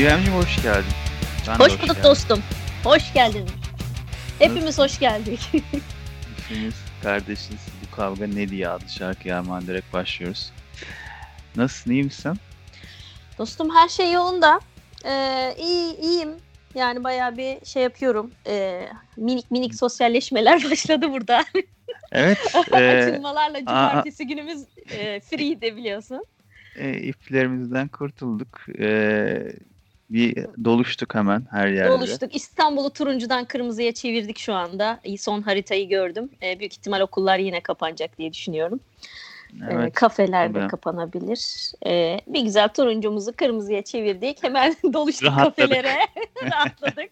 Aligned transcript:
İremciğim 0.00 0.38
hoş 0.38 0.62
geldin. 0.62 0.92
Ben 1.48 1.54
hoş, 1.54 1.60
hoş 1.60 1.72
bulduk 1.82 1.96
geldim. 1.96 2.04
dostum. 2.04 2.42
Hoş 2.84 3.12
geldin. 3.12 3.46
Hepimiz 4.38 4.78
hoş 4.78 4.98
geldik. 4.98 5.40
Hepimiz 6.48 6.74
kardeşiz. 7.02 7.66
Bu 7.82 7.96
kavga 7.96 8.26
ne 8.26 8.48
diye 8.48 8.68
adlı 8.68 8.88
şarkıya 8.88 9.44
hemen 9.44 9.66
direkt 9.66 9.92
başlıyoruz. 9.92 10.52
Nasılsın, 11.56 11.90
iyi 11.90 12.04
misin? 12.04 12.32
Dostum 13.38 13.74
her 13.74 13.88
şey 13.88 14.12
yolunda. 14.12 14.60
Ee, 15.04 15.54
iyi, 15.58 15.96
iyiyim. 15.96 16.30
Yani 16.74 17.04
bayağı 17.04 17.36
bir 17.36 17.64
şey 17.64 17.82
yapıyorum. 17.82 18.30
Ee, 18.46 18.88
minik 19.16 19.50
minik 19.50 19.74
sosyalleşmeler 19.74 20.64
başladı 20.70 21.12
burada. 21.12 21.44
Evet. 22.12 22.38
E, 22.72 22.76
Açılmalarla 22.76 23.58
cumartesi 23.58 24.26
günümüz 24.26 24.62
e, 24.90 25.20
free 25.20 25.60
de 25.60 25.76
biliyorsun. 25.76 26.24
E, 26.76 26.92
iplerimizden 26.98 27.88
kurtulduk. 27.88 28.60
E, 28.78 29.52
bir 30.10 30.46
doluştuk 30.64 31.14
hemen 31.14 31.46
her 31.50 31.68
yerde. 31.68 31.90
Doluştuk. 31.90 32.36
İstanbul'u 32.36 32.90
turuncudan 32.90 33.44
kırmızıya 33.44 33.92
çevirdik 33.94 34.38
şu 34.38 34.54
anda. 34.54 35.00
Son 35.18 35.42
haritayı 35.42 35.88
gördüm. 35.88 36.30
E, 36.42 36.58
büyük 36.58 36.72
ihtimal 36.72 37.00
okullar 37.00 37.38
yine 37.38 37.60
kapanacak 37.60 38.18
diye 38.18 38.32
düşünüyorum. 38.32 38.80
Evet, 39.70 39.88
e, 39.88 39.90
kafeler 39.90 40.54
de 40.54 40.66
kapanabilir. 40.68 41.72
E, 41.86 42.20
bir 42.26 42.40
güzel 42.40 42.68
turuncumuzu 42.68 43.32
kırmızıya 43.32 43.82
çevirdik. 43.82 44.42
Hemen 44.42 44.74
doluştuk 44.92 45.28
Rahatladık. 45.28 45.56
kafelere. 45.56 45.96
Rahatladık. 46.50 47.10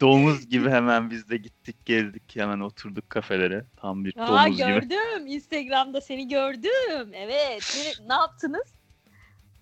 domuz 0.00 0.48
gibi 0.48 0.70
hemen 0.70 1.10
biz 1.10 1.30
de 1.30 1.36
gittik 1.36 1.86
gezdik 1.86 2.36
hemen 2.36 2.60
oturduk 2.60 3.10
kafelere. 3.10 3.64
Tam 3.76 4.04
bir 4.04 4.14
domuz 4.14 4.30
Aa, 4.30 4.48
gördüm. 4.48 4.80
gibi. 4.80 4.88
Gördüm. 4.88 5.26
Instagram'da 5.26 6.00
seni 6.00 6.28
gördüm. 6.28 7.10
Evet. 7.14 7.76
Ne, 8.00 8.08
ne 8.08 8.14
yaptınız? 8.14 8.79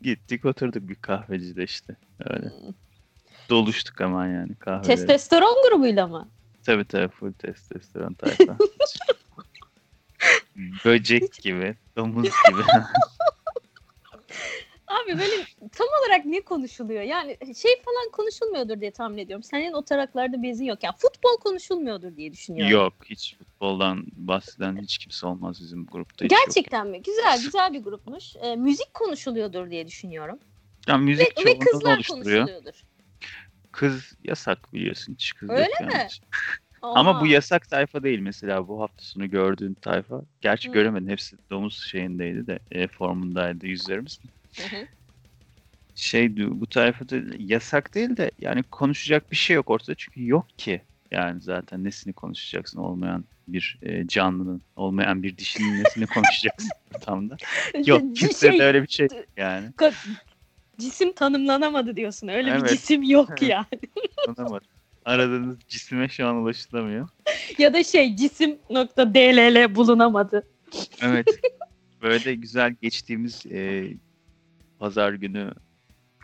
Gittik 0.01 0.45
oturduk 0.45 0.89
bir 0.89 0.95
kahvecide 0.95 1.65
işte. 1.65 1.97
Öyle. 2.25 2.47
Hmm. 2.47 2.75
Doluştuk 3.51 4.01
hemen 4.01 4.29
yani 4.29 4.55
kahvelere. 4.55 5.07
Testosteron 5.07 5.71
grubuyla 5.71 6.07
mı? 6.07 6.29
Tabii 6.63 6.85
tabii 6.85 7.09
full 7.09 7.33
testosteron 7.33 8.15
tayfa. 8.15 8.59
Böcek 10.85 11.33
gibi, 11.33 11.77
domuz 11.97 12.25
gibi. 12.25 12.63
Abi 14.89 15.19
böyle 15.19 15.35
tam 15.73 15.87
olarak 16.01 16.25
ne 16.25 16.41
konuşuluyor? 16.41 17.03
Yani 17.03 17.39
şey 17.57 17.83
falan 17.83 18.11
konuşulmuyordur 18.13 18.81
diye 18.81 18.91
tahmin 18.91 19.19
ediyorum. 19.19 19.43
Senin 19.43 19.73
o 19.73 19.85
taraklarda 19.85 20.43
bezin 20.43 20.65
yok. 20.65 20.83
Yani 20.83 20.95
futbol 20.99 21.37
konuşulmuyordur 21.41 22.17
diye 22.17 22.33
düşünüyorum. 22.33 22.73
Yok 22.73 22.95
hiç 23.05 23.37
futboldan 23.39 24.05
bahseden 24.13 24.77
hiç 24.77 24.99
kimse 24.99 25.27
olmaz 25.27 25.61
bizim 25.61 25.87
grupta. 25.87 26.27
Gerçekten 26.27 26.85
yok. 26.85 26.91
mi? 26.91 27.03
Güzel 27.03 27.43
güzel 27.43 27.73
bir 27.73 27.81
grupmuş. 27.81 28.37
E, 28.37 28.57
müzik 28.57 28.95
konuşuluyordur 28.95 29.71
diye 29.71 29.87
düşünüyorum. 29.87 30.39
Ya 30.87 30.97
müzik 30.97 31.47
ve, 31.47 31.51
ve 31.51 31.59
kızlar 31.59 32.03
konuşuluyordur. 32.11 32.85
Kız 33.73 34.13
yasak 34.25 34.73
biliyorsun 34.73 35.13
hiç 35.13 35.35
kız 35.35 35.51
Öyle 35.51 35.65
mi? 35.65 35.93
Yani. 35.93 36.09
Ama 36.83 37.21
bu 37.21 37.27
yasak 37.27 37.69
tayfa 37.69 38.03
değil 38.03 38.19
mesela 38.19 38.69
bu 38.69 38.81
hafta 38.81 39.05
sonu 39.05 39.31
gördüğün 39.31 39.75
tayfa. 39.75 40.23
Gerçi 40.41 40.69
Hı. 40.69 40.73
göremedim 40.73 41.09
hepsi 41.09 41.37
domuz 41.51 41.87
şeyindeydi 41.91 42.47
de 42.47 42.59
e, 42.71 42.89
formundaydı 42.89 43.67
yüzlerimiz. 43.67 44.21
Hı 44.59 44.77
hı. 44.77 44.87
Şey 45.95 46.37
bu 46.37 46.67
tayfada 46.67 47.17
yasak 47.39 47.95
değil 47.95 48.17
de 48.17 48.31
yani 48.41 48.63
konuşacak 48.63 49.31
bir 49.31 49.37
şey 49.37 49.57
yok 49.57 49.71
ortada 49.71 49.95
çünkü 49.95 50.27
yok 50.27 50.47
ki. 50.59 50.83
Yani 51.11 51.41
zaten 51.41 51.85
nesini 51.85 52.13
konuşacaksın 52.13 52.79
olmayan 52.79 53.25
bir 53.49 53.79
e, 53.83 54.07
canlının, 54.07 54.63
olmayan 54.77 55.23
bir 55.23 55.37
dişinin 55.37 55.85
nesini 55.85 56.07
konuşacaksın 56.15 56.71
tam 57.01 57.31
da. 57.31 57.37
Yok 57.87 58.17
kimse 58.17 58.51
şey, 58.51 58.59
de 58.59 58.65
öyle 58.65 58.83
bir 58.83 58.89
şey 58.89 59.09
yani. 59.37 59.71
Cisim 60.79 61.13
tanımlanamadı 61.13 61.97
diyorsun. 61.97 62.29
Öyle 62.29 62.51
evet. 62.51 62.63
bir 62.63 62.69
cisim 62.69 63.03
yok 63.03 63.43
yani. 63.43 63.67
Aradığınız 65.05 65.59
cisime 65.69 66.09
şu 66.09 66.27
an 66.27 66.37
ulaşılamıyor. 66.37 67.09
ya 67.59 67.75
da 67.75 67.85
şey 67.85 68.17
cisim 68.17 68.59
nokta 68.71 69.15
DLL 69.15 69.75
bulunamadı. 69.75 70.47
Evet. 71.03 71.29
Böyle 72.03 72.35
güzel 72.35 72.75
geçtiğimiz 72.83 73.47
e, 73.47 73.89
pazar 74.79 75.13
günü 75.13 75.53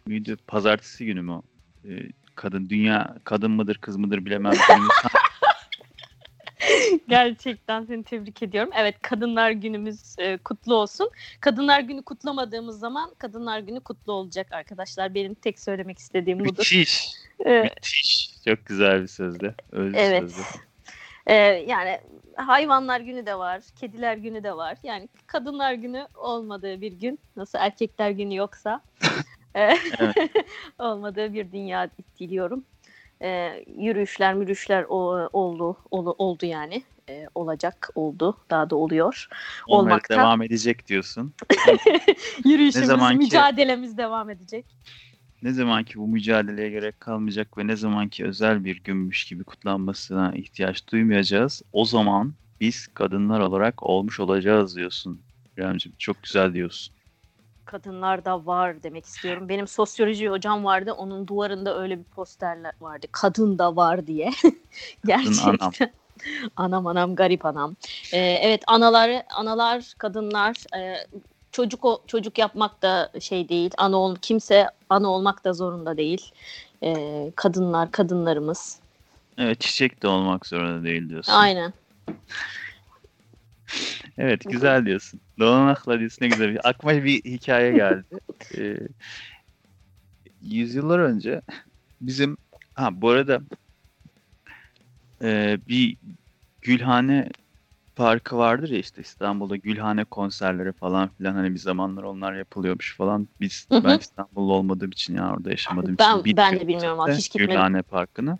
müydü? 0.06 0.36
Pazartesi 0.46 1.06
günü 1.06 1.22
mü? 1.22 1.42
E, 1.88 1.90
kadın 2.34 2.68
dünya 2.68 3.16
kadın 3.24 3.50
mıdır 3.50 3.78
kız 3.78 3.96
mıdır 3.96 4.24
bilemem. 4.24 4.52
Gerçekten 7.08 7.84
seni 7.84 8.04
tebrik 8.04 8.42
ediyorum. 8.42 8.70
Evet 8.76 9.02
Kadınlar 9.02 9.50
Günümüz 9.50 10.14
e, 10.18 10.36
kutlu 10.36 10.74
olsun. 10.74 11.10
Kadınlar 11.40 11.80
Günü 11.80 12.02
kutlamadığımız 12.02 12.78
zaman 12.78 13.14
Kadınlar 13.18 13.58
Günü 13.58 13.80
kutlu 13.80 14.12
olacak 14.12 14.52
arkadaşlar. 14.52 15.14
Benim 15.14 15.34
tek 15.34 15.60
söylemek 15.60 15.98
istediğim 15.98 16.40
budur. 16.40 16.58
Müthiş. 16.58 17.12
Ee, 17.46 17.62
Müthiş. 17.62 18.30
Çok 18.44 18.66
güzel 18.66 19.02
bir 19.02 19.06
sözde. 19.06 19.54
Öyle 19.72 19.98
evet. 20.00 20.20
Sözde. 20.20 20.42
Ee, 21.26 21.34
yani 21.66 22.00
hayvanlar 22.36 23.00
günü 23.00 23.26
de 23.26 23.38
var, 23.38 23.62
kediler 23.76 24.16
günü 24.16 24.44
de 24.44 24.56
var. 24.56 24.78
Yani 24.82 25.08
kadınlar 25.26 25.72
günü 25.72 26.06
olmadığı 26.14 26.80
bir 26.80 26.92
gün, 26.92 27.18
nasıl 27.36 27.58
erkekler 27.58 28.10
günü 28.10 28.36
yoksa 28.36 28.80
evet. 29.54 29.80
olmadığı 30.78 31.34
bir 31.34 31.52
dünya 31.52 31.90
diliyorum. 32.20 32.64
E, 33.22 33.60
yürüyüşler 33.78 34.34
mürüyüşler 34.34 34.84
o, 34.88 35.28
oldu 35.32 35.76
ol, 35.90 36.14
oldu 36.18 36.46
yani. 36.46 36.82
E, 37.08 37.26
olacak 37.34 37.88
oldu 37.94 38.38
daha 38.50 38.70
da 38.70 38.76
oluyor. 38.76 39.28
Olmaya 39.66 39.92
olmakta 39.92 40.14
devam 40.14 40.42
edecek 40.42 40.88
diyorsun. 40.88 41.34
Yürüyüşümüz 42.44 42.86
zamanki, 42.86 43.18
mücadelemiz 43.18 43.98
devam 43.98 44.30
edecek 44.30 44.66
ne 45.44 45.52
zamanki 45.52 45.98
bu 45.98 46.08
mücadeleye 46.08 46.70
gerek 46.70 47.00
kalmayacak 47.00 47.58
ve 47.58 47.66
ne 47.66 47.76
zamanki 47.76 48.24
özel 48.24 48.64
bir 48.64 48.82
günmüş 48.84 49.24
gibi 49.24 49.44
kutlanmasına 49.44 50.32
ihtiyaç 50.34 50.88
duymayacağız 50.92 51.62
o 51.72 51.84
zaman 51.84 52.34
biz 52.60 52.86
kadınlar 52.86 53.40
olarak 53.40 53.82
olmuş 53.82 54.20
olacağız 54.20 54.76
diyorsun 54.76 55.20
İremciğim 55.56 55.96
çok 55.98 56.22
güzel 56.22 56.54
diyorsun 56.54 56.94
kadınlar 57.64 58.24
da 58.24 58.46
var 58.46 58.82
demek 58.82 59.04
istiyorum. 59.04 59.48
Benim 59.48 59.66
sosyoloji 59.66 60.28
hocam 60.28 60.64
vardı. 60.64 60.92
Onun 60.92 61.28
duvarında 61.28 61.80
öyle 61.82 61.98
bir 61.98 62.04
posterler 62.04 62.72
vardı. 62.80 63.06
Kadın 63.12 63.58
da 63.58 63.76
var 63.76 64.06
diye. 64.06 64.30
Gerçekten. 65.04 65.58
Anam. 65.60 65.72
anam 66.56 66.86
anam 66.86 67.14
garip 67.14 67.44
anam. 67.46 67.76
Ee, 68.12 68.18
evet 68.18 68.62
anaları 68.66 69.22
analar 69.34 69.94
kadınlar 69.98 70.76
e, 70.76 71.06
çocuk 71.54 71.84
o, 71.84 72.02
çocuk 72.06 72.38
yapmak 72.38 72.82
da 72.82 73.12
şey 73.20 73.48
değil. 73.48 73.70
Ana 73.78 73.96
ol 73.96 74.16
kimse 74.22 74.66
ana 74.88 75.08
olmak 75.08 75.44
da 75.44 75.52
zorunda 75.52 75.96
değil. 75.96 76.32
Ee, 76.82 77.32
kadınlar 77.36 77.92
kadınlarımız. 77.92 78.80
Evet 79.38 79.60
çiçek 79.60 80.02
de 80.02 80.08
olmak 80.08 80.46
zorunda 80.46 80.84
değil 80.84 81.08
diyorsun. 81.08 81.32
Aynen. 81.32 81.72
Evet 84.18 84.42
güzel 84.50 84.86
diyorsun. 84.86 85.20
Dolanakla 85.38 85.98
diyorsun 85.98 86.24
ne 86.24 86.28
güzel. 86.28 86.58
Aklıma 86.64 87.04
bir 87.04 87.24
hikaye 87.24 87.72
geldi. 87.72 88.04
Ee, 88.58 88.76
yüzyıllar 90.40 90.98
önce 90.98 91.42
bizim 92.00 92.36
ha 92.74 92.88
bu 92.92 93.10
arada 93.10 93.40
e, 95.22 95.58
bir 95.68 95.96
Gülhane 96.62 97.28
Parkı 97.96 98.36
vardır 98.36 98.68
ya 98.68 98.78
işte 98.78 99.02
İstanbul'da 99.02 99.56
Gülhane 99.56 100.04
konserleri 100.04 100.72
falan 100.72 101.08
filan 101.08 101.34
hani 101.34 101.54
bir 101.54 101.58
zamanlar 101.58 102.02
onlar 102.02 102.34
yapılıyormuş 102.34 102.96
falan. 102.96 103.28
Biz 103.40 103.66
hı 103.70 103.76
hı. 103.76 103.84
ben 103.84 103.98
İstanbul'da 103.98 104.52
olmadığım 104.52 104.90
için 104.90 105.16
ya 105.16 105.30
orada 105.30 105.50
yaşamadığım 105.50 105.96
ben, 105.98 106.18
için 106.18 106.36
ben 106.36 106.60
de 106.60 106.68
bilmiyorum 106.68 107.00
abi 107.00 107.12
hiç 107.12 107.30
gitmedim. 107.30 107.50
Gülhane 107.50 107.82
Parkı'nı. 107.82 108.38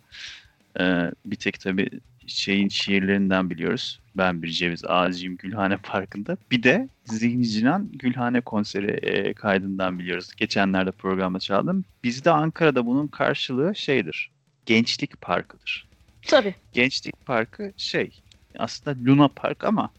Ee, 0.80 1.10
bir 1.24 1.36
tek 1.36 1.60
tabii 1.60 1.90
şeyin 2.26 2.68
şiirlerinden 2.68 3.50
biliyoruz. 3.50 4.00
Ben 4.16 4.42
bir 4.42 4.48
ceviz 4.48 4.84
ağacıyım 4.84 5.36
Gülhane 5.36 5.76
Parkı'nda. 5.76 6.36
Bir 6.50 6.62
de 6.62 6.88
Zihni 7.04 7.48
Cinan 7.48 7.88
Gülhane 7.92 8.40
konseri 8.40 8.90
e, 8.90 9.34
kaydından 9.34 9.98
biliyoruz. 9.98 10.34
Geçenlerde 10.36 10.90
programda 10.90 11.38
çaldım. 11.38 11.84
Bizde 12.04 12.30
Ankara'da 12.30 12.86
bunun 12.86 13.06
karşılığı 13.06 13.74
şeydir. 13.74 14.30
Gençlik 14.66 15.20
Parkı'dır. 15.20 15.88
Tabii. 16.22 16.54
Gençlik 16.72 17.26
Parkı 17.26 17.72
şey 17.76 18.20
aslında 18.58 19.10
Luna 19.10 19.28
Park 19.28 19.64
ama 19.64 19.90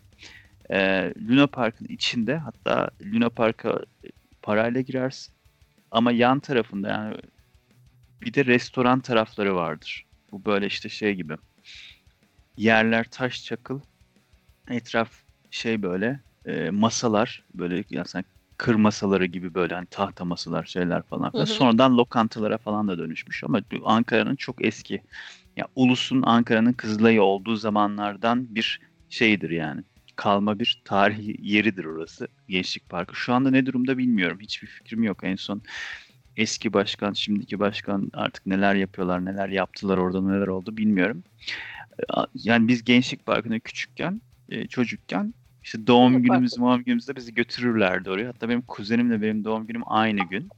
e, 0.72 1.13
Luna 1.30 1.48
Park'ın 1.48 1.86
içinde 1.86 2.38
hatta 2.38 2.92
Luna 3.06 3.30
Park'a 3.30 3.80
parayla 4.42 4.81
girersin. 4.81 5.36
Ama 5.92 6.12
yan 6.12 6.40
tarafında 6.40 6.90
yani 6.90 7.18
bir 8.22 8.34
de 8.34 8.46
restoran 8.46 9.00
tarafları 9.00 9.56
vardır. 9.56 10.06
Bu 10.31 10.46
böyle 10.46 10.66
işte 10.68 10.90
şey 10.90 11.16
gibi 11.16 11.38
yerler 12.57 13.10
taş 13.12 13.44
çakıl, 13.44 13.81
etraf 14.69 15.12
şey 15.50 15.81
böyle 15.81 16.19
e, 16.46 16.69
masalar 16.69 17.46
böyle 17.54 17.84
yani 17.90 18.08
sen 18.08 18.25
kır 18.58 18.75
masaları 18.75 19.25
gibi 19.25 19.54
böyle 19.54 19.75
hani 19.75 19.88
tahta 19.88 20.25
masalar 20.25 20.66
şeyler 20.66 21.04
falan. 21.04 21.34
Hı 21.34 21.38
hı. 21.38 21.46
Sonradan 21.46 21.98
lokantalara 21.98 22.58
falan 22.58 22.88
da 22.88 22.98
dönüşmüş 22.98 23.44
ama 23.44 23.62
Ankara'nın 23.86 24.36
çok 24.36 24.66
eski 24.66 25.01
ya 25.56 25.68
ulusun 25.75 26.22
Ankara'nın 26.25 26.74
Kızılay'ı 26.74 27.24
olduğu 27.24 27.56
zamanlardan 27.56 28.56
bir 28.56 28.80
şeydir 29.10 29.50
yani. 29.50 29.84
Kalma 30.16 30.60
bir 30.60 30.81
tarihi 30.86 31.36
yeridir 31.40 31.86
orası 31.86 32.28
Gençlik 32.48 32.90
Parkı. 32.90 33.16
Şu 33.16 33.34
anda 33.34 33.52
ne 33.52 33.66
durumda 33.66 33.98
bilmiyorum. 33.98 34.38
Hiçbir 34.42 34.68
fikrim 34.68 35.04
yok. 35.04 35.19
En 35.24 35.36
son 35.36 35.62
eski 36.38 36.74
başkan, 36.74 37.13
şimdiki 37.13 37.60
başkan 37.60 38.10
artık 38.13 38.46
neler 38.46 38.75
yapıyorlar, 38.75 39.25
neler 39.25 39.50
yaptılar 39.50 39.98
orada 39.98 40.22
neler 40.22 40.48
oldu 40.48 40.78
bilmiyorum. 40.78 41.24
Yani 42.34 42.68
biz 42.68 42.84
Gençlik 42.84 43.25
Parkı'na 43.25 43.60
küçükken, 43.60 44.22
e, 44.50 44.68
çocukken 44.68 45.34
işte 45.63 45.88
doğum 45.88 46.24
günümüz, 46.24 46.58
doğum 46.58 46.84
günümüzde 46.84 47.16
bizi 47.16 47.34
götürürlerdi 47.34 48.10
oraya. 48.10 48.28
Hatta 48.28 48.50
benim 48.50 48.62
kuzenimle 48.62 49.22
benim 49.22 49.44
doğum 49.44 49.68
günüm 49.68 49.81
aynı 49.86 50.24
gün. 50.30 50.50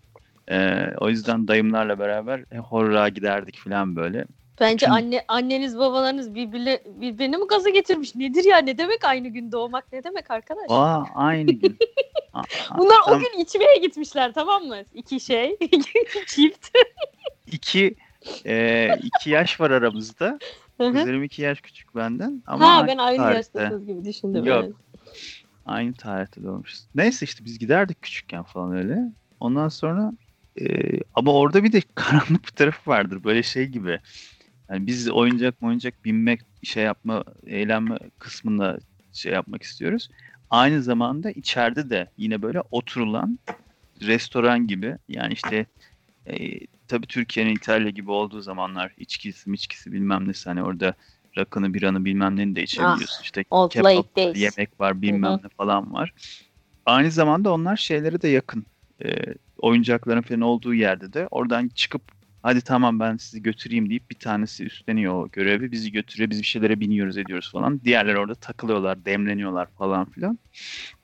Ee, 0.51 0.93
o 0.97 1.09
yüzden 1.09 1.47
dayımlarla 1.47 1.99
beraber 1.99 2.45
e, 2.51 2.57
horra 2.57 3.09
giderdik 3.09 3.57
falan 3.57 3.95
böyle. 3.95 4.25
Bence 4.59 4.85
Şimdi... 4.85 4.97
anne 4.97 5.25
anneniz 5.27 5.77
babalarınız 5.77 6.35
birbirine, 6.35 6.79
birbirini 6.85 7.37
mi 7.37 7.47
gaza 7.47 7.69
getirmiş? 7.69 8.15
Nedir 8.15 8.43
ya? 8.43 8.57
Ne 8.57 8.77
demek 8.77 9.05
aynı 9.05 9.27
gün 9.27 9.51
doğmak? 9.51 9.93
Ne 9.93 10.03
demek 10.03 10.31
arkadaş? 10.31 10.65
Aa 10.69 11.03
aynı 11.15 11.51
gün. 11.51 11.77
Bunlar 12.77 12.97
o 13.07 13.19
gün 13.19 13.39
içmeye 13.39 13.77
gitmişler 13.77 14.33
tamam 14.33 14.63
mı? 14.63 14.77
İki 14.93 15.19
şey. 15.19 15.57
Çift. 16.27 16.67
İki 17.51 17.95
e, 18.45 18.89
iki 19.03 19.29
yaş 19.29 19.59
var 19.59 19.71
aramızda. 19.71 20.39
Kuzenim 20.77 21.23
iki 21.23 21.41
yaş 21.41 21.61
küçük 21.61 21.95
benden. 21.95 22.43
Ama 22.47 22.75
ha 22.75 22.87
ben 22.87 22.97
aynı 22.97 23.17
tarihte. 23.17 23.37
yaştasınız 23.37 23.85
gibi 23.85 24.05
düşündüm. 24.05 24.45
Yok. 24.45 24.63
Evet. 24.63 24.75
Aynı 25.65 25.93
tarihte 25.93 26.43
doğmuşuz. 26.43 26.87
Neyse 26.95 27.25
işte 27.25 27.45
biz 27.45 27.59
giderdik 27.59 28.01
küçükken 28.01 28.43
falan 28.43 28.77
öyle. 28.77 28.99
Ondan 29.39 29.69
sonra 29.69 30.11
e, 30.61 30.65
ama 31.13 31.33
orada 31.33 31.63
bir 31.63 31.71
de 31.71 31.81
karanlık 31.95 32.45
bir 32.45 32.55
tarafı 32.55 32.91
vardır. 32.91 33.23
Böyle 33.23 33.43
şey 33.43 33.65
gibi. 33.65 33.99
Yani 34.69 34.87
biz 34.87 35.09
oyuncak 35.09 35.55
oyuncak 35.61 36.05
binmek, 36.05 36.41
şey 36.63 36.83
yapma, 36.83 37.23
eğlenme 37.45 37.97
kısmında 38.19 38.79
şey 39.13 39.33
yapmak 39.33 39.63
istiyoruz. 39.63 40.09
Aynı 40.49 40.83
zamanda 40.83 41.31
içeride 41.31 41.89
de 41.89 42.07
yine 42.17 42.41
böyle 42.41 42.61
oturulan 42.71 43.39
restoran 44.01 44.67
gibi 44.67 44.97
yani 45.09 45.33
işte 45.33 45.65
e, 46.25 46.59
tabii 46.87 47.07
Türkiye'nin 47.07 47.55
İtalya 47.55 47.89
gibi 47.89 48.11
olduğu 48.11 48.41
zamanlar 48.41 48.93
içkisi 48.97 49.51
içkisi 49.51 49.91
bilmem 49.91 50.27
nesi 50.27 50.49
hani 50.49 50.63
orada 50.63 50.93
rakını 51.37 51.73
biranı 51.73 52.05
bilmem 52.05 52.35
neni 52.35 52.55
de 52.55 52.63
içebiliyorsun. 52.63 53.17
Ah, 53.19 53.23
işte 53.23 53.43
kebap 53.43 54.17
var, 54.17 54.35
yemek 54.35 54.79
var 54.79 55.01
bilmem 55.01 55.31
Hı-hı. 55.31 55.43
ne 55.43 55.49
falan 55.57 55.93
var. 55.93 56.13
Aynı 56.85 57.11
zamanda 57.11 57.53
onlar 57.53 57.77
şeylere 57.77 58.21
de 58.21 58.27
yakın. 58.27 58.65
E, 59.05 59.15
oyuncakların 59.57 60.21
falan 60.21 60.41
olduğu 60.41 60.73
yerde 60.73 61.13
de 61.13 61.27
oradan 61.31 61.67
çıkıp 61.67 62.16
hadi 62.47 62.61
tamam 62.61 62.99
ben 62.99 63.17
sizi 63.17 63.43
götüreyim 63.43 63.89
deyip 63.89 64.09
bir 64.09 64.19
tanesi 64.19 64.63
üstleniyor 64.63 65.13
o 65.13 65.29
görevi. 65.31 65.71
Bizi 65.71 65.91
götürüyor, 65.91 66.29
biz 66.29 66.39
bir 66.41 66.45
şeylere 66.45 66.79
biniyoruz 66.79 67.17
ediyoruz 67.17 67.51
falan. 67.51 67.81
Diğerleri 67.83 68.17
orada 68.17 68.35
takılıyorlar, 68.35 69.05
demleniyorlar 69.05 69.67
falan 69.77 70.05
filan. 70.05 70.39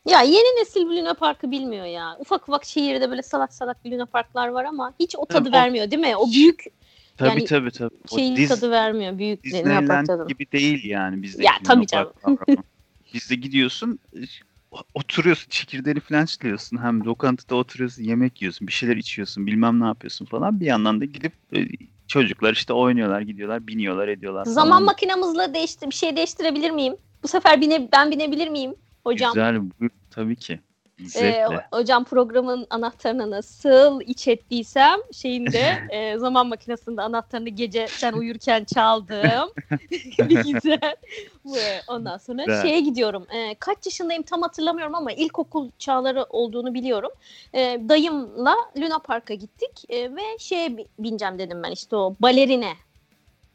Ya 0.09 0.21
yeni 0.21 0.61
nesil 0.61 0.81
bir 0.89 1.01
Luna 1.01 1.13
Park'ı 1.13 1.51
bilmiyor 1.51 1.85
ya. 1.85 2.17
Ufak 2.19 2.49
ufak 2.49 2.65
şehirde 2.65 3.09
böyle 3.09 3.21
salak 3.21 3.53
salak 3.53 3.85
bir 3.85 3.91
Luna 3.91 4.05
Parklar 4.05 4.47
var 4.47 4.65
ama 4.65 4.93
hiç 4.99 5.15
o 5.17 5.25
tadı 5.25 5.49
evet, 5.49 5.53
vermiyor 5.53 5.91
değil 5.91 6.01
mi? 6.01 6.15
O 6.15 6.31
büyük 6.31 6.65
Tabii 7.17 7.29
yani 7.29 7.45
tabii 7.45 7.71
tabii. 7.71 7.95
O 8.11 8.17
şeyin 8.17 8.35
Diz, 8.35 8.49
tadı 8.49 8.71
vermiyor. 8.71 9.17
Büyük 9.17 9.43
Disneyland 9.43 10.27
gibi 10.27 10.51
değil 10.51 10.85
yani 10.85 11.21
bizde. 11.21 11.43
Ya 11.43 11.51
tabii 11.63 11.87
canım. 11.87 12.13
Bizde 13.13 13.35
gidiyorsun 13.35 13.99
oturuyorsun 14.93 15.49
çekirdeğini 15.49 15.99
falan 15.99 16.25
çitliyorsun. 16.25 16.77
Hem 16.77 17.05
lokantada 17.05 17.55
oturuyorsun 17.55 18.03
yemek 18.03 18.41
yiyorsun 18.41 18.67
bir 18.67 18.73
şeyler 18.73 18.95
içiyorsun 18.97 19.47
bilmem 19.47 19.79
ne 19.79 19.85
yapıyorsun 19.85 20.25
falan. 20.25 20.59
Bir 20.59 20.65
yandan 20.65 21.01
da 21.01 21.05
gidip 21.05 21.33
e, 21.55 21.67
çocuklar 22.07 22.53
işte 22.53 22.73
oynuyorlar 22.73 23.21
gidiyorlar 23.21 23.67
biniyorlar 23.67 24.07
ediyorlar. 24.07 24.45
Zaman 24.45 24.69
falan. 24.69 24.83
makinamızla 24.83 25.53
değiştir 25.53 25.87
bir 25.87 25.95
şey 25.95 26.15
değiştirebilir 26.15 26.71
miyim? 26.71 26.95
Bu 27.23 27.27
sefer 27.27 27.61
bine, 27.61 27.89
ben 27.91 28.11
binebilir 28.11 28.47
miyim 28.47 28.75
hocam? 29.03 29.33
Güzel 29.33 29.61
bu 29.61 29.89
tabii 30.09 30.35
ki. 30.35 30.59
Ee, 31.15 31.45
hocam 31.71 32.03
programın 32.03 32.67
anahtarını 32.69 33.31
nasıl 33.31 34.01
iç 34.01 34.27
ettiysem 34.27 34.99
şeyinde 35.11 35.73
e, 35.89 36.17
zaman 36.17 36.47
makinesinde 36.47 37.01
anahtarını 37.01 37.49
gece 37.49 37.87
sen 37.87 38.13
uyurken 38.13 38.63
çaldım. 38.63 39.49
bir 40.19 40.53
güzel. 40.53 40.95
Ondan 41.87 42.17
sonra 42.17 42.43
evet. 42.47 42.61
şeye 42.61 42.79
gidiyorum. 42.79 43.27
E, 43.31 43.55
kaç 43.55 43.85
yaşındayım 43.85 44.23
tam 44.23 44.41
hatırlamıyorum 44.41 44.95
ama 44.95 45.11
ilkokul 45.11 45.69
çağları 45.79 46.23
olduğunu 46.23 46.73
biliyorum. 46.73 47.11
E, 47.53 47.59
dayımla 47.89 48.55
Luna 48.77 48.99
Park'a 48.99 49.33
gittik 49.33 49.83
e, 49.89 50.15
ve 50.15 50.37
şeye 50.39 50.77
bineceğim 50.99 51.39
dedim 51.39 51.63
ben 51.63 51.71
işte 51.71 51.95
o 51.95 52.15
balerine 52.19 52.73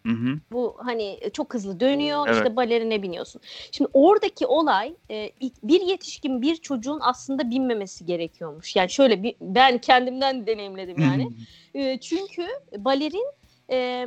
Hı 0.08 0.14
hı. 0.14 0.38
Bu 0.52 0.76
hani 0.78 1.20
çok 1.32 1.54
hızlı 1.54 1.80
dönüyor 1.80 2.24
evet. 2.26 2.36
işte 2.36 2.56
balerine 2.56 3.02
biniyorsun. 3.02 3.40
Şimdi 3.72 3.90
oradaki 3.92 4.46
olay 4.46 4.94
e, 5.10 5.30
bir 5.62 5.80
yetişkin 5.80 6.42
bir 6.42 6.56
çocuğun 6.56 6.98
aslında 7.02 7.50
binmemesi 7.50 8.06
gerekiyormuş. 8.06 8.76
Yani 8.76 8.90
şöyle 8.90 9.22
bir 9.22 9.34
ben 9.40 9.78
kendimden 9.78 10.46
deneyimledim 10.46 11.00
yani. 11.00 11.28
e, 11.74 12.00
çünkü 12.00 12.46
balerin 12.76 13.32
e, 13.70 14.06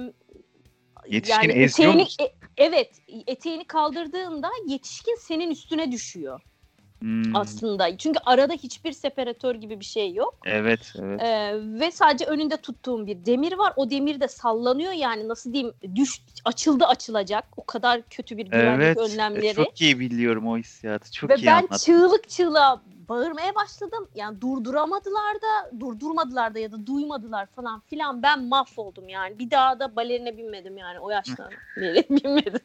yetişkin 1.07 1.50
yani 1.50 1.63
eteğini, 1.63 2.01
e, 2.01 2.33
evet 2.57 2.89
eteğini 3.27 3.65
kaldırdığında 3.65 4.50
yetişkin 4.68 5.15
senin 5.15 5.51
üstüne 5.51 5.92
düşüyor. 5.92 6.42
Hmm. 7.01 7.36
aslında. 7.36 7.98
Çünkü 7.98 8.19
arada 8.25 8.53
hiçbir 8.53 8.92
separatör 8.92 9.56
gibi 9.56 9.80
bir 9.80 9.86
şey 9.86 10.13
yok. 10.13 10.38
Evet, 10.45 10.94
evet. 11.00 11.21
Ee, 11.21 11.53
ve 11.80 11.92
sadece 11.92 12.25
önünde 12.25 12.57
tuttuğum 12.57 13.07
bir 13.07 13.25
demir 13.25 13.53
var. 13.53 13.74
O 13.75 13.89
demir 13.89 14.19
de 14.19 14.27
sallanıyor 14.27 14.92
yani 14.92 15.27
nasıl 15.27 15.53
diyeyim 15.53 15.74
düş 15.95 16.21
açıldı 16.45 16.86
açılacak. 16.86 17.45
O 17.57 17.65
kadar 17.65 18.01
kötü 18.09 18.38
bir 18.38 18.45
güvenlik 18.45 18.81
evet, 18.81 18.98
önlemleri. 18.98 19.56
Çok 19.56 19.81
iyi 19.81 20.00
biliyorum 20.00 20.48
o 20.48 20.57
hissiyatı. 20.57 21.12
Çok 21.12 21.30
ve 21.30 21.36
iyi 21.36 21.45
ben 21.45 21.57
anlattın. 21.57 21.77
çığlık 21.77 22.30
çığlığa 22.30 22.81
bağırmaya 23.09 23.56
başladım. 23.56 24.07
Yani 24.15 24.42
durduramadılar 24.42 25.36
da, 25.36 25.80
durdurmadılar 25.80 26.56
da 26.56 26.59
ya 26.59 26.71
da 26.71 26.88
duymadılar 26.88 27.45
falan 27.45 27.80
filan. 27.80 28.24
Ben 28.24 28.44
mahvoldum 28.44 29.09
yani. 29.09 29.39
Bir 29.39 29.51
daha 29.51 29.80
da 29.80 29.95
balerine 29.95 30.38
binmedim 30.38 30.77
yani 30.77 31.00
o 31.00 31.09
yaştan 31.09 31.51
beri 31.77 32.06
binmedim. 32.09 32.62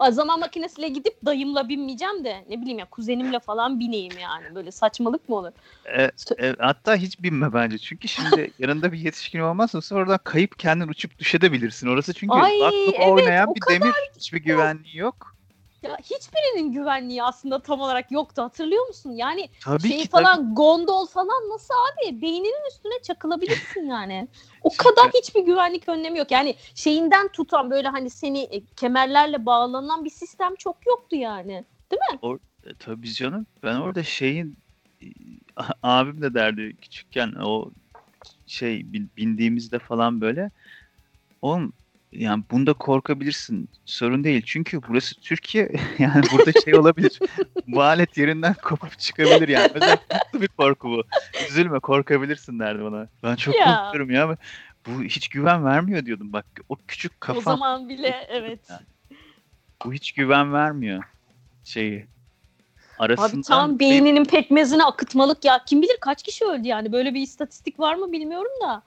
O 0.00 0.10
zaman 0.10 0.40
makinesiyle 0.40 0.88
gidip 0.88 1.26
dayımla 1.26 1.68
binmeyeceğim 1.68 2.24
de 2.24 2.44
ne 2.48 2.60
bileyim 2.60 2.78
ya 2.78 2.84
kuzenimle 2.90 3.40
falan 3.40 3.80
bineyim 3.80 4.18
yani. 4.18 4.54
Böyle 4.54 4.70
saçmalık 4.70 5.28
mı 5.28 5.36
olur? 5.36 5.52
E, 5.84 6.02
e, 6.38 6.54
hatta 6.58 6.96
hiç 6.96 7.22
binme 7.22 7.52
bence. 7.52 7.78
Çünkü 7.78 8.08
şimdi 8.08 8.50
yanında 8.58 8.92
bir 8.92 8.98
yetişkin 8.98 9.40
olmazsa 9.40 9.80
sonra 9.80 10.18
kayıp 10.18 10.58
kendin 10.58 10.88
uçup 10.88 11.18
düşedebilirsin. 11.18 11.88
Orası 11.88 12.14
çünkü 12.14 12.34
Ay, 12.34 12.60
evet, 12.62 13.08
oynayan 13.08 13.54
bir 13.54 13.74
demir 13.74 13.94
hiçbir 14.16 14.38
güvenliği 14.38 14.96
yok. 14.96 15.35
Ya 15.88 15.96
hiçbirinin 16.02 16.72
güvenliği 16.72 17.22
aslında 17.22 17.58
tam 17.58 17.80
olarak 17.80 18.12
yoktu 18.12 18.42
hatırlıyor 18.42 18.86
musun? 18.86 19.10
Yani 19.10 19.48
tabii 19.64 19.88
şey 19.88 20.02
ki, 20.02 20.08
falan 20.08 20.36
tabii. 20.36 20.54
gondol 20.54 21.06
falan 21.06 21.48
nasıl 21.52 21.74
abi? 21.74 22.22
Beyninin 22.22 22.68
üstüne 22.70 23.02
çakılabilirsin 23.02 23.86
yani. 23.90 24.28
O 24.62 24.70
kadar 24.76 25.10
hiçbir 25.14 25.40
güvenlik 25.40 25.88
önlemi 25.88 26.18
yok. 26.18 26.30
Yani 26.30 26.54
şeyinden 26.74 27.28
tutan 27.28 27.70
böyle 27.70 27.88
hani 27.88 28.10
seni 28.10 28.42
e, 28.42 28.60
kemerlerle 28.76 29.46
bağlanan 29.46 30.04
bir 30.04 30.10
sistem 30.10 30.54
çok 30.54 30.86
yoktu 30.86 31.16
yani. 31.16 31.64
Değil 31.90 32.02
mi? 32.12 32.18
Or 32.22 32.38
e, 32.66 32.74
tabii 32.78 33.12
canım. 33.12 33.46
Ben 33.62 33.76
orada 33.76 34.02
şeyin 34.02 34.56
e, 35.02 35.06
abim 35.82 36.22
de 36.22 36.34
derdi 36.34 36.76
küçükken 36.76 37.32
o 37.32 37.70
şey 38.46 38.92
bindiğimizde 38.92 39.78
falan 39.78 40.20
böyle 40.20 40.50
oğlum 41.42 41.72
yani 42.12 42.44
bunda 42.50 42.72
korkabilirsin. 42.72 43.68
Sorun 43.84 44.24
değil. 44.24 44.42
Çünkü 44.46 44.80
burası 44.88 45.20
Türkiye. 45.20 45.72
Yani 45.98 46.22
burada 46.32 46.60
şey 46.64 46.74
olabilir. 46.74 47.18
bu 47.66 47.82
alet 47.82 48.16
yerinden 48.16 48.54
kopup 48.62 48.98
çıkabilir 48.98 49.48
yani. 49.48 49.70
Mesela 49.74 49.98
bir 50.34 50.48
korku 50.48 50.88
bu. 50.90 51.02
Üzülme 51.48 51.78
korkabilirsin 51.78 52.58
derdi 52.58 52.84
bana. 52.84 53.08
Ben 53.22 53.36
çok 53.36 53.54
ya. 53.54 53.82
korkuyorum 53.84 54.10
ya. 54.10 54.36
Bu 54.86 55.02
hiç 55.02 55.28
güven 55.28 55.64
vermiyor 55.64 56.06
diyordum. 56.06 56.32
Bak 56.32 56.46
o 56.68 56.76
küçük 56.88 57.20
kafa. 57.20 57.38
O 57.38 57.42
zaman 57.42 57.88
bile 57.88 58.26
evet. 58.28 58.60
Yani. 58.70 58.80
Bu 59.84 59.92
hiç 59.92 60.12
güven 60.12 60.52
vermiyor 60.52 61.04
şeyi. 61.64 62.06
Arasından 62.98 63.38
Abi 63.38 63.42
tam 63.42 63.78
beyninin 63.78 64.24
pekmezini 64.24 64.84
akıtmalık 64.84 65.44
ya. 65.44 65.64
Kim 65.66 65.82
bilir 65.82 65.96
kaç 66.00 66.22
kişi 66.22 66.44
öldü 66.44 66.68
yani. 66.68 66.92
Böyle 66.92 67.14
bir 67.14 67.20
istatistik 67.20 67.80
var 67.80 67.94
mı 67.94 68.12
bilmiyorum 68.12 68.52
da. 68.62 68.82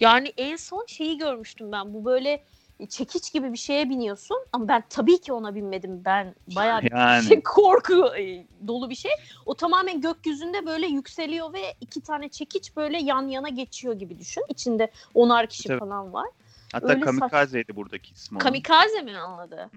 Yani 0.00 0.32
en 0.36 0.56
son 0.56 0.84
şeyi 0.86 1.18
görmüştüm 1.18 1.72
ben. 1.72 1.94
Bu 1.94 2.04
böyle 2.04 2.44
çekiç 2.88 3.32
gibi 3.32 3.52
bir 3.52 3.58
şeye 3.58 3.90
biniyorsun 3.90 4.36
ama 4.52 4.68
ben 4.68 4.84
tabii 4.90 5.20
ki 5.20 5.32
ona 5.32 5.54
binmedim. 5.54 6.02
Ben 6.04 6.34
bayağı 6.56 6.80
yani. 6.90 7.24
şey, 7.24 7.42
korku 7.44 8.16
e, 8.16 8.46
dolu 8.66 8.90
bir 8.90 8.94
şey. 8.94 9.12
O 9.46 9.54
tamamen 9.54 10.00
gökyüzünde 10.00 10.66
böyle 10.66 10.86
yükseliyor 10.86 11.52
ve 11.52 11.74
iki 11.80 12.00
tane 12.00 12.28
çekiç 12.28 12.76
böyle 12.76 12.98
yan 12.98 13.28
yana 13.28 13.48
geçiyor 13.48 13.94
gibi 13.94 14.18
düşün. 14.18 14.44
İçinde 14.48 14.90
onar 15.14 15.46
kişi 15.46 15.68
tabii. 15.68 15.78
falan 15.78 16.12
var. 16.12 16.28
Hatta 16.74 16.88
Öyle 16.88 17.00
kamikazeydi 17.00 17.66
saç... 17.66 17.76
buradaki 17.76 18.14
ismi. 18.14 18.38
Kamikaze 18.38 19.02
mi 19.02 19.16
anladı? 19.16 19.70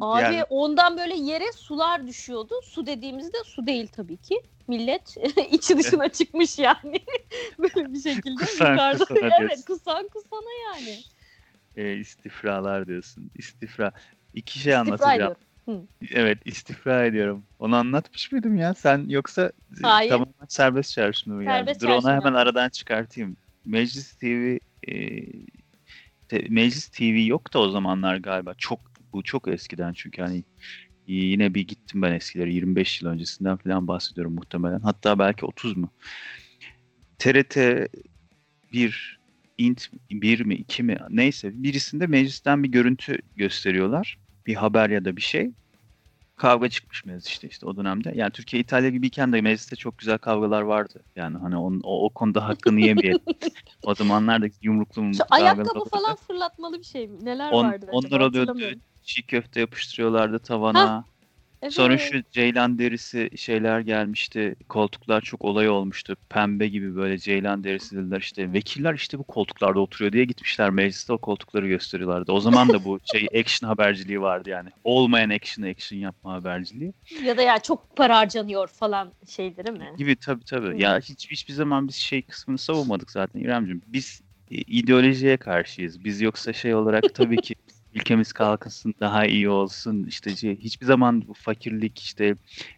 Abi 0.00 0.22
yani... 0.22 0.44
ondan 0.50 0.96
böyle 0.98 1.14
yere 1.16 1.52
sular 1.52 2.06
düşüyordu. 2.06 2.54
Su 2.62 2.86
dediğimizde 2.86 3.36
su 3.44 3.66
değil 3.66 3.88
tabii 3.96 4.16
ki. 4.16 4.42
Millet 4.68 5.16
içi 5.50 5.78
dışına 5.78 6.08
çıkmış 6.12 6.58
yani. 6.58 7.00
böyle 7.58 7.92
bir 7.92 8.00
şekilde 8.00 8.44
kusan, 8.44 8.70
yukarıda. 8.70 9.04
Kusana 9.04 9.36
evet 9.40 9.64
kusan 9.66 10.08
kusana 10.08 10.50
yani 10.66 10.98
e, 11.76 11.96
istifralar 11.96 12.86
diyorsun. 12.86 13.30
İstifra. 13.34 13.92
İki 14.34 14.58
şey 14.58 14.76
anlatacağım. 14.76 15.36
Evet 16.10 16.38
istifra 16.44 17.04
ediyorum. 17.04 17.42
Onu 17.58 17.76
anlatmış 17.76 18.32
mıydım 18.32 18.56
ya? 18.56 18.74
Sen 18.74 19.04
yoksa 19.08 19.42
e, 19.46 19.82
Hayır. 19.82 20.10
tamamen 20.10 20.46
serbest 20.48 20.92
çağrışımda 20.92 21.36
mı 21.36 21.44
geldi? 21.44 21.72
Dur 21.80 21.88
onu 21.88 22.10
hemen 22.10 22.34
aradan 22.34 22.68
çıkartayım. 22.68 23.36
Meclis 23.64 24.12
TV 24.12 24.58
e, 24.88 25.22
Meclis 26.32 26.88
TV 26.88 27.26
yok 27.26 27.54
da 27.54 27.58
o 27.58 27.68
zamanlar 27.68 28.16
galiba. 28.16 28.54
Çok 28.58 28.80
bu 29.12 29.22
çok 29.22 29.48
eskiden 29.48 29.92
çünkü 29.92 30.22
hani 30.22 30.44
yine 31.06 31.54
bir 31.54 31.68
gittim 31.68 32.02
ben 32.02 32.12
eskileri 32.12 32.54
25 32.54 33.02
yıl 33.02 33.08
öncesinden 33.08 33.56
falan 33.56 33.88
bahsediyorum 33.88 34.34
muhtemelen. 34.34 34.80
Hatta 34.80 35.18
belki 35.18 35.46
30 35.46 35.76
mu? 35.76 35.90
TRT 37.18 37.88
1 38.72 39.20
int 39.58 39.90
1 40.10 40.40
mi 40.40 40.54
2 40.54 40.82
mi 40.82 40.98
neyse 41.10 41.62
birisinde 41.62 42.06
meclisten 42.06 42.62
bir 42.62 42.68
görüntü 42.68 43.18
gösteriyorlar. 43.36 44.18
Bir 44.46 44.54
haber 44.54 44.90
ya 44.90 45.04
da 45.04 45.16
bir 45.16 45.22
şey. 45.22 45.50
Kavga 46.40 46.68
çıkmış 46.68 47.04
meclis 47.04 47.26
işte 47.26 47.48
işte 47.48 47.66
o 47.66 47.76
dönemde. 47.76 48.12
Yani 48.14 48.30
Türkiye 48.30 48.62
İtalya 48.62 48.90
gibiyken 48.90 49.32
de 49.32 49.40
mecliste 49.40 49.76
çok 49.76 49.98
güzel 49.98 50.18
kavgalar 50.18 50.62
vardı. 50.62 51.04
Yani 51.16 51.38
hani 51.38 51.56
on, 51.56 51.80
o, 51.84 52.04
o 52.04 52.10
konuda 52.10 52.48
hakkını 52.48 52.80
yemeyelim. 52.80 53.20
o 53.82 53.94
zamanlarda 53.94 54.46
yumruklu 54.62 55.02
mu? 55.02 55.12
ayakkabı 55.30 55.84
falan 55.84 56.16
fırlatmalı 56.16 56.78
bir 56.78 56.84
şey 56.84 57.08
mi? 57.08 57.24
Neler 57.24 57.52
On, 57.52 57.64
vardı 57.64 57.86
Onlar 57.92 58.20
oluyordu. 58.20 58.80
Çiğ 59.02 59.22
köfte 59.22 59.60
yapıştırıyorlardı 59.60 60.38
tavana. 60.38 60.90
Ha, 60.90 61.04
Evet. 61.62 61.72
Sonra 61.72 61.98
şu 61.98 62.22
ceylan 62.30 62.78
derisi 62.78 63.30
şeyler 63.36 63.80
gelmişti. 63.80 64.56
Koltuklar 64.68 65.20
çok 65.20 65.44
olay 65.44 65.68
olmuştu. 65.68 66.16
Pembe 66.28 66.68
gibi 66.68 66.96
böyle 66.96 67.18
ceylan 67.18 67.64
derisi 67.64 67.96
dediler 67.96 68.20
işte. 68.20 68.52
Vekiller 68.52 68.94
işte 68.94 69.18
bu 69.18 69.24
koltuklarda 69.24 69.80
oturuyor 69.80 70.12
diye 70.12 70.24
gitmişler 70.24 70.70
mecliste 70.70 71.12
o 71.12 71.18
koltukları 71.18 71.68
gösteriyorlardı. 71.68 72.32
O 72.32 72.40
zaman 72.40 72.68
da 72.68 72.84
bu 72.84 73.00
şey 73.04 73.28
action 73.40 73.68
haberciliği 73.68 74.20
vardı 74.20 74.50
yani. 74.50 74.68
Olmayan 74.84 75.30
action 75.30 75.64
action 75.66 75.98
yapma 75.98 76.32
haberciliği. 76.32 76.92
Ya 77.24 77.36
da 77.36 77.42
ya 77.42 77.58
çok 77.58 77.96
para 77.96 78.18
harcanıyor 78.18 78.68
falan 78.68 79.12
şey 79.28 79.56
değil 79.56 79.78
mi? 79.78 79.92
Gibi 79.98 80.16
tabii 80.16 80.44
tabii. 80.44 80.72
Hmm. 80.72 80.78
Ya 80.78 81.00
hiç 81.00 81.30
hiçbir 81.30 81.54
zaman 81.54 81.88
biz 81.88 81.94
şey 81.94 82.22
kısmını 82.22 82.58
savunmadık 82.58 83.10
zaten 83.10 83.40
İremciğim. 83.40 83.82
Biz 83.86 84.20
ideolojiye 84.50 85.36
karşıyız. 85.36 86.04
Biz 86.04 86.20
yoksa 86.20 86.52
şey 86.52 86.74
olarak 86.74 87.14
tabii 87.14 87.40
ki 87.40 87.54
ülkemiz 87.94 88.32
kalkınsın, 88.32 88.94
daha 89.00 89.26
iyi 89.26 89.48
olsun. 89.48 90.04
İşte 90.04 90.36
şey, 90.36 90.58
hiçbir 90.58 90.86
zaman 90.86 91.28
bu 91.28 91.34
fakirlik, 91.34 91.98
işte 91.98 92.36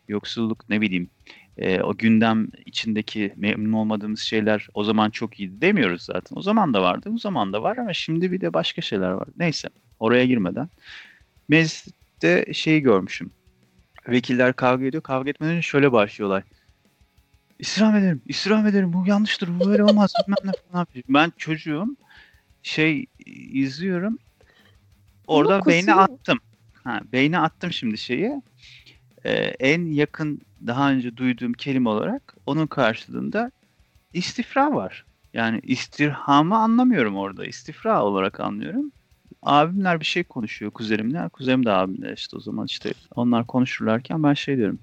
yoksulluk 0.09 0.69
ne 0.69 0.81
bileyim 0.81 1.11
e, 1.57 1.81
o 1.81 1.97
gündem 1.97 2.49
içindeki 2.67 3.33
memnun 3.37 3.73
olmadığımız 3.73 4.21
şeyler 4.21 4.69
o 4.75 4.85
zaman 4.85 5.11
çok 5.11 5.41
iyiydi 5.41 5.61
demiyoruz 5.61 6.03
zaten. 6.03 6.37
O 6.37 6.43
zaman 6.43 6.75
da 6.75 6.83
vardı, 6.83 7.09
bu 7.13 7.19
zaman 7.19 7.53
da 7.53 7.63
var 7.63 7.77
ama 7.77 7.93
şimdi 7.93 8.33
bir 8.33 8.41
de 8.41 8.53
başka 8.53 8.83
şeyler 8.83 9.11
var. 9.11 9.29
Neyse 9.37 9.69
oraya 10.01 10.27
girmeden. 10.27 10.69
Mecliste 11.49 12.53
şeyi 12.53 12.81
görmüşüm. 12.81 13.31
Vekiller 14.09 14.53
kavga 14.53 14.85
ediyor. 14.85 15.03
Kavga 15.03 15.31
etmeden 15.31 15.61
şöyle 15.61 15.93
başlıyorlar. 15.93 16.43
İstirham 17.59 17.97
ederim, 17.97 18.23
istirham 18.27 18.67
ederim. 18.67 18.93
Bu 18.93 19.07
yanlıştır, 19.07 19.61
bu 19.61 19.69
böyle 19.69 19.85
olmaz. 19.85 20.13
ne 20.29 20.53
falan. 20.73 20.87
Ben 21.09 21.33
çocuğum 21.37 21.97
şey 22.63 23.07
izliyorum. 23.53 24.19
Orada 25.27 25.67
beyne 25.67 25.95
attım. 25.95 26.39
Ha, 26.85 27.01
beyne 27.13 27.39
attım 27.39 27.73
şimdi 27.73 27.99
şeyi. 27.99 28.43
Ee, 29.25 29.33
en 29.61 29.87
yakın 29.87 30.41
daha 30.67 30.91
önce 30.91 31.17
duyduğum 31.17 31.53
kelime 31.53 31.89
olarak 31.89 32.35
onun 32.47 32.67
karşılığında 32.67 33.51
istifra 34.13 34.75
var. 34.75 35.05
Yani 35.35 35.61
istirhamı 35.63 36.57
anlamıyorum 36.57 37.17
orada. 37.17 37.47
İstifra 37.47 38.05
olarak 38.05 38.41
anlıyorum. 38.41 38.93
Abimler 39.43 40.01
bir 40.01 40.05
şey 40.05 40.25
konuşuyor 40.25 40.71
kuzenimler. 40.71 41.29
Kuzenim 41.29 41.67
de 41.67 41.71
abimler 41.71 42.17
işte 42.17 42.37
o 42.37 42.41
zaman 42.41 42.67
işte 42.67 42.93
onlar 43.15 43.47
konuşurlarken 43.47 44.23
ben 44.23 44.35
şey 44.35 44.57
diyorum. 44.57 44.79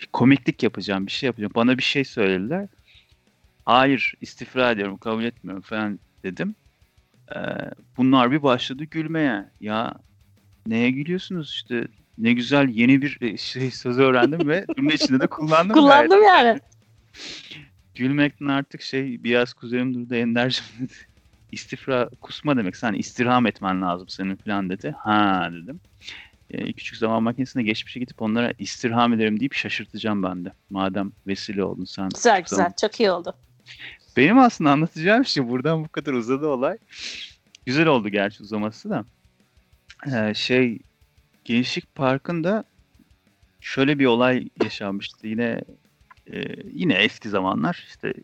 Bir 0.00 0.06
komiklik 0.12 0.62
yapacağım, 0.62 1.06
bir 1.06 1.12
şey 1.12 1.26
yapacağım. 1.26 1.52
Bana 1.54 1.78
bir 1.78 1.82
şey 1.82 2.04
söylediler. 2.04 2.68
Hayır 3.64 4.14
istifra 4.20 4.70
ediyorum, 4.70 4.98
kabul 4.98 5.24
etmiyorum 5.24 5.62
falan 5.62 5.98
dedim. 6.24 6.54
Ee, 7.36 7.38
bunlar 7.96 8.30
bir 8.30 8.42
başladı 8.42 8.84
gülmeye. 8.84 9.44
Ya 9.60 9.94
neye 10.66 10.90
gülüyorsunuz 10.90 11.50
işte 11.50 11.88
ne 12.18 12.32
güzel 12.32 12.68
yeni 12.68 13.02
bir 13.02 13.18
e, 13.20 13.36
şey 13.36 13.70
söz 13.70 13.98
öğrendim 13.98 14.48
ve 14.48 14.66
cümle 14.76 14.94
içinde 14.94 15.20
de 15.20 15.26
kullandım. 15.26 15.74
Kullandım 15.74 16.20
gayet. 16.20 16.28
yani. 16.28 16.60
Gülmekten 17.94 18.46
artık 18.46 18.82
şey 18.82 19.24
biraz 19.24 19.52
kuzenim 19.52 19.94
durdu 19.94 20.14
Ender'cim 20.14 20.64
dedi. 20.80 20.92
İstifra 21.52 22.08
kusma 22.20 22.56
demek. 22.56 22.76
Sen 22.76 22.92
istirham 22.92 23.46
etmen 23.46 23.82
lazım 23.82 24.08
senin 24.08 24.36
falan 24.36 24.70
dedi. 24.70 24.94
Ha 24.98 25.48
dedim. 25.52 25.80
Ee, 26.50 26.72
küçük 26.72 26.96
zaman 26.96 27.22
makinesine 27.22 27.62
geçmişe 27.62 28.00
gidip 28.00 28.22
onlara 28.22 28.52
istirham 28.58 29.12
ederim 29.12 29.40
deyip 29.40 29.54
şaşırtacağım 29.54 30.22
ben 30.22 30.44
de. 30.44 30.52
Madem 30.70 31.12
vesile 31.26 31.64
oldun 31.64 31.84
sen. 31.84 32.08
Güzel 32.08 32.42
güzel. 32.42 32.56
Zaman... 32.56 32.72
Çok 32.80 33.00
iyi 33.00 33.10
oldu. 33.10 33.34
Benim 34.18 34.38
aslında 34.38 34.70
anlatacağım 34.70 35.24
şey 35.24 35.48
buradan 35.48 35.84
bu 35.84 35.88
kadar 35.88 36.12
uzadı 36.12 36.46
olay. 36.46 36.78
Güzel 37.66 37.86
oldu 37.86 38.08
gerçi 38.08 38.42
uzaması 38.42 38.90
da. 38.90 39.04
Ee, 40.12 40.34
şey 40.34 40.78
Gençlik 41.44 41.94
Parkı'nda 41.94 42.64
şöyle 43.60 43.98
bir 43.98 44.06
olay 44.06 44.48
yaşanmıştı. 44.62 45.26
Yine 45.26 45.60
e, 46.32 46.44
yine 46.72 46.94
eski 46.94 47.28
zamanlar 47.28 47.84
işte 47.88 48.14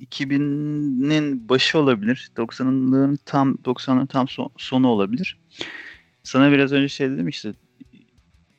2000'nin 0.00 1.48
başı 1.48 1.78
olabilir. 1.78 2.30
90'ların 2.36 3.18
tam 3.24 3.54
90'ların 3.64 4.06
tam 4.06 4.28
son, 4.28 4.50
sonu 4.56 4.88
olabilir. 4.88 5.38
Sana 6.22 6.52
biraz 6.52 6.72
önce 6.72 6.88
şey 6.88 7.10
dedim 7.10 7.28
işte 7.28 7.52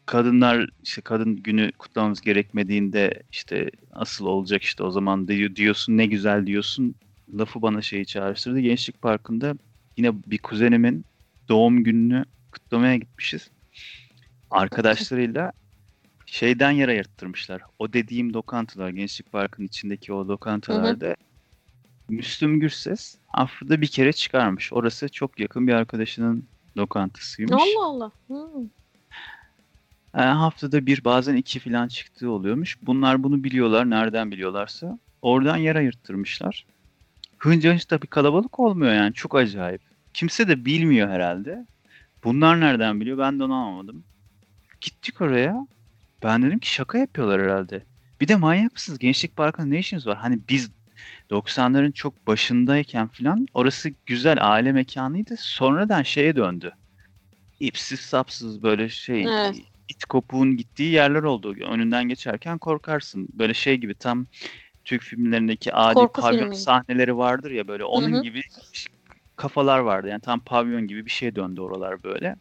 kadınlar 0.05 0.69
işte 0.83 1.01
kadın 1.01 1.35
günü 1.35 1.71
kutlamamız 1.71 2.21
gerekmediğinde 2.21 3.23
işte 3.31 3.69
asıl 3.91 4.25
olacak 4.25 4.63
işte 4.63 4.83
o 4.83 4.91
zaman 4.91 5.27
diyor, 5.27 5.55
diyorsun 5.55 5.97
ne 5.97 6.05
güzel 6.05 6.45
diyorsun 6.45 6.95
lafı 7.33 7.61
bana 7.61 7.81
şeyi 7.81 8.05
çağrıştırdı. 8.05 8.59
Gençlik 8.59 9.01
Parkı'nda 9.01 9.55
yine 9.97 10.23
bir 10.27 10.37
kuzenimin 10.37 11.05
doğum 11.49 11.83
gününü 11.83 12.25
kutlamaya 12.51 12.95
gitmişiz. 12.95 13.49
Arkadaşlarıyla 14.51 15.51
şeyden 16.25 16.71
yer 16.71 16.87
ayırttırmışlar. 16.87 17.61
O 17.79 17.93
dediğim 17.93 18.33
lokantalar, 18.33 18.89
Gençlik 18.89 19.31
Parkı'nın 19.31 19.67
içindeki 19.67 20.13
o 20.13 20.27
lokantalarda 20.27 21.05
hı 21.05 21.09
hı. 21.09 21.15
Müslüm 22.09 22.59
Gürses 22.59 23.17
haftada 23.27 23.81
bir 23.81 23.87
kere 23.87 24.13
çıkarmış. 24.13 24.73
Orası 24.73 25.09
çok 25.09 25.39
yakın 25.39 25.67
bir 25.67 25.73
arkadaşının 25.73 26.45
lokantasıymış. 26.77 27.53
Allah 27.53 27.85
Allah. 27.85 28.11
Hı. 28.27 28.49
Yani 30.17 30.37
haftada 30.37 30.85
bir 30.85 31.03
bazen 31.03 31.35
iki 31.35 31.59
falan 31.59 31.87
çıktığı 31.87 32.31
oluyormuş. 32.31 32.77
Bunlar 32.81 33.23
bunu 33.23 33.43
biliyorlar. 33.43 33.89
Nereden 33.89 34.31
biliyorlarsa. 34.31 34.99
Oradan 35.21 35.57
yer 35.57 35.75
ayırttırmışlar. 35.75 36.65
Hınca 37.37 37.73
hınç 37.73 37.91
bir 37.91 38.07
kalabalık 38.07 38.59
olmuyor 38.59 38.93
yani. 38.93 39.13
Çok 39.13 39.35
acayip. 39.35 39.81
Kimse 40.13 40.47
de 40.47 40.65
bilmiyor 40.65 41.09
herhalde. 41.09 41.65
Bunlar 42.23 42.59
nereden 42.59 43.01
biliyor? 43.01 43.17
Ben 43.17 43.39
de 43.39 43.43
onu 43.43 43.53
anlamadım. 43.53 44.03
Gittik 44.81 45.21
oraya. 45.21 45.67
Ben 46.23 46.43
dedim 46.43 46.59
ki 46.59 46.73
şaka 46.73 46.97
yapıyorlar 46.97 47.41
herhalde. 47.41 47.83
Bir 48.21 48.27
de 48.27 48.35
manyak 48.35 48.73
mısınız? 48.73 48.99
Gençlik 48.99 49.35
Parkı'nda 49.35 49.65
ne 49.65 49.79
işiniz 49.79 50.07
var? 50.07 50.17
Hani 50.17 50.39
biz 50.49 50.71
90'ların 51.29 51.91
çok 51.91 52.27
başındayken 52.27 53.07
falan 53.07 53.47
orası 53.53 53.91
güzel 54.05 54.37
aile 54.41 54.71
mekanıydı. 54.71 55.35
Sonradan 55.37 56.03
şeye 56.03 56.35
döndü. 56.35 56.71
İpsiz 57.59 57.99
sapsız 57.99 58.63
böyle 58.63 58.89
şey 58.89 59.23
evet 59.23 59.72
it 59.93 60.05
kopuğun 60.05 60.57
gittiği 60.57 60.91
yerler 60.91 61.23
oldu. 61.23 61.55
Önünden 61.69 62.03
geçerken 62.03 62.57
korkarsın. 62.57 63.27
Böyle 63.33 63.53
şey 63.53 63.77
gibi 63.77 63.95
tam 63.95 64.27
Türk 64.83 65.01
filmlerindeki 65.01 65.73
adi 65.73 65.93
Korku 65.93 66.21
pavyon 66.21 66.43
filmi. 66.43 66.55
sahneleri 66.55 67.17
vardır 67.17 67.51
ya 67.51 67.67
böyle 67.67 67.83
onun 67.83 68.11
Hı-hı. 68.11 68.23
gibi 68.23 68.41
kafalar 69.35 69.79
vardı. 69.79 70.07
Yani 70.07 70.21
tam 70.21 70.39
pavyon 70.39 70.87
gibi 70.87 71.05
bir 71.05 71.11
şey 71.11 71.35
döndü 71.35 71.61
oralar 71.61 72.03
böyle. 72.03 72.35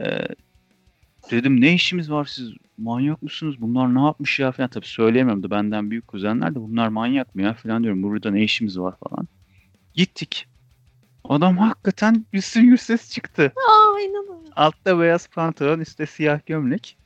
Ee, 0.00 0.28
dedim 1.30 1.60
ne 1.60 1.74
işimiz 1.74 2.10
var 2.10 2.24
siz 2.24 2.52
manyak 2.78 3.22
mısınız? 3.22 3.54
Bunlar 3.58 3.94
ne 3.94 4.00
yapmış 4.00 4.38
ya 4.40 4.52
falan. 4.52 4.70
Tabii 4.70 4.86
söyleyemem 4.86 5.42
de 5.42 5.50
benden 5.50 5.90
büyük 5.90 6.08
kuzenler 6.08 6.54
de 6.54 6.60
bunlar 6.60 6.88
manyak 6.88 7.34
mı 7.34 7.42
ya 7.42 7.54
falan 7.54 7.82
diyorum. 7.82 8.02
Burada 8.02 8.30
ne 8.30 8.42
işimiz 8.42 8.78
var 8.78 8.94
falan. 9.08 9.28
Gittik. 9.94 10.46
Adam 11.28 11.58
hakikaten 11.58 12.26
Müslüm 12.32 12.66
Gürses 12.66 13.10
çıktı. 13.10 13.52
Aa 13.56 14.00
inanamıyorum. 14.00 14.44
Altta 14.56 15.00
beyaz 15.00 15.26
pantolon, 15.26 15.80
üstte 15.80 16.06
siyah 16.06 16.46
gömlek. 16.46 16.96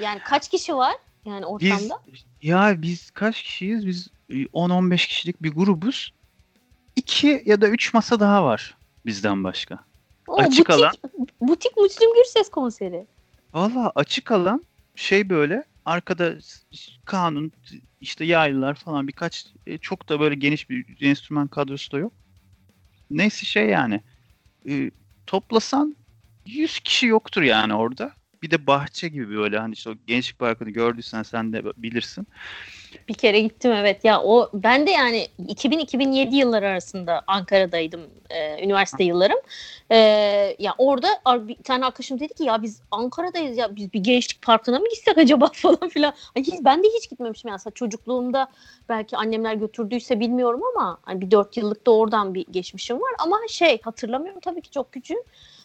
yani 0.00 0.20
kaç 0.24 0.48
kişi 0.48 0.76
var 0.76 0.94
yani 1.24 1.46
ortamda? 1.46 2.00
Biz, 2.12 2.24
ya 2.42 2.82
biz 2.82 3.10
kaç 3.10 3.42
kişiyiz? 3.42 3.86
Biz 3.86 4.08
10-15 4.30 4.96
kişilik 4.96 5.42
bir 5.42 5.52
grubuz. 5.52 6.12
İki 6.96 7.42
ya 7.46 7.60
da 7.60 7.68
üç 7.68 7.94
masa 7.94 8.20
daha 8.20 8.44
var 8.44 8.76
bizden 9.06 9.44
başka. 9.44 9.78
Oo, 10.28 10.36
açık 10.36 10.50
butik, 10.58 10.70
alan. 10.70 10.92
Butik 11.40 11.76
Müslüm 11.76 12.14
Gürses 12.14 12.50
konseri. 12.50 13.06
Valla 13.54 13.92
açık 13.94 14.32
alan 14.32 14.64
şey 14.94 15.28
böyle 15.28 15.64
arkada 15.84 16.34
kanun 17.04 17.52
işte 18.00 18.24
yaylılar 18.24 18.74
falan 18.74 19.08
birkaç 19.08 19.46
e, 19.66 19.78
çok 19.78 20.08
da 20.08 20.20
böyle 20.20 20.34
geniş 20.34 20.70
bir 20.70 20.96
enstrüman 21.00 21.48
kadrosu 21.48 21.92
da 21.92 21.98
yok 21.98 22.12
neyse 23.12 23.46
şey 23.46 23.66
yani 23.66 24.00
e, 24.68 24.90
toplasan 25.26 25.96
100 26.46 26.78
kişi 26.78 27.06
yoktur 27.06 27.42
yani 27.42 27.74
orada. 27.74 28.12
Bir 28.42 28.50
de 28.50 28.66
bahçe 28.66 29.08
gibi 29.08 29.36
böyle 29.36 29.58
hani 29.58 29.72
işte 29.74 29.90
o 29.90 29.94
gençlik 30.06 30.38
parkını 30.38 30.70
gördüysen 30.70 31.22
sen 31.22 31.52
de 31.52 31.64
bilirsin. 31.76 32.26
Bir 33.08 33.14
kere 33.14 33.40
gittim 33.40 33.72
evet. 33.72 34.04
Ya 34.04 34.22
o 34.22 34.50
ben 34.54 34.86
de 34.86 34.90
yani 34.90 35.26
2000-2007 35.46 36.34
yılları 36.34 36.68
arasında 36.68 37.22
Ankara'daydım 37.26 38.00
e, 38.30 38.64
üniversite 38.64 39.04
yıllarım. 39.04 39.38
E, 39.90 39.96
ya 40.58 40.74
orada 40.78 41.08
bir 41.48 41.62
tane 41.62 41.84
arkadaşım 41.84 42.20
dedi 42.20 42.34
ki 42.34 42.44
ya 42.44 42.62
biz 42.62 42.82
Ankara'dayız 42.90 43.58
ya 43.58 43.76
biz 43.76 43.92
bir 43.92 44.00
gençlik 44.00 44.42
parkına 44.42 44.78
mı 44.78 44.88
gitsek 44.88 45.18
acaba 45.18 45.50
falan 45.52 45.88
filan. 45.88 46.12
Hani 46.34 46.46
hiç, 46.46 46.54
ben 46.60 46.82
de 46.82 46.88
hiç 46.96 47.10
gitmemişim 47.10 47.50
yani 47.50 47.60
çocukluğumda 47.74 48.48
belki 48.88 49.16
annemler 49.16 49.54
götürdüyse 49.54 50.20
bilmiyorum 50.20 50.60
ama 50.76 50.98
hani 51.02 51.20
bir 51.20 51.30
dört 51.30 51.56
yıllık 51.56 51.86
da 51.86 51.90
oradan 51.90 52.34
bir 52.34 52.46
geçmişim 52.50 52.96
var 52.96 53.12
ama 53.18 53.38
şey 53.48 53.80
hatırlamıyorum 53.82 54.40
tabii 54.40 54.62
ki 54.62 54.70
çok 54.70 54.92
küçüğüm. 54.92 55.22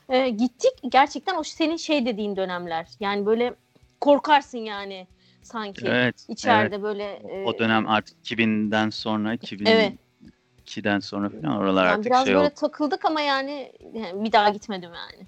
E, 0.10 0.30
gittik 0.30 0.72
gerçekten 0.90 1.36
o 1.36 1.44
senin 1.44 1.78
şey 1.78 2.06
dediğin 2.06 2.36
dönemler 2.36 2.88
yani 3.00 3.26
böyle 3.26 3.54
korkarsın 4.02 4.58
yani 4.58 5.08
sanki. 5.48 5.86
Evet. 5.86 6.26
İçeride 6.30 6.76
evet. 6.76 6.84
böyle. 6.84 7.04
E, 7.04 7.44
o 7.46 7.60
dönem 7.60 7.88
artık 7.88 8.18
2000'den 8.26 8.90
sonra 8.90 9.36
2002'den 9.36 10.92
evet. 10.94 11.04
sonra 11.04 11.30
falan 11.30 11.58
oralar 11.58 11.86
yani 11.86 11.94
artık 11.94 12.06
biraz 12.06 12.26
şey 12.26 12.36
böyle 12.36 12.46
oldu. 12.48 12.56
takıldık 12.56 13.06
ama 13.06 13.22
yani, 13.22 13.72
yani 13.94 14.24
bir 14.24 14.32
daha 14.32 14.50
gitmedim 14.50 14.90
yani. 14.94 15.28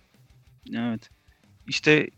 Evet. 0.87 1.09
İşte 1.67 2.09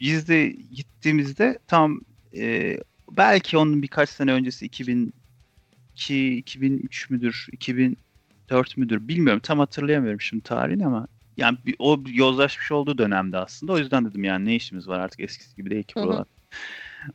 biz 0.00 0.28
de 0.28 0.46
gittiğimizde 0.48 1.58
tam 1.66 2.00
e, 2.36 2.76
belki 3.10 3.58
onun 3.58 3.82
birkaç 3.82 4.08
sene 4.08 4.32
öncesi 4.32 4.66
2002, 4.66 6.36
2003 6.36 7.10
müdür, 7.10 7.46
2004 7.52 8.76
müdür 8.76 9.08
bilmiyorum. 9.08 9.40
Tam 9.44 9.58
hatırlayamıyorum 9.58 10.20
şimdi 10.20 10.42
tarihini 10.42 10.86
ama 10.86 11.06
yani 11.36 11.58
bir, 11.66 11.76
o 11.78 12.02
yozlaşmış 12.06 12.72
olduğu 12.72 12.98
dönemde 12.98 13.38
aslında. 13.38 13.72
O 13.72 13.78
yüzden 13.78 14.04
dedim 14.04 14.24
yani 14.24 14.44
ne 14.44 14.54
işimiz 14.54 14.88
var 14.88 15.00
artık 15.00 15.20
eskisi 15.20 15.56
gibi 15.56 15.70
değil 15.70 15.82
ki 15.82 15.94
buralar. 15.94 16.26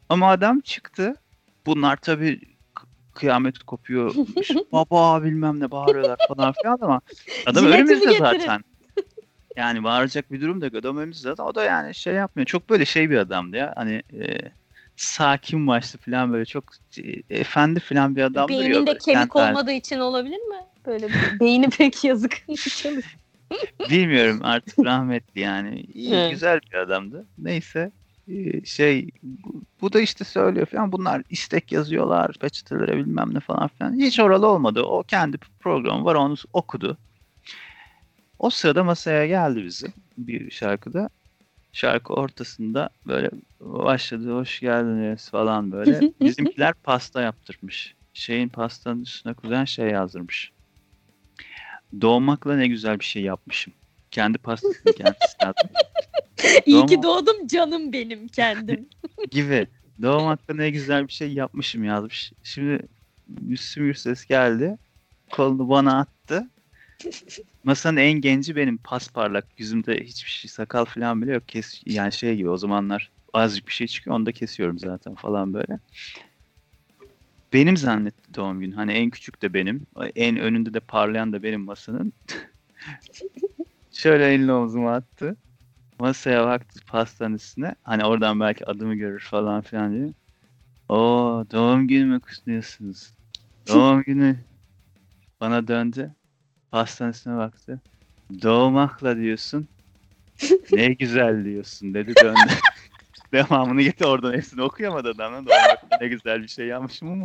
Ama 0.09 0.29
adam 0.29 0.59
çıktı. 0.59 1.15
Bunlar 1.65 1.97
tabii 1.97 2.41
kıyamet 3.13 3.59
kopuyor. 3.59 4.15
Baba 4.71 5.23
bilmem 5.23 5.59
ne 5.59 5.71
bağırıyorlar 5.71 6.17
falan 6.27 6.53
filan 6.61 6.77
ama 6.81 7.01
adam 7.45 7.65
önümüzde 7.65 8.17
zaten. 8.17 8.63
Yani 9.55 9.83
bağıracak 9.83 10.31
bir 10.31 10.41
durum 10.41 10.61
da 10.61 10.65
yok. 10.65 10.75
Adam 10.75 10.97
önümüzde 10.97 11.29
zaten. 11.29 11.43
O 11.43 11.55
da 11.55 11.63
yani 11.63 11.95
şey 11.95 12.13
yapmıyor. 12.13 12.45
Çok 12.45 12.69
böyle 12.69 12.85
şey 12.85 13.09
bir 13.09 13.17
adamdı 13.17 13.57
ya. 13.57 13.73
Hani 13.75 14.03
e, 14.13 14.37
sakin 14.95 15.67
başlı 15.67 15.99
falan 15.99 16.33
böyle 16.33 16.45
çok 16.45 16.63
e, 16.97 17.39
efendi 17.39 17.79
falan 17.79 18.15
bir 18.15 18.23
adam 18.23 18.47
Beyninde 18.47 18.75
duruyor. 18.75 18.99
kemik 18.99 19.35
olmadığı 19.35 19.71
için 19.71 19.99
olabilir 19.99 20.37
mi? 20.37 20.57
Böyle 20.85 21.09
beyni 21.39 21.69
pek 21.69 22.03
yazık 22.03 22.37
Bilmiyorum 23.89 24.39
artık 24.43 24.79
rahmetli 24.79 25.41
yani. 25.41 25.81
İyi, 25.81 26.13
evet. 26.13 26.31
güzel 26.31 26.59
bir 26.71 26.77
adamdı. 26.77 27.25
Neyse 27.37 27.91
şey 28.65 29.09
bu, 29.23 29.61
bu 29.81 29.93
da 29.93 30.01
işte 30.01 30.23
söylüyor 30.23 30.65
falan 30.65 30.91
bunlar 30.91 31.23
istek 31.29 31.71
yazıyorlar 31.71 32.33
peçetelere 32.39 32.97
bilmem 32.97 33.33
ne 33.33 33.39
falan 33.39 33.67
filan. 33.67 33.99
Hiç 33.99 34.19
oralı 34.19 34.47
olmadı. 34.47 34.81
O 34.83 35.03
kendi 35.03 35.37
programı 35.59 36.05
var 36.05 36.15
onu 36.15 36.35
okudu. 36.53 36.97
O 38.39 38.49
sırada 38.49 38.83
masaya 38.83 39.27
geldi 39.27 39.63
bizi 39.65 39.87
bir 40.17 40.51
şarkıda. 40.51 41.09
Şarkı 41.73 42.13
ortasında 42.13 42.89
böyle 43.07 43.29
başladı 43.59 44.33
hoş 44.33 44.59
geldiniz 44.59 45.29
falan 45.29 45.71
böyle. 45.71 46.13
Bizimkiler 46.21 46.73
pasta 46.73 47.21
yaptırmış. 47.21 47.95
Şeyin 48.13 48.49
pastanın 48.49 49.01
üstüne 49.01 49.33
kuzen 49.33 49.65
şey 49.65 49.89
yazdırmış. 49.89 50.51
Doğmakla 52.01 52.55
ne 52.55 52.67
güzel 52.67 52.99
bir 52.99 53.05
şey 53.05 53.21
yapmışım. 53.21 53.73
Kendi 54.11 54.37
pastasını 54.37 54.93
kendisi 54.93 55.35
yazmış. 55.41 55.73
İyi 56.65 56.75
Doğum... 56.75 56.87
ki 56.87 57.03
doğdum 57.03 57.47
canım 57.47 57.93
benim 57.93 58.27
kendim. 58.27 58.89
gibi. 59.31 59.67
Doğmakta 60.01 60.53
ne 60.53 60.69
güzel 60.69 61.07
bir 61.07 61.13
şey 61.13 61.33
yapmışım 61.33 61.83
yazmış. 61.83 62.31
Şimdi 62.43 62.79
Müslüm 63.41 63.85
Gürses 63.85 64.25
geldi. 64.25 64.77
Kolunu 65.31 65.69
bana 65.69 65.99
attı. 65.99 66.47
Masanın 67.63 67.97
en 67.97 68.21
genci 68.21 68.55
benim 68.55 68.77
pasparlak. 68.77 69.47
Yüzümde 69.57 70.03
hiçbir 70.03 70.29
şey 70.29 70.49
sakal 70.49 70.85
falan 70.85 71.21
bile 71.21 71.33
yok. 71.33 71.47
Kes, 71.47 71.81
yani 71.85 72.11
şey 72.11 72.35
gibi 72.35 72.49
o 72.49 72.57
zamanlar 72.57 73.11
azıcık 73.33 73.67
bir 73.67 73.73
şey 73.73 73.87
çıkıyor 73.87 74.15
onu 74.15 74.25
da 74.25 74.31
kesiyorum 74.31 74.79
zaten 74.79 75.15
falan 75.15 75.53
böyle. 75.53 75.79
Benim 77.53 77.77
zannetti 77.77 78.35
doğum 78.35 78.59
günü. 78.59 78.75
Hani 78.75 78.91
en 78.91 79.09
küçük 79.09 79.41
de 79.41 79.53
benim. 79.53 79.81
En 80.15 80.37
önünde 80.37 80.73
de 80.73 80.79
parlayan 80.79 81.33
da 81.33 81.43
benim 81.43 81.61
masanın. 81.61 82.13
Şöyle 83.91 84.33
elini 84.33 84.51
omzuma 84.51 84.93
attı. 84.93 85.37
Masaya 85.99 86.45
baktı 86.45 86.79
pastanın 86.87 87.35
üstüne. 87.35 87.75
Hani 87.83 88.05
oradan 88.05 88.39
belki 88.39 88.65
adımı 88.65 88.95
görür 88.95 89.19
falan 89.19 89.61
filan 89.61 89.93
diye. 89.93 90.13
O 90.89 90.95
doğum 91.51 91.87
günü 91.87 92.05
mü 92.05 92.19
kutluyorsunuz? 92.19 93.13
Doğum 93.67 94.03
günü. 94.03 94.45
Bana 95.41 95.67
döndü. 95.67 96.15
Pastanın 96.71 97.11
üstüne 97.11 97.37
baktı. 97.37 97.81
Doğmakla 98.41 99.17
diyorsun. 99.17 99.69
ne 100.71 100.87
güzel 100.87 101.45
diyorsun 101.45 101.93
dedi 101.93 102.13
döndü. 102.23 102.53
Devamını 103.33 103.81
getir 103.81 104.05
oradan 104.05 104.33
hepsini 104.33 104.61
okuyamadı 104.61 105.09
adam. 105.09 105.33
Doğmakla 105.33 105.97
ne 106.01 106.07
güzel 106.07 106.43
bir 106.43 106.47
şey 106.47 106.67
yapmışım 106.67 107.17
mı? 107.17 107.23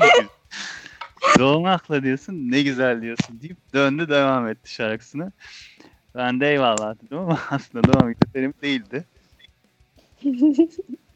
Doğmakla 1.38 2.02
diyorsun 2.02 2.34
ne 2.34 2.62
güzel 2.62 3.02
diyorsun 3.02 3.40
deyip 3.40 3.58
döndü 3.74 4.08
devam 4.08 4.48
etti 4.48 4.72
şarkısını. 4.72 5.32
Ben 6.14 6.40
de 6.40 6.50
eyvallah 6.50 6.94
dedim 7.02 7.18
ama 7.18 7.40
aslında 7.50 7.92
doğum 7.92 8.06
günü 8.06 8.34
benim 8.34 8.54
değildi. 8.62 9.04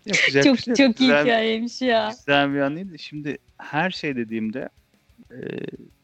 Yapacak 0.06 0.44
çok 0.44 0.58
şey 0.58 0.74
çok 0.74 1.00
iyi 1.00 1.10
hikayeymiş 1.10 1.82
ya. 1.82 2.10
Güzel 2.10 2.54
bir 2.54 2.58
anıydı. 2.58 2.98
Şimdi 2.98 3.38
her 3.58 3.90
şey 3.90 4.16
dediğimde 4.16 4.68
e, 5.32 5.36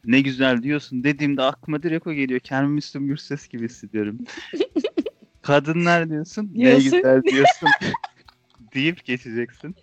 ne 0.05 0.21
güzel 0.21 0.63
diyorsun 0.63 1.03
dediğimde 1.03 1.41
aklıma 1.41 1.83
direkt 1.83 2.07
o 2.07 2.13
geliyor. 2.13 2.39
Kendimi 2.39 2.73
Müslüm 2.73 3.07
Gürses 3.07 3.47
gibi 3.47 3.65
hissediyorum. 3.65 4.17
Kadınlar 5.41 6.09
diyorsun, 6.09 6.55
diyorsun. 6.55 6.79
ne 6.79 6.83
güzel 6.83 7.23
diyorsun 7.23 7.69
deyip 8.73 9.05
geçeceksin. 9.05 9.75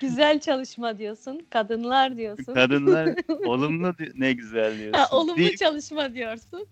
Güzel 0.00 0.40
çalışma 0.40 0.98
diyorsun. 0.98 1.46
Kadınlar 1.50 2.16
diyorsun. 2.16 2.54
Kadınlar 2.54 3.14
olumlu 3.46 3.94
ne 4.14 4.32
güzel 4.32 4.78
diyorsun. 4.78 4.98
Ha, 4.98 5.08
olumlu 5.10 5.36
deyip, 5.36 5.58
çalışma 5.58 6.14
diyorsun. 6.14 6.66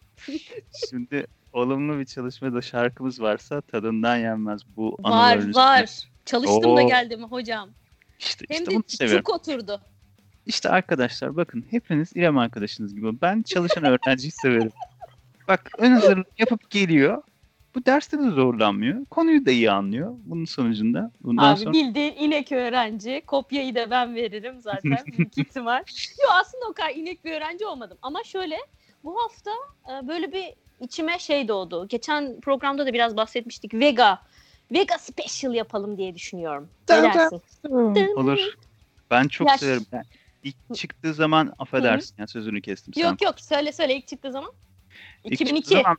şimdi 0.91 1.27
olumlu 1.53 1.99
bir 1.99 2.05
çalışmada 2.05 2.63
şarkımız 2.63 3.21
varsa 3.21 3.61
tadından 3.61 4.17
yenmez 4.17 4.63
bu 4.77 4.97
Var 5.01 5.55
var. 5.55 5.85
Üstüne. 5.85 6.11
Çalıştım 6.25 6.71
Oo. 6.71 6.77
da 6.77 6.83
geldim 6.83 7.23
hocam. 7.23 7.71
İşte, 8.19 8.45
Hem 8.49 8.63
işte 8.63 8.71
de 8.71 8.75
bunu 8.75 8.85
seviyorum. 8.89 9.23
çok 9.23 9.35
oturdu. 9.37 9.81
İşte 10.47 10.69
arkadaşlar 10.69 11.37
bakın 11.37 11.65
hepiniz 11.71 12.13
İrem 12.15 12.39
arkadaşınız 12.39 12.95
gibi. 12.95 13.21
Ben 13.23 13.43
çalışan 13.43 13.85
öğrenciyi 13.85 14.31
severim. 14.31 14.71
Bak 15.49 15.71
ön 15.79 15.91
hazırlık 15.91 16.41
yapıp 16.41 16.71
geliyor. 16.71 17.23
Bu 17.75 17.87
derste 17.87 18.19
de 18.19 18.31
zorlanmıyor. 18.31 19.05
Konuyu 19.05 19.47
da 19.47 19.51
iyi 19.51 19.71
anlıyor 19.71 20.15
bunun 20.25 20.45
sonucunda. 20.45 21.11
Bundan 21.21 21.53
Abi 21.53 21.61
sonra... 21.61 21.73
bildiğin 21.73 22.15
inek 22.15 22.53
öğrenci. 22.53 23.23
Kopyayı 23.27 23.75
da 23.75 23.91
ben 23.91 24.15
veririm 24.15 24.61
zaten. 24.61 24.99
Büyük 25.19 25.39
ihtimal. 25.39 25.83
Yo 26.23 26.29
aslında 26.41 26.65
o 26.71 26.73
kadar 26.73 26.91
inek 26.91 27.25
bir 27.25 27.33
öğrenci 27.33 27.67
olmadım. 27.67 27.99
Ama 28.03 28.25
şöyle 28.25 28.57
bu 29.05 29.23
hafta 29.23 29.51
e, 29.89 30.09
böyle 30.09 30.33
bir 30.33 30.45
içime 30.81 31.19
şey 31.19 31.49
doğdu. 31.49 31.89
Geçen 31.89 32.41
programda 32.41 32.87
da 32.87 32.93
biraz 32.93 33.17
bahsetmiştik. 33.17 33.75
Vega. 33.75 34.19
Vega 34.73 34.99
special 34.99 35.55
yapalım 35.55 35.99
diye 35.99 36.15
düşünüyorum. 36.15 36.69
Ne 36.91 37.03
dersin? 37.03 37.43
Olur. 38.17 38.39
Ben 39.11 39.29
çok 39.29 39.49
ya, 39.49 39.59
severim. 39.59 39.87
Yani 39.93 40.05
ilk 40.45 40.75
çıktığı 40.75 41.15
zaman 41.15 41.53
affedersin 41.59 42.15
ya 42.19 42.27
sözünü 42.27 42.63
kestim. 42.63 42.95
Yok 42.97 43.17
sen. 43.21 43.27
yok 43.27 43.41
söyle 43.41 43.73
söyle 43.73 43.97
ilk 43.97 44.07
çıktığı 44.07 44.33
zaman. 44.33 44.51
İlk 45.25 45.33
2002. 45.33 45.69
Zaman, 45.69 45.97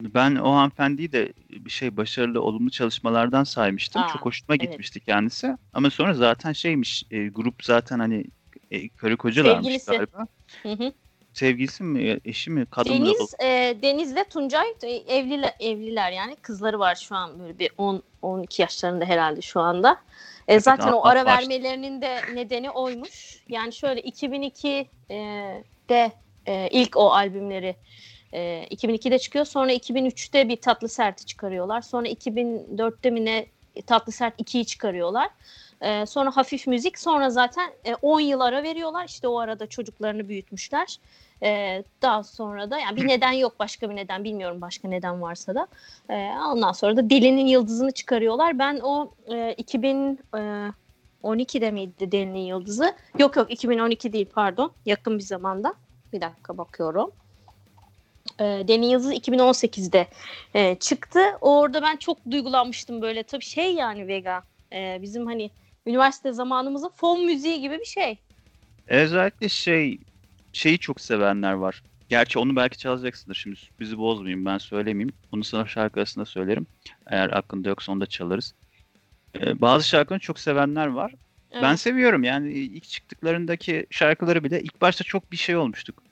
ben 0.00 0.36
o 0.36 0.54
hanımefendiyi 0.54 1.12
de 1.12 1.32
bir 1.50 1.70
şey 1.70 1.96
başarılı 1.96 2.42
olumlu 2.42 2.70
çalışmalardan 2.70 3.44
saymıştım. 3.44 4.02
Aa, 4.02 4.08
Çok 4.08 4.24
hoşuma 4.24 4.56
evet. 4.56 4.60
gitmişti 4.60 5.00
kendisi. 5.00 5.56
Ama 5.72 5.90
sonra 5.90 6.14
zaten 6.14 6.52
şeymiş 6.52 7.04
e, 7.10 7.28
grup 7.28 7.64
zaten 7.64 7.98
hani 7.98 8.24
e, 8.70 8.88
karı 8.88 9.16
kocalarmış 9.16 9.66
Sevgilisi. 9.66 9.90
galiba. 9.90 10.26
Hı 10.62 10.72
hı. 10.72 10.92
Sevgilisi 11.32 11.84
mi, 11.84 12.18
eşi 12.24 12.50
mi, 12.50 12.66
kadın 12.66 13.00
mı? 13.00 13.06
Deniz, 13.06 13.34
e, 13.40 13.76
Deniz'le 13.82 14.30
Tuncay 14.30 14.66
evliler, 15.08 15.54
evliler 15.60 16.12
yani. 16.12 16.36
Kızları 16.36 16.78
var 16.78 16.94
şu 16.94 17.16
an 17.16 17.40
böyle 17.40 17.58
bir 17.58 17.70
10 17.78 18.02
12 18.22 18.62
yaşlarında 18.62 19.04
herhalde 19.04 19.40
şu 19.40 19.60
anda. 19.60 19.92
E, 20.48 20.52
evet, 20.52 20.62
zaten 20.62 20.92
o 20.92 21.06
ara 21.06 21.24
vermelerinin 21.24 22.02
de 22.02 22.20
nedeni 22.34 22.70
oymuş. 22.70 23.44
Yani 23.48 23.72
şöyle 23.72 24.00
2002'de 24.00 26.12
e, 26.46 26.68
ilk 26.70 26.96
o 26.96 27.10
albümleri 27.10 27.76
e, 28.32 28.64
2002'de 28.70 29.18
çıkıyor. 29.18 29.44
Sonra 29.44 29.72
2003'te 29.72 30.48
bir 30.48 30.56
Tatlı 30.56 30.88
Sert'i 30.88 31.26
çıkarıyorlar. 31.26 31.80
Sonra 31.80 32.08
2004'te 32.08 33.10
mi 33.10 33.24
ne 33.24 33.46
Tatlı 33.86 34.12
Sert 34.12 34.40
2'yi 34.40 34.66
çıkarıyorlar. 34.66 35.28
E, 35.80 36.06
sonra 36.06 36.36
hafif 36.36 36.66
müzik. 36.66 36.98
Sonra 36.98 37.30
zaten 37.30 37.70
e, 37.84 37.94
10 37.94 38.20
yıl 38.20 38.40
ara 38.40 38.62
veriyorlar. 38.62 39.04
İşte 39.04 39.28
o 39.28 39.38
arada 39.38 39.66
çocuklarını 39.66 40.28
büyütmüşler. 40.28 40.96
E, 41.42 41.82
daha 42.02 42.24
sonra 42.24 42.70
da 42.70 42.78
yani 42.78 42.96
bir 42.96 43.08
neden 43.08 43.32
yok 43.32 43.58
başka 43.58 43.90
bir 43.90 43.96
neden 43.96 44.24
bilmiyorum 44.24 44.60
başka 44.60 44.88
neden 44.88 45.22
varsa 45.22 45.54
da. 45.54 45.66
E, 46.10 46.14
ondan 46.52 46.72
sonra 46.72 46.96
da 46.96 47.10
Deli'nin 47.10 47.46
yıldızını 47.46 47.92
çıkarıyorlar. 47.92 48.58
Ben 48.58 48.80
o 48.82 49.12
e, 49.28 49.54
2000 49.58 50.18
e, 50.36 50.70
2012'de 51.22 51.70
miydi 51.70 52.12
Delinin 52.12 52.38
Yıldızı? 52.38 52.94
Yok 53.18 53.36
yok 53.36 53.50
2012 53.50 54.12
değil 54.12 54.28
pardon. 54.34 54.72
Yakın 54.86 55.18
bir 55.18 55.22
zamanda. 55.22 55.74
Bir 56.12 56.20
dakika 56.20 56.58
bakıyorum. 56.58 57.10
E, 58.40 58.44
Delinin 58.44 58.86
Yıldızı 58.86 59.14
2018'de 59.14 60.08
e, 60.54 60.74
çıktı. 60.74 61.20
Orada 61.40 61.82
ben 61.82 61.96
çok 61.96 62.18
duygulanmıştım 62.30 63.02
böyle. 63.02 63.22
Tabii 63.22 63.44
şey 63.44 63.74
yani 63.74 64.06
Vega. 64.06 64.42
E, 64.72 64.98
bizim 65.02 65.26
hani 65.26 65.50
üniversite 65.86 66.32
zamanımızın 66.32 66.90
fon 66.96 67.24
müziği 67.24 67.60
gibi 67.60 67.78
bir 67.78 67.84
şey. 67.84 68.18
Özellikle 68.86 69.48
şey 69.48 69.98
şeyi 70.52 70.78
çok 70.78 71.00
sevenler 71.00 71.52
var. 71.52 71.82
Gerçi 72.08 72.38
onu 72.38 72.56
belki 72.56 72.78
çalacaksındır 72.78 73.34
şimdi 73.34 73.58
bizi 73.80 73.98
bozmayayım 73.98 74.44
ben 74.44 74.58
söylemeyeyim. 74.58 75.12
Bunu 75.32 75.44
sana 75.44 75.66
şarkı 75.66 76.00
arasında 76.00 76.24
söylerim. 76.24 76.66
Eğer 77.06 77.30
aklında 77.30 77.68
yoksa 77.68 77.92
onu 77.92 78.00
da 78.00 78.06
çalarız. 78.06 78.54
Ee, 79.34 79.60
bazı 79.60 79.88
şarkıları 79.88 80.20
çok 80.20 80.38
sevenler 80.38 80.86
var. 80.86 81.14
Evet. 81.50 81.62
Ben 81.62 81.74
seviyorum 81.74 82.24
yani 82.24 82.52
ilk 82.52 82.84
çıktıklarındaki 82.84 83.86
şarkıları 83.90 84.44
bile 84.44 84.62
ilk 84.62 84.80
başta 84.80 85.04
çok 85.04 85.32
bir 85.32 85.36
şey 85.36 85.56
olmuştuk. 85.56 86.02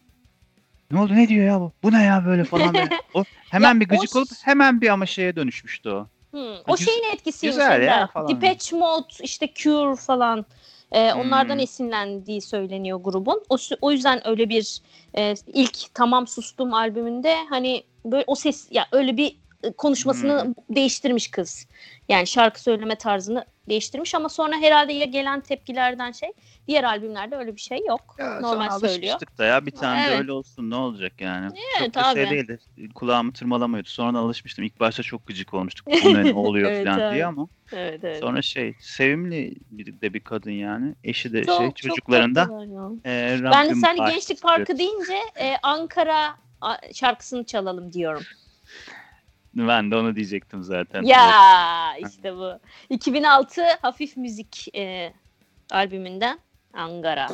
Ne 0.90 1.00
oldu 1.00 1.14
ne 1.14 1.28
diyor 1.28 1.46
ya 1.46 1.60
bu? 1.60 1.72
Bu 1.82 1.92
ne 1.92 2.04
ya 2.04 2.24
böyle 2.26 2.44
falan. 2.44 2.74
Böyle. 2.74 2.88
O 3.14 3.24
hemen 3.50 3.74
ya 3.74 3.80
bir 3.80 3.88
gıcık 3.88 4.16
o... 4.16 4.18
olup 4.18 4.28
hemen 4.42 4.80
bir 4.80 4.88
ama 4.88 5.06
şeye 5.06 5.36
dönüşmüştü 5.36 5.90
o. 5.90 6.06
Hmm, 6.30 6.54
o 6.68 6.76
güz- 6.76 6.84
şeyin 6.84 7.04
etkisiymiş. 7.12 7.56
Güzel 7.56 7.82
ya 7.82 8.06
falan. 8.06 8.28
Depeche 8.28 8.76
Mode, 8.76 9.06
işte 9.20 9.48
Cure 9.54 9.96
falan. 9.96 10.46
E, 10.92 11.12
onlardan 11.12 11.54
hmm. 11.54 11.60
esinlendiği 11.60 12.40
söyleniyor 12.40 13.00
grubun. 13.00 13.42
O, 13.48 13.56
o 13.80 13.92
yüzden 13.92 14.28
öyle 14.28 14.48
bir 14.48 14.82
e, 15.16 15.34
ilk 15.46 15.94
Tamam 15.94 16.26
Sustum 16.26 16.74
albümünde 16.74 17.36
hani 17.50 17.82
böyle 18.04 18.24
o 18.26 18.34
ses 18.34 18.68
ya 18.70 18.86
öyle 18.92 19.16
bir 19.16 19.36
konuşmasını 19.76 20.44
hmm. 20.44 20.76
değiştirmiş 20.76 21.30
kız. 21.30 21.66
Yani 22.08 22.26
şarkı 22.26 22.62
söyleme 22.62 22.94
tarzını 22.94 23.44
değiştirmiş 23.68 24.14
ama 24.14 24.28
sonra 24.28 24.56
herhalde 24.56 24.92
ya 24.92 25.04
gelen 25.04 25.40
tepkilerden 25.40 26.12
şey 26.12 26.32
diğer 26.68 26.84
albümlerde 26.84 27.36
öyle 27.36 27.56
bir 27.56 27.60
şey 27.60 27.78
yok. 27.88 28.16
Ya, 28.18 28.40
Normal 28.40 28.78
söylüyor. 28.78 29.20
da 29.38 29.44
ya 29.44 29.66
bir 29.66 29.70
tane 29.70 30.00
evet. 30.00 30.12
de 30.12 30.18
öyle 30.18 30.32
olsun 30.32 30.70
ne 30.70 30.74
olacak 30.74 31.12
yani. 31.20 31.52
Evet, 31.80 31.94
çok 31.94 32.04
da 32.04 32.14
şey 32.14 32.30
değildi. 32.30 32.58
Kulağımı 32.94 33.32
tırmalamıyordu. 33.32 33.88
Sonradan 33.88 34.18
alışmıştım. 34.18 34.64
İlk 34.64 34.80
başta 34.80 35.02
çok 35.02 35.26
gıcık 35.26 35.54
olmuştuk. 35.54 35.86
Bu 36.04 36.14
ne, 36.14 36.34
oluyor 36.34 36.72
evet, 36.72 36.86
falan 36.86 37.14
diye 37.14 37.26
ama. 37.26 37.48
Evet, 37.72 38.00
evet. 38.04 38.20
Sonra 38.20 38.42
şey 38.42 38.74
sevimli 38.80 39.54
bir 39.70 40.00
de 40.00 40.14
bir 40.14 40.20
kadın 40.20 40.50
yani. 40.50 40.94
Eşi 41.04 41.32
de 41.32 41.44
çok, 41.44 41.60
şey 41.60 41.70
çocuklarında. 41.72 42.42
E, 43.06 43.38
ben 43.42 43.70
de 43.70 43.74
sen 43.74 43.96
gençlik 43.96 44.42
parkı 44.42 44.78
deyince 44.78 45.18
e, 45.40 45.56
Ankara 45.62 46.36
şarkısını 46.92 47.44
çalalım 47.44 47.92
diyorum. 47.92 48.22
Ben 49.68 49.90
de 49.90 49.96
onu 49.96 50.16
diyecektim 50.16 50.62
zaten. 50.62 51.02
Ya 51.02 51.96
işte 51.98 52.36
bu. 52.36 52.52
2006 52.90 53.62
hafif 53.82 54.16
müzik 54.16 54.76
e, 54.76 55.12
albümünden 55.70 56.38
Angara. 56.72 57.28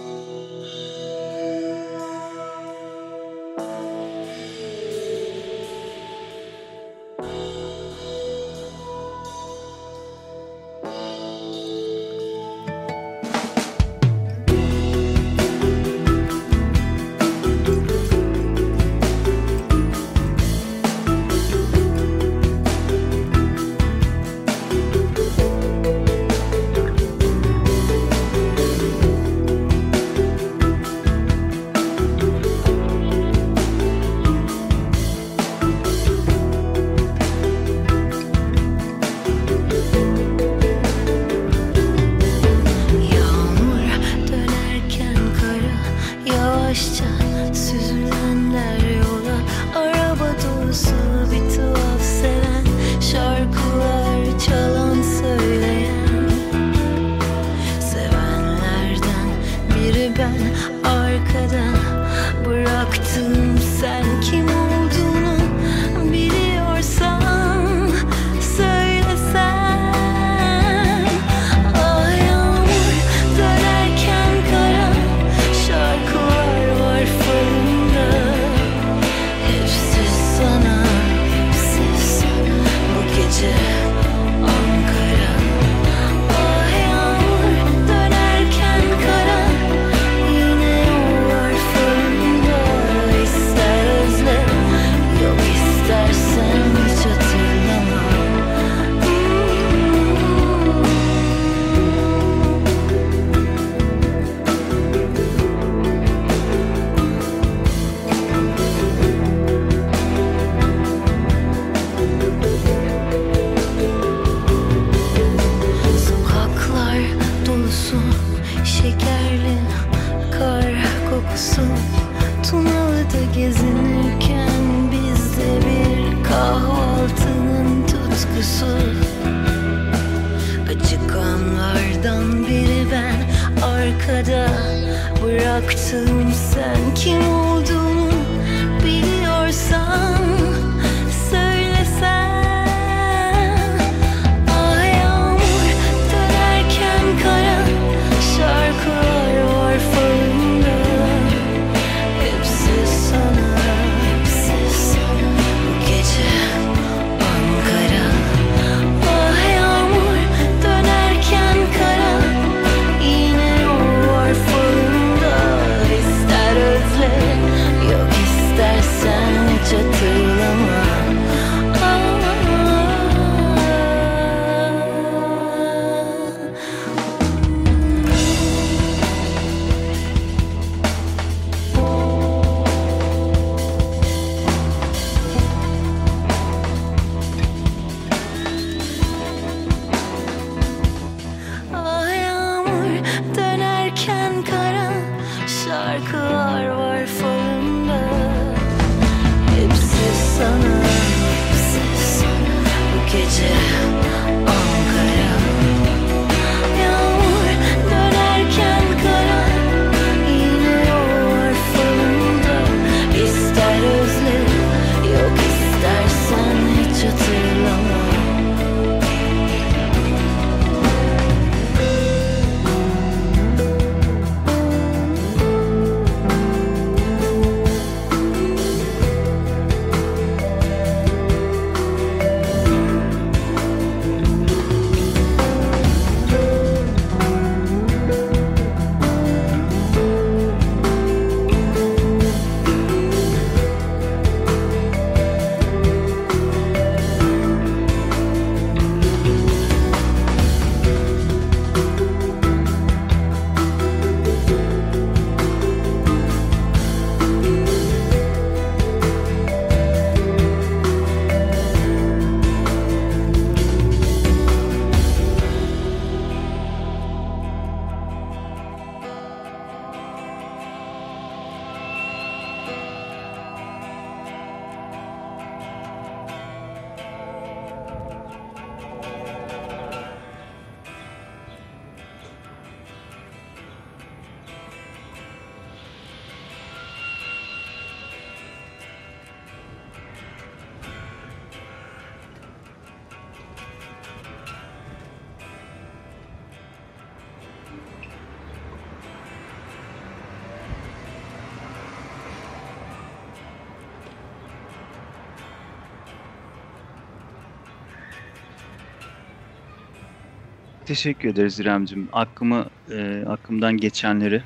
Teşekkür 310.85 311.29
ederiz 311.29 311.61
İremcim. 311.61 312.09
Aklımı, 312.13 312.67
e, 312.91 313.25
aklımdan 313.27 313.77
geçenleri 313.77 314.43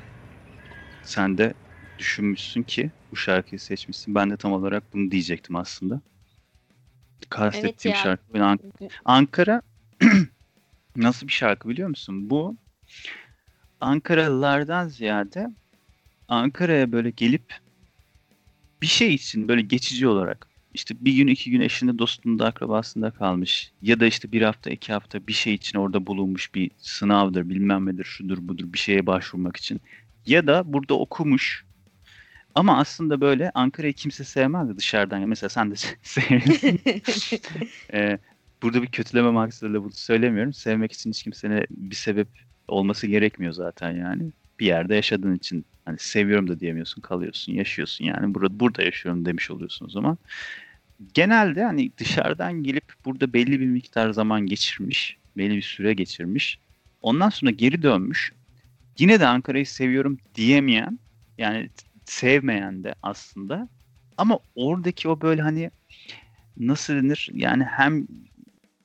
sen 1.03 1.37
de 1.37 1.53
düşünmüşsün 1.97 2.63
ki 2.63 2.91
bu 3.11 3.15
şarkıyı 3.15 3.59
seçmişsin. 3.59 4.15
Ben 4.15 4.29
de 4.29 4.37
tam 4.37 4.51
olarak 4.53 4.93
bunu 4.93 5.11
diyecektim 5.11 5.55
aslında. 5.55 6.01
Kastettiğim 7.29 7.95
ya. 7.95 8.03
şarkı. 8.03 8.33
Ben 8.33 8.39
An- 8.39 8.59
Ankara 9.05 9.61
nasıl 10.95 11.27
bir 11.27 11.31
şarkı 11.31 11.69
biliyor 11.69 11.89
musun? 11.89 12.29
Bu 12.29 12.57
Ankaralılardan 13.81 14.87
ziyade 14.87 15.47
Ankara'ya 16.27 16.91
böyle 16.91 17.09
gelip 17.09 17.53
bir 18.81 18.87
şey 18.87 19.13
için 19.13 19.47
böyle 19.47 19.61
geçici 19.61 20.07
olarak 20.07 20.48
işte 20.73 20.95
bir 21.01 21.13
gün 21.13 21.27
iki 21.27 21.51
gün 21.51 21.61
eşinde 21.61 21.99
dostunda 21.99 22.45
akrabasında 22.45 23.11
kalmış 23.11 23.71
ya 23.81 23.99
da 23.99 24.05
işte 24.05 24.31
bir 24.31 24.41
hafta 24.41 24.69
iki 24.69 24.93
hafta 24.93 25.27
bir 25.27 25.33
şey 25.33 25.53
için 25.53 25.79
orada 25.79 26.05
bulunmuş 26.05 26.55
bir 26.55 26.71
sınavdır 26.77 27.49
bilmem 27.49 27.85
nedir 27.85 28.03
şudur 28.03 28.37
budur 28.41 28.73
bir 28.73 28.77
şeye 28.77 29.05
başvurmak 29.05 29.57
için 29.57 29.81
ya 30.25 30.47
da 30.47 30.73
burada 30.73 30.93
okumuş 30.93 31.65
ama 32.55 32.77
aslında 32.77 33.21
böyle 33.21 33.51
Ankara'yı 33.53 33.93
kimse 33.93 34.23
sevmez 34.23 34.69
de 34.69 34.77
dışarıdan 34.77 35.29
mesela 35.29 35.49
sen 35.49 35.71
de 35.71 35.75
sevmiyorsun. 36.03 36.79
Ee, 37.93 38.17
burada 38.61 38.81
bir 38.81 38.87
kötüleme 38.87 39.29
maksadıyla 39.29 39.83
bunu 39.83 39.91
söylemiyorum. 39.91 40.53
Sevmek 40.53 40.91
için 40.91 41.09
hiç 41.09 41.23
kimsenin 41.23 41.65
bir 41.69 41.95
sebep 41.95 42.27
olması 42.67 43.07
gerekmiyor 43.07 43.53
zaten 43.53 43.91
yani. 43.91 44.31
Bir 44.59 44.65
yerde 44.65 44.95
yaşadığın 44.95 45.35
için 45.35 45.65
hani 45.85 45.99
seviyorum 45.99 46.47
da 46.47 46.59
diyemiyorsun, 46.59 47.01
kalıyorsun, 47.01 47.53
yaşıyorsun 47.53 48.05
yani. 48.05 48.33
Burada 48.33 48.59
burada 48.59 48.83
yaşıyorum 48.83 49.25
demiş 49.25 49.51
oluyorsun 49.51 49.85
o 49.85 49.89
zaman. 49.89 50.17
Genelde 51.13 51.63
hani 51.63 51.91
dışarıdan 51.97 52.63
gelip 52.63 52.93
burada 53.05 53.33
belli 53.33 53.59
bir 53.59 53.65
miktar 53.65 54.09
zaman 54.09 54.45
geçirmiş, 54.45 55.17
belli 55.37 55.55
bir 55.55 55.61
süre 55.61 55.93
geçirmiş. 55.93 56.59
Ondan 57.01 57.29
sonra 57.29 57.51
geri 57.51 57.81
dönmüş. 57.81 58.33
Yine 58.97 59.19
de 59.19 59.27
Ankara'yı 59.27 59.65
seviyorum 59.65 60.17
diyemeyen, 60.35 60.99
yani 61.37 61.69
sevmeyen 62.05 62.83
de 62.83 62.95
aslında. 63.03 63.69
Ama 64.17 64.39
oradaki 64.55 65.07
o 65.07 65.21
böyle 65.21 65.41
hani 65.41 65.71
nasıl 66.57 66.93
denir? 66.93 67.29
Yani 67.33 67.63
hem 67.63 68.07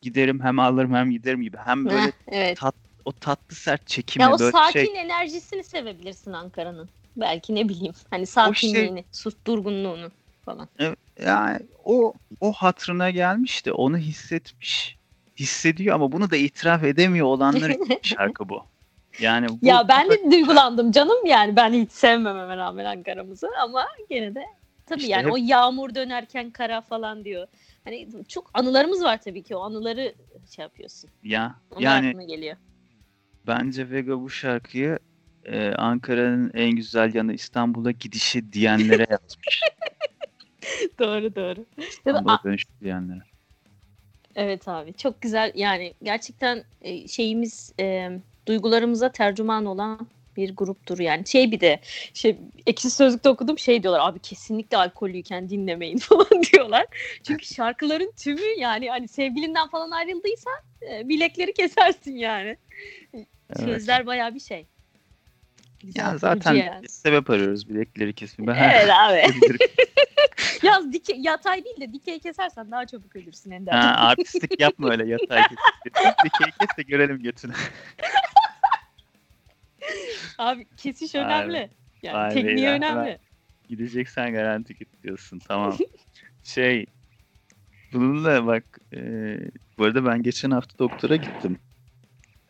giderim 0.02 0.40
hem 0.40 0.58
alırım 0.58 0.94
hem 0.94 1.10
giderim 1.10 1.42
gibi. 1.42 1.56
Hem 1.56 1.84
böyle 1.84 2.12
evet. 2.28 2.58
O 3.04 3.12
tatlı 3.12 3.56
sert 3.56 3.86
çekimle 3.86 4.24
Ya 4.24 4.32
o 4.32 4.38
böyle 4.38 4.52
sakin 4.52 4.84
şey. 4.94 5.00
enerjisini 5.00 5.64
sevebilirsin 5.64 6.32
Ankara'nın. 6.32 6.88
Belki 7.16 7.54
ne 7.54 7.68
bileyim. 7.68 7.94
Hani 8.10 8.26
sakinliğini, 8.26 9.04
sus 9.12 9.34
durgunluğunu 9.46 10.10
falan. 10.44 10.68
Yani 11.22 11.58
o 11.84 12.14
o 12.40 12.52
hatırına 12.52 13.10
gelmiş 13.10 13.66
de 13.66 13.72
onu 13.72 13.98
hissetmiş. 13.98 14.98
Hissediyor 15.38 15.94
ama 15.94 16.12
bunu 16.12 16.30
da 16.30 16.36
itiraf 16.36 16.84
edemiyor 16.84 17.26
olanlar 17.26 17.72
şarkı 18.02 18.48
bu. 18.48 18.62
Yani 19.20 19.48
bu, 19.48 19.58
Ya 19.62 19.88
ben 19.88 20.10
de 20.10 20.30
duygulandım 20.30 20.92
canım 20.92 21.26
yani 21.26 21.56
ben 21.56 21.72
hiç 21.72 21.92
sevmememe 21.92 22.56
rağmen 22.56 22.84
Ankara'mızı 22.84 23.48
ama 23.62 23.86
gene 24.10 24.34
de 24.34 24.44
tabii 24.86 25.00
İşte 25.00 25.12
yani 25.12 25.26
hep- 25.26 25.32
o 25.32 25.36
yağmur 25.36 25.94
dönerken 25.94 26.50
kara 26.50 26.80
falan 26.80 27.24
diyor. 27.24 27.46
Hani 27.84 28.08
çok 28.28 28.50
anılarımız 28.54 29.02
var 29.04 29.20
tabii 29.22 29.42
ki 29.42 29.56
o 29.56 29.60
anıları 29.60 30.14
şey 30.50 30.62
yapıyorsun. 30.62 31.10
ya 31.22 31.54
Onlar 31.70 32.02
yani 32.02 32.26
geliyor. 32.26 32.56
Bence 33.46 33.90
Vega 33.90 34.20
bu 34.20 34.30
şarkıyı 34.30 34.98
e, 35.44 35.68
Ankara'nın 35.72 36.50
en 36.54 36.70
güzel 36.70 37.14
yanı 37.14 37.32
İstanbul'a 37.32 37.90
gidişi 37.90 38.52
diyenlere 38.52 39.06
yazmış. 39.10 39.60
doğru 40.98 41.34
doğru. 41.34 41.66
İstanbul'a 41.78 42.40
dönüşü 42.44 42.68
diyenlere. 42.80 43.20
evet 44.34 44.68
abi 44.68 44.94
çok 44.94 45.20
güzel 45.20 45.52
yani 45.54 45.94
gerçekten 46.02 46.64
e, 46.82 47.08
şeyimiz 47.08 47.72
e, 47.80 48.10
duygularımıza 48.46 49.12
tercüman 49.12 49.66
olan 49.66 50.08
bir 50.36 50.56
gruptur 50.56 50.98
yani. 50.98 51.26
Şey 51.26 51.52
bir 51.52 51.60
de 51.60 51.80
şey 52.14 52.36
ekşi 52.66 52.90
sözlükte 52.90 53.28
okudum 53.28 53.58
şey 53.58 53.82
diyorlar 53.82 54.00
abi 54.08 54.18
kesinlikle 54.18 54.76
alkollüyken 54.76 55.48
dinlemeyin 55.48 55.98
falan 55.98 56.42
diyorlar. 56.52 56.86
Çünkü 57.22 57.46
şarkıların 57.46 58.12
tümü 58.16 58.58
yani 58.58 58.90
hani 58.90 59.08
sevgilinden 59.08 59.68
falan 59.68 59.90
ayrıldıysan 59.90 60.58
e, 60.90 61.08
bilekleri 61.08 61.52
kesersin 61.52 62.16
yani. 62.16 62.56
Evet. 63.58 63.68
Sözler 63.68 64.06
bayağı 64.06 64.34
bir 64.34 64.40
şey. 64.40 64.66
Güzel, 65.80 66.00
Ya 66.02 66.08
vurucu 66.08 66.18
zaten 66.18 66.54
yani. 66.54 66.88
sebep 66.88 67.30
arıyoruz 67.30 67.68
bilekleri. 67.68 68.14
Ben 68.38 68.54
Evet 68.54 68.90
abi. 68.90 69.22
Yaz 70.62 70.92
dike, 70.92 71.14
yatay 71.18 71.64
değil 71.64 71.80
de 71.80 71.92
dikey 71.92 72.18
kesersen 72.18 72.70
daha 72.70 72.86
çabuk 72.86 73.16
ölürsün 73.16 73.50
Ender. 73.50 73.72
ha, 73.72 74.08
artistik 74.08 74.60
yapma 74.60 74.90
öyle 74.90 75.06
yatay 75.06 75.42
kes. 75.48 75.58
Dikey 76.24 76.52
kes 76.60 76.68
de 76.78 76.82
görelim 76.82 77.22
götünü. 77.22 77.52
Abi 80.38 80.66
kesiş 80.76 81.14
önemli. 81.14 81.70
Yani 82.02 82.30
be 82.30 82.34
tekniği 82.34 82.66
ya, 82.66 82.72
önemli. 82.72 83.18
Gideceksen 83.68 84.32
garanti 84.32 84.74
git 84.74 85.02
diyorsun. 85.02 85.38
Tamam. 85.38 85.76
şey 86.44 86.86
bununla 87.92 88.46
bak 88.46 88.64
e, 88.94 88.98
bu 89.78 89.84
arada 89.84 90.06
ben 90.06 90.22
geçen 90.22 90.50
hafta 90.50 90.78
doktora 90.78 91.16
gittim. 91.16 91.58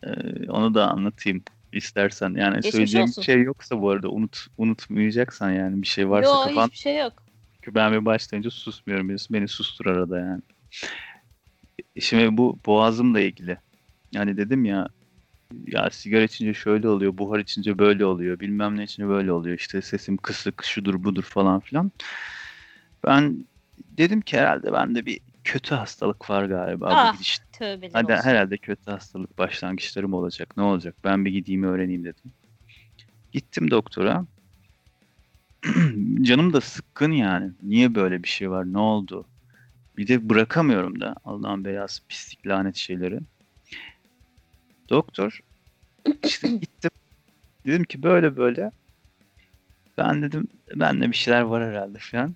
E, 0.05 0.11
onu 0.51 0.75
da 0.75 0.89
anlatayım 0.91 1.43
istersen. 1.73 2.35
Yani 2.35 2.55
Geçmiş 2.55 2.73
söyleyeceğim 2.73 3.09
olsun. 3.09 3.23
bir 3.23 3.27
şey 3.27 3.43
yoksa 3.43 3.81
bu 3.81 3.91
arada 3.91 4.09
unut 4.09 4.47
unutmayacaksan 4.59 5.51
yani 5.51 5.83
bir 5.83 5.87
şey 5.87 6.11
varsa 6.11 6.31
Yok 6.31 6.45
kafan 6.45 6.67
hiçbir 6.67 6.79
şey 6.79 6.99
yok. 6.99 7.13
çünkü 7.55 7.75
ben 7.75 7.93
bir 7.93 8.05
başlayınca 8.05 8.51
susmuyorum. 8.51 9.09
Beni, 9.09 9.19
beni 9.31 9.49
sustur 9.49 9.87
arada 9.87 10.19
yani. 10.19 10.43
Şimdi 12.01 12.37
bu 12.37 12.59
boğazımla 12.67 13.21
ilgili. 13.21 13.59
Yani 14.13 14.37
dedim 14.37 14.65
ya 14.65 14.89
ya 15.67 15.91
sigara 15.91 16.23
içince 16.23 16.55
şöyle 16.55 16.89
oluyor, 16.89 17.19
buhar 17.19 17.39
içince 17.39 17.79
böyle 17.79 18.05
oluyor, 18.05 18.41
bilmem 18.41 18.77
ne 18.77 18.85
içince 18.85 19.09
böyle 19.09 19.33
oluyor. 19.33 19.59
İşte 19.59 19.83
sesim 19.83 20.17
kısık, 20.17 20.65
şudur 20.65 21.05
budur 21.05 21.23
falan 21.23 21.61
filan. 21.61 21.93
Ben 23.07 23.47
dedim 23.79 24.21
ki 24.21 24.39
herhalde 24.39 24.73
bende 24.73 25.07
bir 25.07 25.21
kötü 25.45 25.75
hastalık 25.75 26.31
var 26.31 26.45
galiba 26.45 26.89
Ah, 26.91 27.13
bu 27.13 27.17
gidişte. 27.17 27.45
Tövbeler 27.53 27.91
Hadi 27.93 28.13
olsun. 28.13 28.25
herhalde 28.25 28.57
kötü 28.57 28.91
hastalık 28.91 29.39
başlangıçlarım 29.39 30.15
olacak. 30.15 30.57
Ne 30.57 30.63
olacak? 30.63 30.95
Ben 31.05 31.25
bir 31.25 31.31
gideyim 31.31 31.63
öğreneyim 31.65 32.05
dedim. 32.05 32.33
Gittim 33.33 33.71
doktora. 33.71 34.27
Canım 36.23 36.53
da 36.53 36.61
sıkkın 36.61 37.13
yani. 37.13 37.53
Niye 37.63 37.95
böyle 37.95 38.23
bir 38.23 38.29
şey 38.29 38.51
var? 38.51 38.73
Ne 38.73 38.79
oldu? 38.79 39.27
Bir 39.97 40.09
de 40.09 40.29
bırakamıyorum 40.29 41.01
da 41.01 41.15
Allah'ın 41.25 41.65
belası 41.65 42.07
pislik 42.07 42.47
lanet 42.47 42.77
şeyleri. 42.77 43.21
Doktor 44.91 45.41
işte 46.25 46.49
gittim. 46.61 46.91
Dedim 47.67 47.85
ki 47.85 48.03
böyle 48.03 48.37
böyle. 48.37 48.71
Ben 49.99 50.23
dedim 50.23 50.49
bende 50.77 51.11
bir 51.11 51.17
şeyler 51.17 51.41
var 51.41 51.65
herhalde 51.71 51.99
falan. 52.11 52.35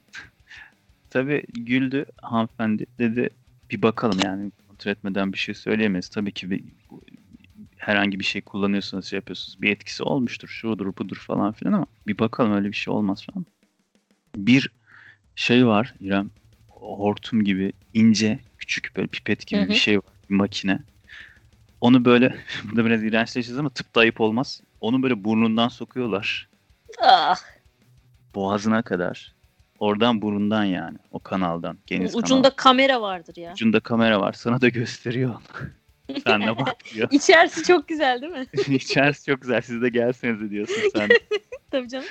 Tabii 1.10 1.42
güldü 1.52 2.06
hanımefendi. 2.22 2.86
Dedi 2.98 3.30
bir 3.70 3.82
bakalım 3.82 4.18
yani 4.24 4.52
kontrol 4.68 4.90
etmeden 4.92 5.32
bir 5.32 5.38
şey 5.38 5.54
söyleyemeyiz. 5.54 6.08
Tabii 6.08 6.32
ki 6.32 6.50
bir, 6.50 6.64
herhangi 7.76 8.20
bir 8.20 8.24
şey 8.24 8.42
kullanıyorsanız 8.42 9.04
şey 9.04 9.16
yapıyorsunuz. 9.16 9.62
Bir 9.62 9.70
etkisi 9.70 10.02
olmuştur. 10.02 10.48
Şudur 10.48 10.96
budur 10.96 11.16
falan 11.26 11.52
filan 11.52 11.72
ama 11.72 11.86
bir 12.06 12.18
bakalım 12.18 12.52
öyle 12.52 12.68
bir 12.68 12.76
şey 12.76 12.94
olmaz 12.94 13.26
falan. 13.26 13.46
Bir 14.36 14.70
şey 15.36 15.66
var 15.66 15.94
İrem. 16.00 16.30
Hortum 16.68 17.44
gibi 17.44 17.72
ince 17.94 18.38
küçük 18.58 18.96
böyle 18.96 19.08
pipet 19.08 19.46
gibi 19.46 19.60
Hı 19.60 19.64
hı. 19.64 19.68
bir 19.68 19.74
şey 19.74 19.96
var. 19.96 20.12
Bir 20.30 20.34
makine. 20.34 20.78
Onu 21.80 22.04
böyle 22.04 22.36
burada 22.64 22.84
biraz 22.84 23.02
iğrençleşeceğiz 23.02 23.58
ama 23.58 23.70
tıpta 23.70 24.00
ayıp 24.00 24.20
olmaz. 24.20 24.60
Onu 24.80 25.02
böyle 25.02 25.24
burnundan 25.24 25.68
sokuyorlar. 25.68 26.48
Ah, 27.02 27.36
Boğazına 28.34 28.82
kadar. 28.82 29.37
Oradan 29.78 30.22
burundan 30.22 30.64
yani. 30.64 30.98
O 31.10 31.18
kanaldan. 31.18 31.78
Geniz 31.86 32.16
ucunda 32.16 32.50
kamera 32.50 33.00
vardır 33.02 33.36
ya. 33.36 33.52
Ucunda 33.52 33.80
kamera 33.80 34.20
var. 34.20 34.32
Sana 34.32 34.60
da 34.60 34.68
gösteriyor 34.68 35.30
onu. 35.30 35.68
sen 36.26 36.42
de 36.42 36.56
bak 36.58 36.76
diyor. 36.94 37.08
İçerisi 37.10 37.62
çok 37.62 37.88
güzel 37.88 38.20
değil 38.22 38.32
mi? 38.32 38.46
İçerisi 38.76 39.26
çok 39.26 39.42
güzel. 39.42 39.60
Siz 39.60 39.82
de 39.82 39.88
gelsenize 39.88 40.50
diyorsun 40.50 40.82
sen. 40.94 41.08
Tabii 41.70 41.88
canım. 41.88 42.06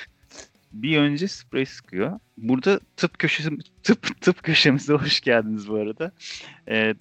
Bir 0.73 0.97
önce 0.97 1.27
sprey 1.27 1.65
sıkıyor. 1.65 2.19
Burada 2.37 2.79
tıp 2.97 3.19
köşesi 3.19 3.49
tıp 3.83 4.21
tıp 4.21 4.43
köşemize 4.43 4.93
hoş 4.93 5.21
geldiniz 5.21 5.69
bu 5.69 5.75
arada. 5.75 6.11
Ee, 6.67 6.93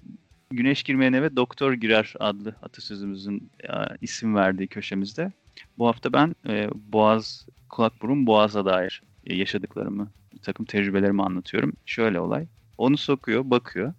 Güneş 0.50 0.83
girmeyen 0.83 1.12
eve 1.12 1.37
doktor 1.37 1.72
girer 1.72 2.14
adlı 2.20 2.55
atasözümüzün 2.62 3.50
e, 3.62 3.68
isim 4.00 4.35
verdiği 4.35 4.68
köşemizde. 4.68 5.33
Bu 5.79 5.87
hafta 5.87 6.12
ben 6.12 6.35
e, 6.48 6.68
boğaz, 6.74 7.46
kulak 7.68 8.02
burun 8.02 8.26
boğaza 8.26 8.64
dair 8.64 9.02
e, 9.26 9.35
yaşadıklarımı, 9.35 10.11
takım 10.46 10.66
tecrübelerimi 10.66 11.22
anlatıyorum. 11.22 11.72
Şöyle 11.87 12.20
olay. 12.20 12.46
Onu 12.78 12.96
sokuyor, 12.96 13.50
bakıyor. 13.50 13.94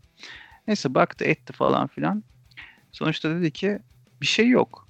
Neyse 0.68 0.94
baktı 0.94 1.26
etti 1.26 1.54
falan 1.54 1.88
filan. 1.88 2.24
Sonuçta 2.92 3.36
dedi 3.36 3.52
ki 3.52 3.80
bir 4.22 4.26
şey 4.26 4.50
yok. 4.50 4.88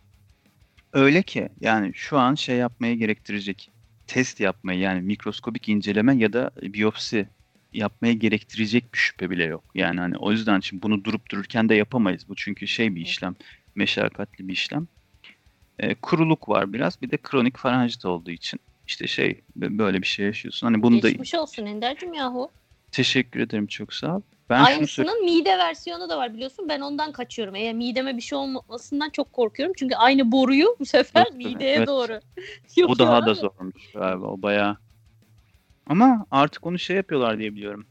Öyle 0.94 1.24
ki 1.24 1.50
yani 1.62 1.92
şu 1.94 2.18
an 2.18 2.36
şey 2.36 2.58
yapmaya 2.58 2.96
gerektirecek 2.96 3.72
test 4.08 4.40
yapmayı 4.40 4.80
yani 4.80 5.02
mikroskobik 5.02 5.70
inceleme 5.70 6.16
ya 6.16 6.34
da 6.34 6.52
biyopsi 6.62 7.28
yapmaya 7.74 8.14
gerektirecek 8.14 8.94
bir 8.94 9.00
şüphe 9.00 9.30
bile 9.30 9.44
yok. 9.44 9.64
Yani 9.76 10.00
hani 10.00 10.18
o 10.18 10.32
yüzden 10.32 10.60
şimdi 10.60 10.84
bunu 10.84 11.04
durup 11.04 11.32
dururken 11.32 11.70
de 11.70 11.76
yapamayız. 11.76 12.30
Bu 12.30 12.36
çünkü 12.36 12.68
şey 12.68 12.96
bir 12.96 13.02
işlem. 13.02 13.36
meşakkatli 13.76 14.48
bir 14.48 14.54
işlem. 14.54 14.88
E, 15.80 15.96
kuruluk 15.96 16.50
var 16.50 16.74
biraz. 16.74 17.02
Bir 17.02 17.12
de 17.12 17.18
kronik 17.18 17.58
faranjit 17.58 18.06
olduğu 18.06 18.32
için 18.32 18.60
işte 18.88 19.08
şey 19.08 19.42
böyle 19.56 20.02
bir 20.02 20.08
şey 20.08 20.26
yaşıyorsun. 20.26 20.68
Hani 20.68 20.82
bunu 20.82 21.02
Geçmiş 21.02 21.34
da 21.34 21.42
olsun 21.42 21.66
Ender'cim 21.66 22.14
yahu. 22.14 22.52
Teşekkür 22.92 23.40
ederim 23.40 23.68
çok 23.68 23.94
sağ 23.94 24.16
ol. 24.16 24.22
Ben 24.50 24.64
Aynısının 24.64 25.26
mide 25.26 25.58
versiyonu 25.58 26.10
da 26.10 26.18
var 26.18 26.34
biliyorsun. 26.34 26.70
Ben 26.70 26.82
ondan 26.82 27.12
kaçıyorum. 27.12 27.56
Eğer 27.56 27.74
mideme 27.74 28.18
bir 28.18 28.22
şey 28.22 28.38
olmasından 28.38 29.10
çok 29.10 29.34
korkuyorum. 29.34 29.74
Çünkü 29.78 29.96
aynı 29.96 30.32
boruyu 30.32 30.76
bu 30.80 30.86
sefer 30.86 31.26
evet, 31.32 31.38
mideye 31.38 31.76
evet. 31.76 31.88
doğru. 31.88 32.20
Bu 32.88 33.00
daha 33.00 33.26
da 33.26 33.34
zormuş 33.34 33.92
galiba. 33.94 34.26
O 34.26 34.42
bayağı. 34.42 34.78
Ama 35.88 36.26
artık 36.32 36.66
onu 36.66 36.80
şey 36.80 36.96
yapıyorlar 36.96 37.40
diye 37.40 37.56
biliyorum. 37.56 37.88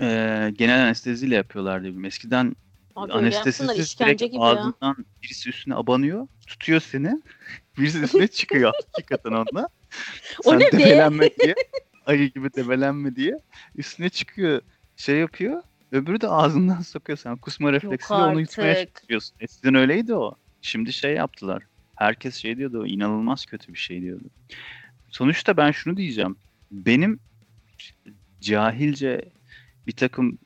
Ee, 0.00 0.52
genel 0.58 0.82
anesteziyle 0.82 1.34
yapıyorlar 1.34 1.82
diye 1.82 1.90
biliyorum. 1.90 2.04
Eskiden 2.04 2.56
Abi 2.96 3.12
anestezisiz 3.12 4.00
direkt 4.00 4.20
gibi 4.20 4.40
ağzından 4.40 4.96
ya. 4.98 5.04
birisi 5.22 5.48
üstüne 5.48 5.74
abanıyor, 5.74 6.26
tutuyor 6.46 6.80
seni. 6.80 7.20
birisi 7.78 7.98
üstüne 7.98 8.28
çıkıyor 8.28 8.72
hakikaten 8.92 9.30
onunla. 9.30 9.68
O 10.44 10.50
Sen 10.50 10.60
ne 10.60 10.72
debelenme 10.72 11.30
diye, 11.42 11.54
ayı 12.06 12.32
gibi 12.32 12.54
debelenme 12.54 13.16
diye 13.16 13.38
üstüne 13.76 14.08
çıkıyor, 14.08 14.60
şey 14.96 15.16
yapıyor. 15.16 15.62
Öbürü 15.92 16.20
de 16.20 16.28
ağzından 16.28 16.80
sokuyor 16.80 17.18
sen. 17.18 17.36
Kusma 17.36 17.72
refleksiyle 17.72 18.22
onu 18.22 18.40
yutmaya 18.40 18.86
çalışıyorsun. 18.86 19.36
Eskiden 19.40 19.74
öyleydi 19.74 20.14
o. 20.14 20.34
Şimdi 20.62 20.92
şey 20.92 21.14
yaptılar. 21.14 21.62
Herkes 21.96 22.36
şey 22.36 22.56
diyordu, 22.56 22.86
inanılmaz 22.86 23.46
kötü 23.46 23.72
bir 23.72 23.78
şey 23.78 24.02
diyordu. 24.02 24.24
Sonuçta 25.08 25.56
ben 25.56 25.70
şunu 25.70 25.96
diyeceğim. 25.96 26.36
Benim 26.70 27.20
cahilce 28.40 29.24
bir 29.86 29.92
takım 29.92 30.38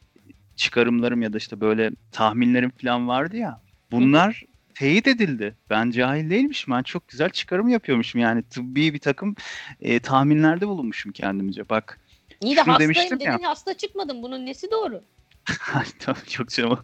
çıkarımlarım 0.56 1.22
ya 1.22 1.32
da 1.32 1.36
işte 1.38 1.60
böyle 1.60 1.90
tahminlerim 2.12 2.70
falan 2.70 3.08
vardı 3.08 3.36
ya. 3.36 3.60
Bunlar 3.90 4.42
teyit 4.74 5.06
edildi. 5.08 5.56
Ben 5.70 5.90
cahil 5.90 6.30
değilmişim. 6.30 6.74
Ben 6.74 6.82
çok 6.82 7.08
güzel 7.08 7.30
çıkarım 7.30 7.68
yapıyormuşum. 7.68 8.20
Yani 8.20 8.42
tıbbi 8.42 8.94
bir 8.94 8.98
takım 8.98 9.36
e, 9.80 10.00
tahminlerde 10.00 10.68
bulunmuşum 10.68 11.12
kendimce. 11.12 11.68
Bak 11.68 12.00
İyi 12.40 12.56
de 12.56 12.60
hastayım 12.60 12.94
dedin 12.94 13.24
ya. 13.24 13.38
hasta 13.42 13.74
çıkmadın. 13.74 14.22
Bunun 14.22 14.46
nesi 14.46 14.70
doğru? 14.70 15.02
tamam 15.98 16.20
çok 16.28 16.48
canım. 16.48 16.78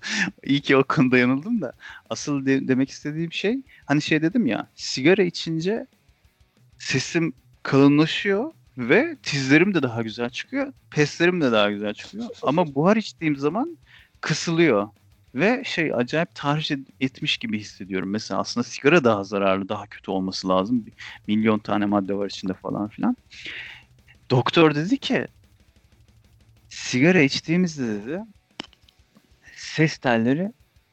İyi 0.45 0.61
ki 0.61 0.77
o 0.77 0.85
konuda 0.85 1.19
yanıldım 1.19 1.61
da. 1.63 1.73
Asıl 2.11 2.47
de, 2.47 2.69
demek 2.69 2.91
istediğim 2.91 3.33
şey 3.33 3.59
hani 3.87 4.03
şey 4.03 4.23
dedim 4.23 4.47
ya 4.47 4.67
sigara 4.75 5.23
içince 5.23 5.87
sesim 6.79 7.33
kalınlaşıyor 7.63 8.53
ve 8.79 9.17
tizlerim 9.23 9.75
de 9.75 9.83
daha 9.83 10.03
güzel 10.03 10.31
çıkıyor. 10.31 10.73
Peslerim 10.91 11.41
de 11.41 11.53
daha 11.53 11.71
güzel 11.71 11.95
çıkıyor. 11.95 12.27
Ama 12.43 12.75
buhar 12.75 12.97
içtiğim 12.97 13.37
zaman 13.37 13.79
kısılıyor. 14.21 14.89
Ve 15.35 15.63
şey 15.65 15.95
acayip 15.95 16.35
tahriş 16.35 16.71
etmiş 17.01 17.39
gibi 17.39 17.59
hissediyorum. 17.59 18.11
Mesela 18.11 18.41
aslında 18.41 18.65
sigara 18.65 19.05
daha 19.05 19.25
zararlı, 19.25 19.69
daha 19.69 19.87
kötü 19.87 20.11
olması 20.11 20.49
lazım. 20.49 20.87
Bir 20.87 20.93
milyon 21.27 21.59
tane 21.59 21.87
madde 21.87 22.15
var 22.15 22.27
içinde 22.27 22.55
falan 22.55 22.89
filan. 22.89 23.17
Doktor 24.31 24.75
dedi 24.75 24.99
ki 24.99 25.27
sigara 26.69 27.21
içtiğimizde 27.21 27.87
dedi 27.87 28.21
ses 29.57 29.99
telleri 29.99 30.53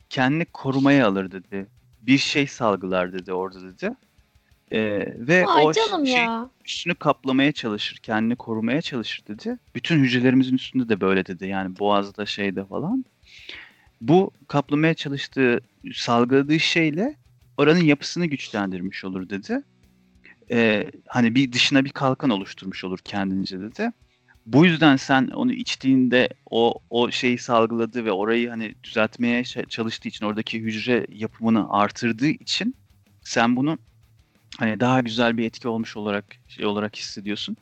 kendini 0.10 0.46
korumaya 0.46 1.08
alır 1.08 1.32
dedi. 1.32 1.68
Bir 2.02 2.18
şey 2.18 2.48
salgılar 2.48 3.14
dedi 3.14 3.34
orada 3.34 3.62
dedi. 3.62 3.96
Ee, 4.72 4.80
ve 5.28 5.48
Ay 5.48 5.66
o 5.66 5.74
canım 5.74 6.06
şey 6.06 6.16
ya. 6.16 6.50
üstünü 6.66 6.96
kaplamaya 6.96 7.52
çalışır, 7.52 7.98
kendini 8.04 8.36
korumaya 8.36 8.82
çalışır 8.82 9.24
dedi. 9.28 9.58
Bütün 9.76 10.00
hücrelerimizin 10.00 10.56
üstünde 10.56 10.90
de 10.90 11.02
böyle 11.02 11.26
dedi. 11.26 11.48
Yani 11.48 11.80
boğazda 11.80 12.26
şeyde 12.26 12.66
falan. 12.66 13.06
Bu 14.02 14.32
kaplamaya 14.48 14.94
çalıştığı, 14.94 15.60
salgıladığı 15.94 16.60
şeyle 16.60 17.16
oranın 17.58 17.84
yapısını 17.84 18.26
güçlendirmiş 18.26 19.06
olur 19.06 19.30
dedi. 19.30 19.64
Ee, 20.52 20.92
hani 21.08 21.36
bir 21.36 21.52
dışına 21.52 21.86
bir 21.86 21.90
kalkan 21.90 22.30
oluşturmuş 22.30 22.84
olur 22.84 23.00
kendince 23.04 23.60
dedi. 23.60 23.92
Bu 24.46 24.66
yüzden 24.66 24.96
sen 24.96 25.28
onu 25.28 25.54
içtiğinde 25.54 26.30
o 26.50 26.74
o 26.90 27.12
şeyi 27.12 27.38
salgıladı 27.38 28.06
ve 28.06 28.12
orayı 28.12 28.50
hani 28.50 28.76
düzeltmeye 28.84 29.44
çalıştığı 29.44 30.10
için 30.10 30.26
oradaki 30.26 30.60
hücre 30.60 31.08
yapımını 31.10 31.74
artırdığı 31.74 32.28
için 32.28 32.76
sen 33.22 33.56
bunu 33.56 33.78
hani 34.58 34.80
daha 34.80 35.02
güzel 35.02 35.38
bir 35.38 35.46
etki 35.46 35.68
olmuş 35.68 35.98
olarak 35.98 36.26
şey 36.48 36.66
olarak 36.66 36.96
hissediyorsun. 36.96 37.58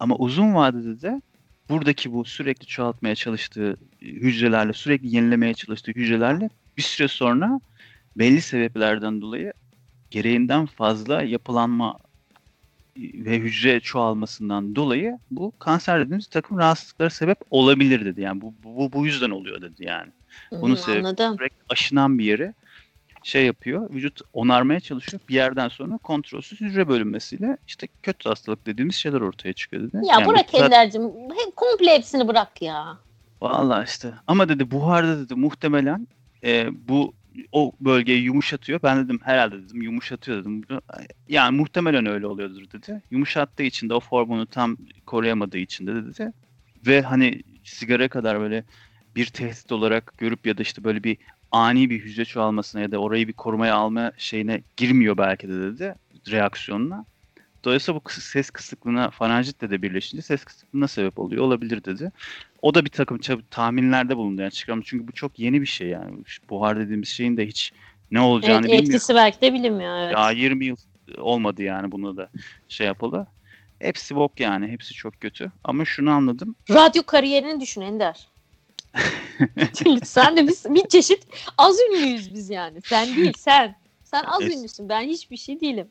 Ama 0.00 0.16
uzun 0.16 0.54
vadede 0.54 1.02
de 1.02 1.22
buradaki 1.70 2.12
bu 2.12 2.24
sürekli 2.24 2.66
çoğaltmaya 2.66 3.14
çalıştığı 3.14 3.76
hücrelerle, 4.02 4.72
sürekli 4.72 5.16
yenilemeye 5.16 5.54
çalıştığı 5.54 5.92
hücrelerle 5.92 6.50
bir 6.76 6.82
süre 6.82 7.08
sonra 7.08 7.60
belli 8.16 8.40
sebeplerden 8.40 9.20
dolayı 9.20 9.52
gereğinden 10.10 10.66
fazla 10.66 11.22
yapılanma 11.22 11.98
ve 12.96 13.38
hücre 13.38 13.80
çoğalmasından 13.80 14.76
dolayı 14.76 15.18
bu 15.30 15.52
kanser 15.58 16.00
dediğimiz 16.00 16.26
takım 16.26 16.58
rahatsızlıklara 16.58 17.10
sebep 17.10 17.38
olabilir 17.50 18.04
dedi. 18.04 18.20
Yani 18.20 18.40
bu 18.40 18.54
bu, 18.64 18.92
bu 18.92 19.06
yüzden 19.06 19.30
oluyor 19.30 19.62
dedi 19.62 19.84
yani. 19.84 20.12
Bunun 20.52 20.74
hmm, 20.74 20.82
sebebi 20.82 21.36
sürekli 21.36 21.56
aşınan 21.68 22.18
bir 22.18 22.24
yere 22.24 22.54
şey 23.22 23.46
yapıyor. 23.46 23.90
Vücut 23.90 24.20
onarmaya 24.32 24.80
çalışıyor. 24.80 25.20
Bir 25.28 25.34
yerden 25.34 25.68
sonra 25.68 25.98
kontrolsüz 25.98 26.60
hücre 26.60 26.88
bölünmesiyle 26.88 27.56
işte 27.66 27.88
kötü 28.02 28.28
hastalık 28.28 28.66
dediğimiz 28.66 28.94
şeyler 28.94 29.20
ortaya 29.20 29.52
çıkıyor 29.52 29.82
dedi. 29.82 29.96
Ya 29.96 30.02
yani 30.06 30.26
bırak 30.26 30.54
Ender'cim. 30.54 31.02
Zaten... 31.02 31.50
Komple 31.56 31.94
hepsini 31.94 32.28
bırak 32.28 32.62
ya. 32.62 32.98
Valla 33.40 33.84
işte. 33.84 34.14
Ama 34.26 34.48
dedi 34.48 34.70
buharda 34.70 35.18
dedi 35.18 35.34
muhtemelen 35.34 36.08
e, 36.44 36.68
bu 36.88 37.14
o 37.52 37.72
bölgeyi 37.80 38.22
yumuşatıyor. 38.22 38.80
Ben 38.82 39.04
dedim 39.04 39.20
herhalde 39.24 39.62
dedim 39.62 39.82
yumuşatıyor 39.82 40.40
dedim. 40.40 40.62
Yani 41.28 41.56
muhtemelen 41.56 42.06
öyle 42.06 42.26
oluyordur 42.26 42.70
dedi. 42.72 43.02
Yumuşattığı 43.10 43.62
için 43.62 43.88
de 43.88 43.94
o 43.94 44.00
formunu 44.00 44.46
tam 44.46 44.76
koruyamadığı 45.06 45.58
için 45.58 45.86
de 45.86 45.94
dedi. 45.94 46.32
Ve 46.86 47.02
hani 47.02 47.42
sigara 47.64 48.08
kadar 48.08 48.40
böyle 48.40 48.64
bir 49.16 49.26
tehdit 49.26 49.72
olarak 49.72 50.18
görüp 50.18 50.46
ya 50.46 50.58
da 50.58 50.62
işte 50.62 50.84
böyle 50.84 51.04
bir 51.04 51.16
ani 51.52 51.90
bir 51.90 52.00
hücre 52.00 52.24
çoğalmasına 52.24 52.82
ya 52.82 52.92
da 52.92 52.98
orayı 52.98 53.28
bir 53.28 53.32
korumaya 53.32 53.74
alma 53.74 54.12
şeyine 54.16 54.62
girmiyor 54.76 55.18
belki 55.18 55.48
de 55.48 55.60
dedi 55.60 55.94
reaksiyonuna. 56.30 57.04
Dolayısıyla 57.64 58.00
bu 58.04 58.10
ses 58.10 58.50
kısıklığına 58.50 59.10
faranjitle 59.10 59.70
de 59.70 59.82
birleşince 59.82 60.22
ses 60.22 60.44
kısıklığına 60.44 60.88
sebep 60.88 61.18
oluyor 61.18 61.44
olabilir 61.44 61.84
dedi. 61.84 62.12
O 62.62 62.74
da 62.74 62.84
bir 62.84 62.90
takım 62.90 63.18
tahminlerde 63.50 64.16
bulundu 64.16 64.42
yani 64.42 64.52
çıkarım 64.52 64.82
çünkü 64.84 65.08
bu 65.08 65.12
çok 65.12 65.38
yeni 65.38 65.60
bir 65.60 65.66
şey 65.66 65.88
yani. 65.88 66.16
Buhar 66.50 66.78
dediğimiz 66.78 67.08
şeyin 67.08 67.36
de 67.36 67.46
hiç 67.46 67.72
ne 68.10 68.20
olacağını 68.20 68.66
evet, 68.66 68.78
bilmiyor. 68.78 68.94
Etkisi 68.94 69.14
belki 69.14 69.40
de 69.40 69.54
bilinmiyor 69.54 69.96
evet. 69.96 70.14
Ya 70.16 70.30
20 70.30 70.66
yıl 70.66 70.76
olmadı 71.18 71.62
yani 71.62 71.92
bunu 71.92 72.16
da 72.16 72.30
şey 72.68 72.86
yapalı. 72.86 73.26
Hepsi 73.78 74.16
bok 74.16 74.40
yani. 74.40 74.68
Hepsi 74.68 74.94
çok 74.94 75.20
kötü. 75.20 75.52
Ama 75.64 75.84
şunu 75.84 76.10
anladım. 76.10 76.54
Radyo 76.70 77.02
kariyerini 77.02 77.60
düşün 77.60 77.80
Ender. 77.80 78.28
sen 80.04 80.36
de 80.36 80.48
biz 80.48 80.64
bir 80.68 80.88
çeşit 80.88 81.26
az 81.58 81.76
ünlüyüz 81.80 82.34
biz 82.34 82.50
yani. 82.50 82.80
Sen 82.84 83.16
değil 83.16 83.32
sen. 83.38 83.76
Sen 84.04 84.24
az 84.24 84.40
es- 84.40 84.58
ünlüsün. 84.58 84.88
Ben 84.88 85.00
hiçbir 85.00 85.36
şey 85.36 85.60
değilim. 85.60 85.88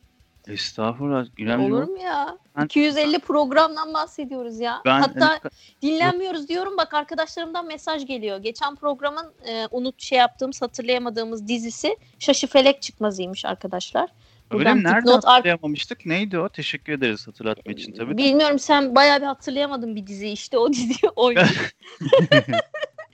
Estağfurullah. 0.48 1.26
İrem 1.38 1.64
Olur 1.64 1.84
mu 1.84 1.98
ya? 1.98 2.38
Ben, 2.58 2.66
250 2.66 3.20
programdan 3.20 3.94
bahsediyoruz 3.94 4.60
ya. 4.60 4.82
Ben, 4.86 5.02
Hatta 5.02 5.40
evet, 5.42 5.54
dinlenmiyoruz 5.82 6.48
diyorum. 6.48 6.78
Bak 6.78 6.94
arkadaşlarımdan 6.94 7.68
mesaj 7.68 8.06
geliyor. 8.06 8.38
Geçen 8.38 8.76
programın 8.76 9.34
e, 9.48 9.68
unut 9.72 10.02
şey 10.02 10.18
yaptığımız 10.18 10.62
hatırlayamadığımız 10.62 11.48
dizisi 11.48 11.98
Şaşı 12.20 12.48
Felek 12.48 12.82
çıkmazıymış 12.82 13.46
arkadaşlar. 13.46 14.10
Öyle 14.52 14.74
mi? 14.74 14.84
Nerede 14.84 15.12
hatırlayamamıştık? 15.12 16.06
Neydi 16.06 16.40
o? 16.40 16.50
Teşekkür 16.50 16.94
ederiz 16.94 17.28
hatırlatma 17.28 17.72
için 17.72 17.92
tabii. 17.92 18.18
Bilmiyorum 18.18 18.60
sen 18.60 18.96
bayağı 18.96 19.22
bir 19.22 19.26
hatırlayamadın 19.26 19.96
bir 19.96 20.08
dizi. 20.08 20.30
İşte 20.30 20.58
o 20.58 20.74
diziyi 20.74 21.10
oynuyor. 21.16 21.76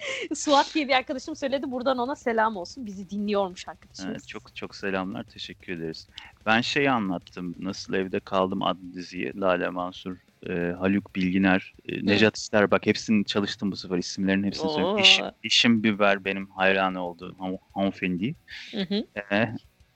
Suat 0.36 0.76
diye 0.76 0.88
bir 0.88 0.93
arkadaşım 0.93 1.36
söyledi. 1.36 1.72
Buradan 1.72 1.97
ona 1.97 2.16
selam 2.16 2.56
olsun. 2.58 2.86
Bizi 2.86 3.10
dinliyormuş 3.10 3.68
arkadaşımız. 3.68 4.12
Evet, 4.12 4.28
çok 4.28 4.56
çok 4.56 4.76
selamlar. 4.76 5.24
Teşekkür 5.24 5.74
ederiz. 5.74 6.08
Ben 6.45 6.62
şeyi 6.62 6.91
anlattım. 6.91 7.56
Nasıl 7.60 7.93
evde 7.93 8.20
kaldım 8.20 8.64
adlı 8.64 8.93
diziyi. 8.93 9.32
Lale 9.39 9.70
Mansur, 9.70 10.18
e, 10.49 10.76
Haluk 10.80 11.16
Bilginer, 11.16 11.74
e, 11.89 12.06
Necat 12.06 12.38
İster. 12.38 12.72
Bak 12.72 12.86
hepsini 12.86 13.26
çalıştım 13.26 13.72
bu 13.72 13.76
sefer. 13.76 13.97
isimlerin 13.97 14.43
hepsini 14.43 14.72
söyleyeyim. 14.72 14.97
İşim, 14.97 15.26
İşim 15.43 15.84
Biber 15.84 16.26
benim 16.26 16.49
hayranı 16.49 17.06
olduğum 17.06 17.36
ham, 17.39 17.58
hanımefendi. 17.74 18.36
Hı 18.72 18.82
hı. 18.82 19.06
E, 19.36 19.56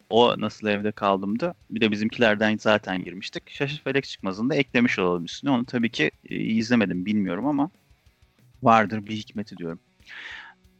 o 0.09 0.41
nasıl 0.41 0.67
evde 0.67 0.91
kaldımdı. 0.91 1.55
Bir 1.69 1.81
de 1.81 1.91
bizimkilerden 1.91 2.57
zaten 2.57 3.03
girmiştik. 3.03 3.49
Şaşır 3.49 3.81
Felek 3.83 4.03
Çıkmaz'ını 4.03 4.49
da 4.49 4.55
eklemiş 4.55 4.99
olalım 4.99 5.25
üstüne. 5.25 5.51
Onu 5.51 5.65
tabii 5.65 5.89
ki 5.91 6.11
e, 6.29 6.35
izlemedim 6.35 7.05
bilmiyorum 7.05 7.45
ama 7.45 7.69
vardır 8.63 9.05
bir 9.05 9.15
hikmeti 9.15 9.57
diyorum. 9.57 9.79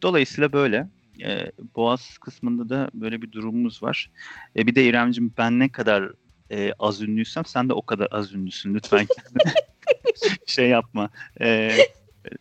Dolayısıyla 0.01 0.53
böyle. 0.53 0.87
E, 1.23 1.51
Boğaz 1.75 2.17
kısmında 2.17 2.69
da 2.69 2.89
böyle 2.93 3.21
bir 3.21 3.31
durumumuz 3.31 3.83
var. 3.83 4.11
E, 4.55 4.67
bir 4.67 4.75
de 4.75 4.83
İremcim 4.83 5.33
ben 5.37 5.59
ne 5.59 5.71
kadar 5.71 6.11
e, 6.51 6.73
az 6.79 7.01
ünlüysem 7.01 7.45
sen 7.45 7.69
de 7.69 7.73
o 7.73 7.81
kadar 7.81 8.07
az 8.11 8.33
ünlüsün. 8.33 8.73
Lütfen 8.73 9.05
kendine 9.05 9.53
şey 10.47 10.69
yapma. 10.69 11.09
E, 11.41 11.71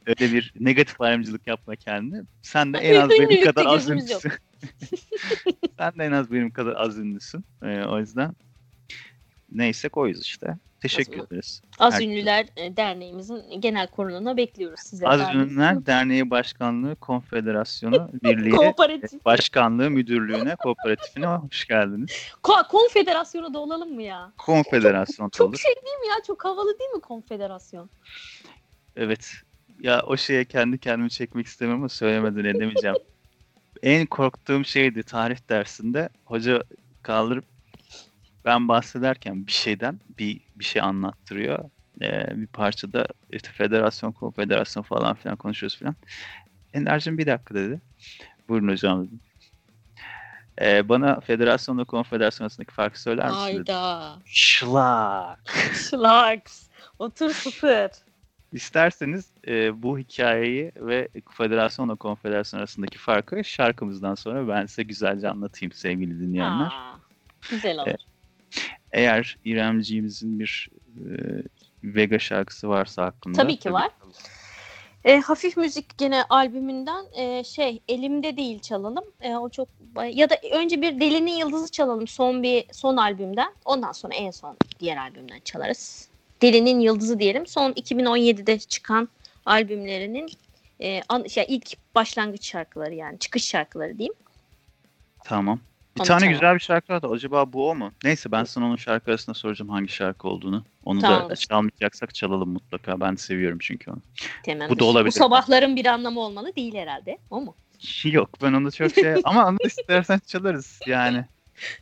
öyle 0.06 0.32
bir 0.32 0.52
negatif 0.60 1.00
ayrımcılık 1.00 1.46
yapma 1.46 1.76
kendine. 1.76 2.22
Sen 2.42 2.74
de 2.74 2.78
en 2.78 3.00
az 3.00 3.10
benim 3.10 3.44
kadar 3.44 3.66
az 3.66 3.88
ünlüsün. 3.88 4.32
Sen 5.78 5.98
de 5.98 6.04
en 6.04 6.12
az 6.12 6.32
benim 6.32 6.50
kadar 6.50 6.74
az 6.76 6.98
ünlüsün. 6.98 7.44
Ee, 7.62 7.84
o 7.84 7.98
yüzden 7.98 8.34
neyse 9.52 9.88
koyuz 9.88 10.22
işte. 10.22 10.56
Teşekkür 10.80 11.18
ederiz. 11.18 11.62
Az 11.78 11.94
Herkese. 11.94 12.10
Ünlüler 12.10 12.46
e, 12.56 12.76
Derneğimizin 12.76 13.60
genel 13.60 13.86
kuruluna 13.86 14.36
bekliyoruz 14.36 14.80
size. 14.80 15.06
Az 15.06 15.34
Ünlüler 15.34 15.86
Derneği 15.86 16.30
Başkanlığı 16.30 16.96
Konfederasyonu 16.96 18.10
Birliği 18.22 18.74
Başkanlığı 19.24 19.90
Müdürlüğü'ne, 19.90 20.56
kooperatifine 20.56 21.26
hoş 21.26 21.66
geldiniz. 21.66 22.10
Ko- 22.42 22.68
konfederasyonu 22.68 23.54
da 23.54 23.58
olalım 23.58 23.94
mı 23.94 24.02
ya? 24.02 24.32
Konfederasyon 24.38 25.26
çok, 25.26 25.32
çok 25.32 25.48
olur. 25.48 25.58
şey 25.58 25.74
değil 25.74 25.98
mi 25.98 26.08
ya? 26.08 26.14
Çok 26.26 26.44
havalı 26.44 26.78
değil 26.78 26.90
mi 26.90 27.00
konfederasyon? 27.00 27.90
Evet. 28.96 29.32
Ya 29.80 30.02
o 30.06 30.16
şeye 30.16 30.44
kendi 30.44 30.78
kendimi 30.78 31.10
çekmek 31.10 31.46
istemiyorum 31.46 31.82
ama 31.82 31.88
söylemeden 31.88 32.44
edemeyeceğim. 32.44 32.96
en 33.82 34.06
korktuğum 34.06 34.64
şeydi 34.64 35.02
tarih 35.02 35.48
dersinde 35.48 36.08
hoca 36.24 36.62
kaldırıp 37.02 37.57
ben 38.48 38.68
bahsederken 38.68 39.46
bir 39.46 39.52
şeyden 39.52 40.00
bir 40.18 40.40
bir 40.56 40.64
şey 40.64 40.82
anlattırıyor. 40.82 41.70
Ee, 42.02 42.40
bir 42.40 42.46
parçada 42.46 43.06
işte 43.30 43.50
federasyon, 43.50 44.12
konfederasyon 44.12 44.82
falan 44.82 45.14
filan 45.14 45.36
konuşuyoruz 45.36 45.78
filan. 45.78 45.94
Enerjim 46.74 47.18
bir 47.18 47.26
dakika 47.26 47.54
dedi. 47.54 47.80
Buyurun 48.48 48.68
hocam 48.68 49.06
dedim. 49.06 49.20
Ee, 50.60 50.88
bana 50.88 51.20
federasyonla 51.20 51.84
konfederasyon 51.84 52.44
arasındaki 52.44 52.74
farkı 52.74 53.02
söyler 53.02 53.26
misin? 53.26 53.38
Hayda. 53.38 54.18
Şlak. 54.24 55.52
Şlak. 55.74 56.42
Otur 56.98 57.30
sıfır. 57.30 57.90
İsterseniz 58.52 59.30
e, 59.48 59.82
bu 59.82 59.98
hikayeyi 59.98 60.72
ve 60.76 61.08
federasyonla 61.30 61.94
konfederasyon 61.94 62.60
arasındaki 62.60 62.98
farkı 62.98 63.44
şarkımızdan 63.44 64.14
sonra 64.14 64.48
ben 64.48 64.66
size 64.66 64.82
güzelce 64.82 65.28
anlatayım 65.28 65.72
sevgili 65.72 66.20
dinleyenler. 66.20 66.66
Aa, 66.66 66.98
güzel 67.50 67.78
olur. 67.78 67.88
E, 67.88 67.96
eğer 68.92 69.38
İremciğimizin 69.44 70.38
bir 70.38 70.68
e, 70.96 71.08
Vega 71.84 72.18
şarkısı 72.18 72.68
varsa 72.68 73.04
hakkında. 73.04 73.36
Tabii 73.36 73.56
ki 73.56 73.62
tabii 73.62 73.74
var. 73.74 73.90
E, 75.04 75.20
hafif 75.20 75.56
müzik 75.56 75.98
gene 75.98 76.22
albümünden 76.22 77.04
e, 77.16 77.44
şey 77.44 77.80
elimde 77.88 78.36
değil 78.36 78.60
çalalım. 78.60 79.04
E, 79.20 79.36
o 79.36 79.48
çok 79.48 79.68
ya 80.12 80.30
da 80.30 80.36
önce 80.52 80.82
bir 80.82 81.00
Delinin 81.00 81.36
Yıldızı 81.36 81.70
çalalım 81.72 82.06
son 82.06 82.42
bir 82.42 82.64
son 82.72 82.96
albümden. 82.96 83.52
Ondan 83.64 83.92
sonra 83.92 84.14
en 84.14 84.30
son 84.30 84.56
diğer 84.80 84.96
albümden 84.96 85.40
çalarız. 85.44 86.08
Delinin 86.42 86.80
Yıldızı 86.80 87.18
diyelim. 87.18 87.46
Son 87.46 87.72
2017'de 87.72 88.58
çıkan 88.58 89.08
albümlerinin 89.46 90.30
e, 90.80 91.02
an, 91.08 91.24
şey, 91.24 91.44
ilk 91.48 91.94
başlangıç 91.94 92.46
şarkıları 92.46 92.94
yani 92.94 93.18
çıkış 93.18 93.44
şarkıları 93.44 93.98
diyeyim. 93.98 94.14
Tamam. 95.24 95.60
Bir 95.98 96.04
tane 96.04 96.26
güzel 96.26 96.54
bir 96.54 96.60
şarkı 96.60 96.92
vardı. 96.92 97.08
Acaba 97.10 97.52
bu 97.52 97.70
o 97.70 97.74
mu? 97.74 97.92
Neyse 98.04 98.32
ben 98.32 98.44
sana 98.44 98.66
onun 98.66 98.76
şarkı 98.76 99.10
arasında 99.10 99.34
soracağım 99.34 99.70
hangi 99.70 99.92
şarkı 99.92 100.28
olduğunu. 100.28 100.64
Onu 100.84 101.00
tamam. 101.00 101.30
da 101.30 101.36
çalmayacaksak 101.36 102.14
çalalım 102.14 102.48
mutlaka. 102.48 103.00
Ben 103.00 103.14
seviyorum 103.14 103.58
çünkü 103.60 103.90
onu. 103.90 104.00
Tamam. 104.46 104.68
Bu 104.68 104.78
da 104.78 104.84
olabilir. 104.84 105.14
Bu 105.14 105.18
sabahların 105.18 105.76
bir 105.76 105.86
anlamı 105.86 106.20
olmalı 106.20 106.56
değil 106.56 106.74
herhalde. 106.74 107.18
O 107.30 107.40
mu? 107.40 107.54
Yok 108.04 108.30
ben 108.42 108.52
onu 108.52 108.72
çok 108.72 108.94
şey 108.94 109.14
ama 109.24 109.48
onu 109.48 109.56
istersen 109.64 110.20
çalarız 110.26 110.80
yani. 110.86 111.24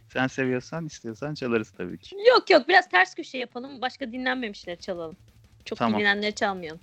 Sen 0.09 0.27
seviyorsan 0.27 0.87
istiyorsan 0.87 1.35
çalarız 1.35 1.71
tabii 1.71 1.99
ki. 1.99 2.17
Yok 2.29 2.51
yok 2.51 2.69
biraz 2.69 2.89
ters 2.89 3.15
köşe 3.15 3.39
yapalım. 3.39 3.81
Başka 3.81 4.13
dinlenmemişleri 4.13 4.81
çalalım. 4.81 5.17
Çok 5.65 5.79
tamam. 5.79 5.99
bilinenleri 5.99 6.35
çalmayalım. 6.35 6.81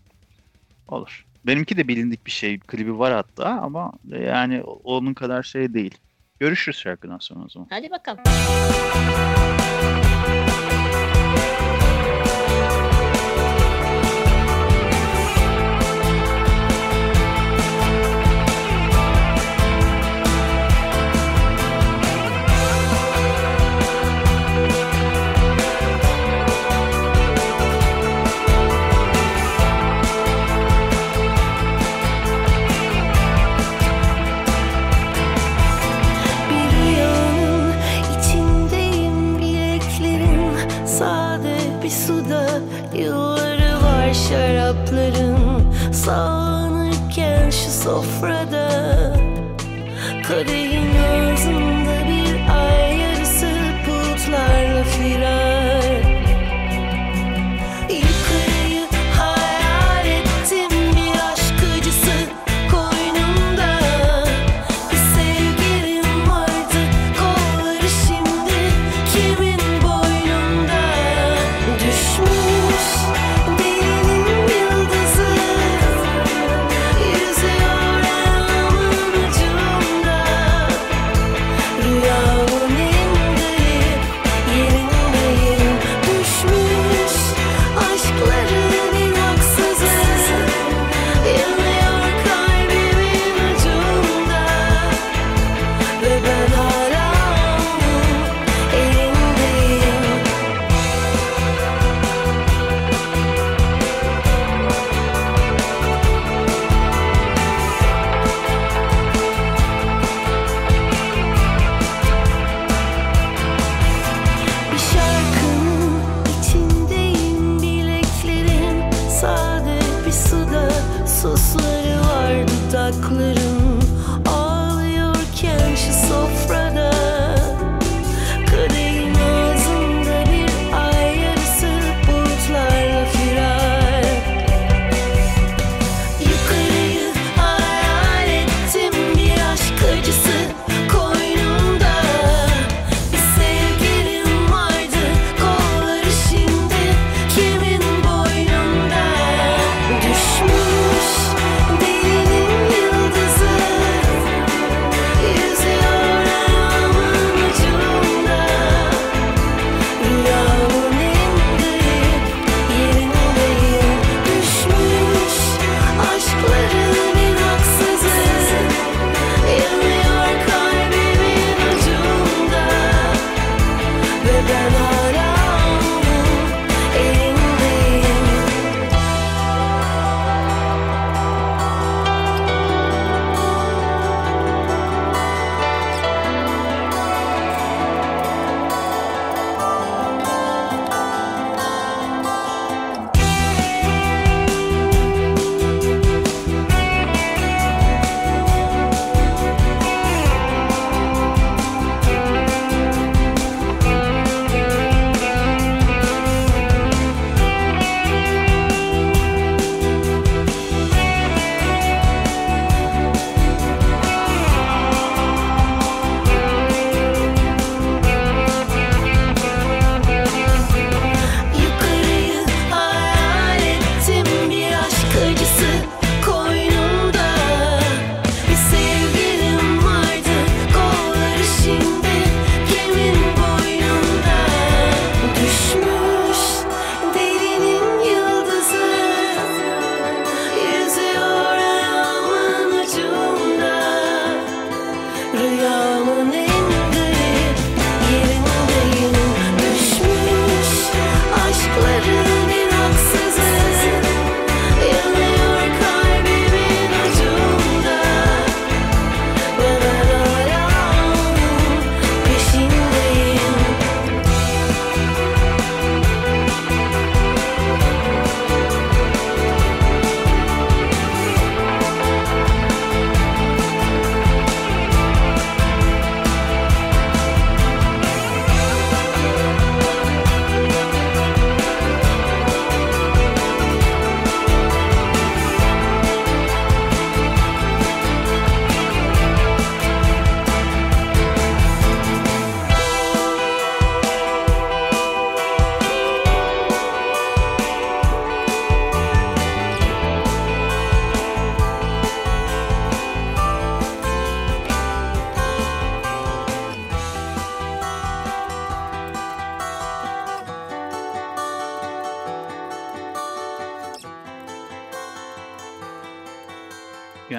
Olur. 0.87 1.25
Benimki 1.45 1.77
de 1.77 1.87
bilindik 1.87 2.25
bir 2.25 2.31
şey. 2.31 2.59
Klibi 2.59 2.99
var 2.99 3.13
hatta 3.13 3.45
ama 3.45 3.91
yani 4.07 4.61
onun 4.63 5.13
kadar 5.13 5.43
şey 5.43 5.73
değil. 5.73 5.97
Görüşürüz 6.43 6.77
şarkıdan 6.79 7.17
sonra 7.17 7.45
o 7.45 7.49
zaman. 7.49 7.67
Hadi 7.69 7.91
bakalım. 7.91 8.23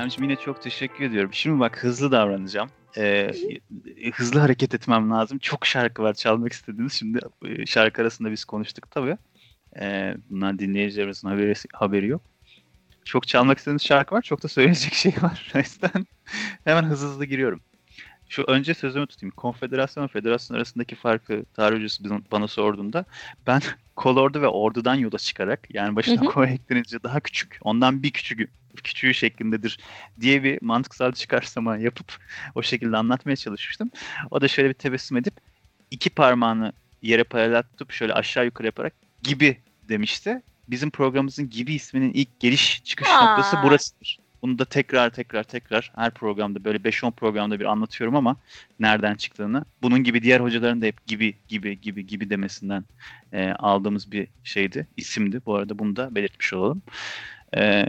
Güvenç'im 0.04 0.24
yine 0.24 0.36
çok 0.36 0.62
teşekkür 0.62 1.04
ediyorum. 1.04 1.30
Şimdi 1.32 1.60
bak 1.60 1.84
hızlı 1.84 2.12
davranacağım. 2.12 2.70
Ee, 2.96 3.30
hızlı 4.14 4.40
hareket 4.40 4.74
etmem 4.74 5.10
lazım. 5.10 5.38
Çok 5.38 5.66
şarkı 5.66 6.02
var 6.02 6.14
çalmak 6.14 6.52
istediğiniz. 6.52 6.92
Şimdi 6.92 7.18
e, 7.44 7.66
şarkı 7.66 8.02
arasında 8.02 8.30
biz 8.30 8.44
konuştuk 8.44 8.90
tabii. 8.90 9.16
Ee, 9.80 10.14
bundan 10.30 10.58
dinleyicilerimizin 10.58 11.28
haberi, 11.28 11.54
haberi 11.72 12.06
yok. 12.06 12.22
Çok 13.04 13.26
çalmak 13.28 13.58
istediğiniz 13.58 13.82
şarkı 13.82 14.14
var. 14.14 14.22
Çok 14.22 14.42
da 14.42 14.48
söyleyecek 14.48 14.94
şey 14.94 15.12
var. 15.22 15.52
O 15.54 15.58
yüzden 15.58 16.06
hemen 16.64 16.82
hızlı 16.84 17.08
hızlı 17.08 17.24
giriyorum. 17.24 17.60
Şu 18.28 18.42
önce 18.42 18.74
sözümü 18.74 19.06
tutayım. 19.06 19.34
Konfederasyon 19.36 20.04
ve 20.04 20.08
federasyon 20.08 20.56
arasındaki 20.56 20.94
farkı 20.94 21.44
tarih 21.54 21.76
hocası 21.76 22.04
bana 22.32 22.48
sorduğunda 22.48 23.04
ben 23.46 23.60
kolordu 23.96 24.42
ve 24.42 24.48
ordudan 24.48 24.94
yola 24.94 25.18
çıkarak 25.18 25.74
yani 25.74 25.96
başına 25.96 26.20
hı 26.20 26.24
koy 26.24 26.52
eklenince 26.52 27.02
daha 27.02 27.20
küçük, 27.20 27.58
ondan 27.62 28.02
bir 28.02 28.10
küçük 28.10 28.50
küçüğü 28.82 29.14
şeklindedir 29.14 29.78
diye 30.20 30.42
bir 30.42 30.58
mantıksal 30.62 31.12
çıkarsama 31.12 31.76
yapıp 31.76 32.16
o 32.54 32.62
şekilde 32.62 32.96
anlatmaya 32.96 33.36
çalışmıştım. 33.36 33.90
O 34.30 34.40
da 34.40 34.48
şöyle 34.48 34.68
bir 34.68 34.74
tebessüm 34.74 35.16
edip 35.16 35.34
iki 35.90 36.10
parmağını 36.10 36.72
yere 37.02 37.24
paralel 37.24 37.62
tutup 37.62 37.92
şöyle 37.92 38.12
aşağı 38.12 38.44
yukarı 38.44 38.66
yaparak 38.66 38.92
gibi 39.22 39.56
demişti. 39.88 40.42
Bizim 40.68 40.90
programımızın 40.90 41.50
gibi 41.50 41.74
isminin 41.74 42.12
ilk 42.12 42.40
geliş 42.40 42.84
çıkış 42.84 43.08
Aa. 43.08 43.26
noktası 43.26 43.56
burasıdır. 43.62 44.18
Bunu 44.44 44.58
da 44.58 44.64
tekrar 44.64 45.10
tekrar 45.10 45.42
tekrar 45.42 45.92
her 45.96 46.10
programda 46.10 46.64
böyle 46.64 46.78
5-10 46.78 47.12
programda 47.12 47.60
bir 47.60 47.64
anlatıyorum 47.64 48.16
ama 48.16 48.36
nereden 48.80 49.14
çıktığını. 49.14 49.64
Bunun 49.82 50.04
gibi 50.04 50.22
diğer 50.22 50.40
hocaların 50.40 50.82
da 50.82 50.86
hep 50.86 51.06
gibi 51.06 51.34
gibi 51.48 51.80
gibi 51.80 52.06
gibi 52.06 52.30
demesinden 52.30 52.84
e, 53.32 53.52
aldığımız 53.52 54.12
bir 54.12 54.28
şeydi, 54.44 54.86
isimdi. 54.96 55.40
Bu 55.46 55.54
arada 55.54 55.78
bunu 55.78 55.96
da 55.96 56.14
belirtmiş 56.14 56.52
olalım. 56.52 56.82
E, 57.56 57.86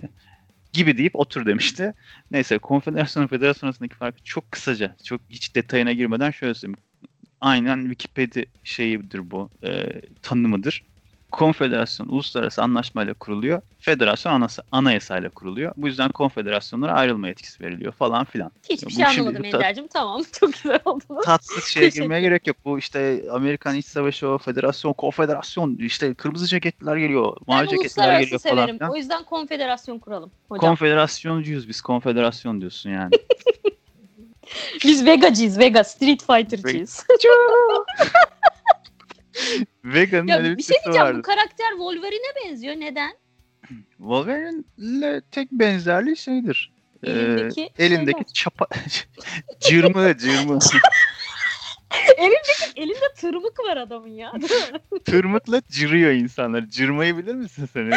gibi 0.76 0.98
deyip 0.98 1.16
otur 1.16 1.46
demişti. 1.46 1.94
Neyse 2.32 2.58
konfederasyon 2.58 3.28
federasyon 3.28 3.68
arasındaki 3.70 3.96
farkı 3.96 4.24
çok 4.24 4.52
kısaca, 4.52 4.96
çok 5.04 5.22
hiç 5.30 5.56
detayına 5.56 5.92
girmeden 5.94 6.32
şöyle 6.32 6.54
söyleyeyim. 6.54 6.80
Aynen 7.42 7.82
Wikipedia 7.82 8.44
şeyidir 8.64 9.32
bu, 9.32 9.50
e, 9.64 10.02
tanımıdır 10.22 10.84
konfederasyon 11.32 12.08
uluslararası 12.08 12.64
anlaşmayla 12.64 13.14
kuruluyor. 13.14 13.62
Federasyon 13.80 14.34
anası, 14.34 14.64
anayasayla 14.72 15.30
kuruluyor. 15.30 15.74
Bu 15.78 15.88
yüzden 15.88 16.12
konfederasyonlara 16.12 16.94
ayrılma 16.94 17.28
yetkisi 17.28 17.64
veriliyor 17.64 17.92
falan 17.92 18.26
filan. 18.26 18.52
Hiçbir 18.70 18.92
şey 18.92 19.06
anlamadım 19.06 19.46
Ender'cim. 19.46 19.88
Tamam 19.88 20.22
çok 20.40 20.54
güzel 20.54 20.80
oldu. 20.86 21.04
Tatsız 21.26 21.64
şeye 21.64 21.90
girmeye 21.90 22.22
gerek 22.22 22.48
yok. 22.48 22.58
Bu 22.66 22.80
işte 22.80 23.26
Amerikan 23.32 23.76
İç 23.76 23.86
Savaşı 23.86 24.30
o 24.30 24.38
federasyon, 24.38 24.94
konfederasyon 24.94 25.76
işte 25.76 26.14
kırmızı 26.14 26.48
ceketler 26.48 26.98
geliyor, 26.98 27.38
mavi 27.48 27.68
ceketler 27.68 28.20
geliyor 28.20 28.40
severim. 28.40 28.58
falan 28.58 28.78
filan. 28.78 28.92
O 28.92 28.96
yüzden 28.96 29.24
konfederasyon 29.24 30.00
kuralım 30.00 30.32
hocam. 30.50 30.70
Konfederasyоncuyuz 30.70 31.70
biz. 31.70 31.82
Konfederasyon 31.82 32.62
diyorsun 32.62 32.90
yani. 32.90 33.12
biz 34.84 35.06
Vega'cıyız. 35.06 35.60
Vega. 35.60 35.84
Street 35.84 36.24
Fighter'cıyız. 36.26 37.06
Vega'nın 39.86 40.28
ya, 40.28 40.38
öyle 40.38 40.58
bir, 40.58 40.64
şey 40.64 40.78
diyeceğim 40.86 41.08
vardı. 41.08 41.18
bu 41.18 41.22
karakter 41.22 41.70
Wolverine'e 41.70 42.46
benziyor. 42.46 42.76
Neden? 42.76 43.18
Wolverine'le 43.98 45.22
tek 45.32 45.52
benzerliği 45.52 46.18
şeydir. 46.18 46.74
Elindeki, 47.04 47.62
ee, 47.78 47.86
elindeki 47.86 48.18
şeyler. 48.18 48.34
çapa 48.34 48.68
cırmı 49.60 50.18
cırmı. 50.18 50.60
elindeki 52.18 52.72
elinde 52.76 53.14
tırmık 53.16 53.60
var 53.60 53.78
adamın 53.78 54.08
ya. 54.08 54.34
Tırmıkla 55.06 55.62
cırıyor 55.70 56.12
insanlar. 56.12 56.66
Cırmayı 56.66 57.18
bilir 57.18 57.36
misin 57.36 57.70
sen? 57.74 57.82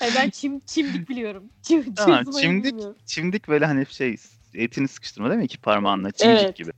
yani 0.00 0.12
ben 0.16 0.30
çim, 0.30 0.60
çimdik 0.60 1.08
biliyorum. 1.08 1.44
Çim, 1.62 1.94
tamam, 1.94 2.24
çimdik, 2.40 2.74
çimdik 3.06 3.48
böyle 3.48 3.66
hani 3.66 3.86
şey 3.86 4.16
etini 4.54 4.88
sıkıştırma 4.88 5.28
değil 5.28 5.38
mi? 5.38 5.44
İki 5.44 5.58
parmağınla 5.58 6.10
çimdik 6.10 6.42
evet. 6.42 6.56
gibi 6.56 6.70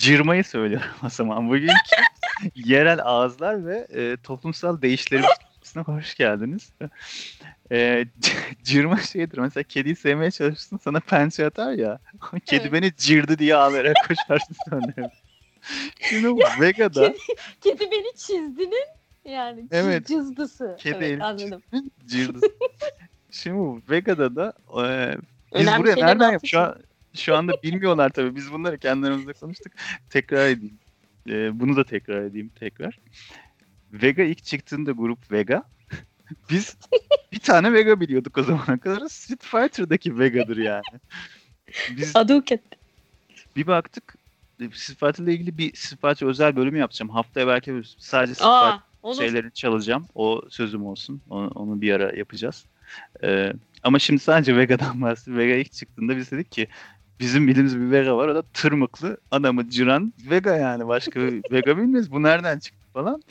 cırmayı 0.00 0.44
söylüyorum 0.44 0.88
o 1.06 1.08
zaman. 1.08 1.48
Bugün 1.48 1.70
yerel 2.54 3.00
ağızlar 3.04 3.66
ve 3.66 3.86
e, 3.94 4.16
toplumsal 4.16 4.82
değişlerimiz 4.82 5.30
hoş 5.86 6.14
geldiniz. 6.14 6.72
E, 7.72 8.04
cırma 8.64 8.98
şeydir. 8.98 9.38
Mesela 9.38 9.64
kediyi 9.64 9.96
sevmeye 9.96 10.30
çalışırsın 10.30 10.76
sana 10.84 11.00
pençe 11.00 11.46
atar 11.46 11.72
ya. 11.72 11.98
Kedi 12.46 12.62
evet. 12.62 12.72
beni 12.72 12.92
cırdı 12.96 13.38
diye 13.38 13.54
ağlayarak 13.54 13.96
koşarsın 14.08 14.56
sonra. 14.70 15.10
Şimdi 16.00 16.28
Vega'da... 16.60 17.12
kedi, 17.12 17.18
kedi 17.60 17.90
beni 17.90 18.16
çizdinin 18.16 18.86
yani 19.24 19.66
evet, 19.70 20.06
cızdısı. 20.06 20.76
Kedi 20.78 21.04
evet, 21.04 21.22
anladım. 21.22 21.62
Cırdısı. 22.06 22.52
Şimdi 23.30 23.82
Vega'da 23.90 24.36
da 24.36 24.52
e, 24.68 25.16
biz 25.54 25.66
Önemli 25.66 25.82
buraya 25.82 26.06
nereden 26.06 26.32
yap? 26.32 26.42
Şu 26.44 26.60
an 26.60 26.76
şu 27.14 27.36
anda 27.36 27.62
bilmiyorlar 27.62 28.10
tabii. 28.10 28.36
Biz 28.36 28.52
bunları 28.52 28.78
kendilerimizle 28.78 29.32
konuştuk. 29.32 29.72
Tekrar 30.10 30.48
edeyim. 30.48 30.78
Ee, 31.28 31.60
bunu 31.60 31.76
da 31.76 31.84
tekrar 31.84 32.22
edeyim 32.22 32.50
tekrar. 32.60 32.98
Vega 33.92 34.22
ilk 34.22 34.44
çıktığında 34.44 34.92
grup 34.92 35.32
Vega. 35.32 35.62
Biz 36.50 36.76
bir 37.32 37.38
tane 37.38 37.72
Vega 37.72 38.00
biliyorduk 38.00 38.38
o 38.38 38.42
zamana 38.42 38.78
kadar. 38.78 39.08
Street 39.08 39.42
Fighter'daki 39.42 40.18
Vega'dır 40.18 40.56
yani. 40.56 40.82
Biz 41.96 42.16
Aduket. 42.16 42.62
Bir 43.56 43.66
baktık 43.66 44.14
Street 44.58 44.98
Fighter'la 44.98 45.30
ilgili 45.30 45.58
bir 45.58 45.76
Street 45.76 46.00
Fighter 46.00 46.26
özel 46.26 46.56
bölümü 46.56 46.78
yapacağım. 46.78 47.10
Haftaya 47.10 47.46
belki 47.46 47.82
sadece 47.98 48.34
Street 48.34 48.46
Aa, 48.50 48.72
Fighter 48.72 48.86
olur. 49.02 49.18
şeylerini 49.18 49.52
çalacağım. 49.52 50.06
O 50.14 50.42
sözüm 50.50 50.86
olsun. 50.86 51.20
Onu, 51.30 51.48
onu 51.48 51.80
bir 51.80 51.92
ara 51.92 52.16
yapacağız. 52.16 52.64
Ee, 53.22 53.52
ama 53.82 53.98
şimdi 53.98 54.20
sadece 54.20 54.56
Vega'dan 54.56 55.02
bahsediyorum. 55.02 55.44
Vega 55.44 55.54
ilk 55.54 55.72
çıktığında 55.72 56.16
biz 56.16 56.30
dedik 56.30 56.52
ki 56.52 56.68
bizim 57.20 57.48
bildiğimiz 57.48 57.80
bir 57.80 57.90
Vega 57.90 58.16
var. 58.16 58.28
O 58.28 58.34
da 58.34 58.42
tırmıklı 58.42 59.16
adamı 59.30 59.70
cıran 59.70 60.14
Vega 60.30 60.56
yani. 60.56 60.88
Başka 60.88 61.20
Vega 61.52 61.76
bilmiyoruz. 61.76 62.12
Bu 62.12 62.22
nereden 62.22 62.58
çıktı 62.58 62.86
falan. 62.92 63.22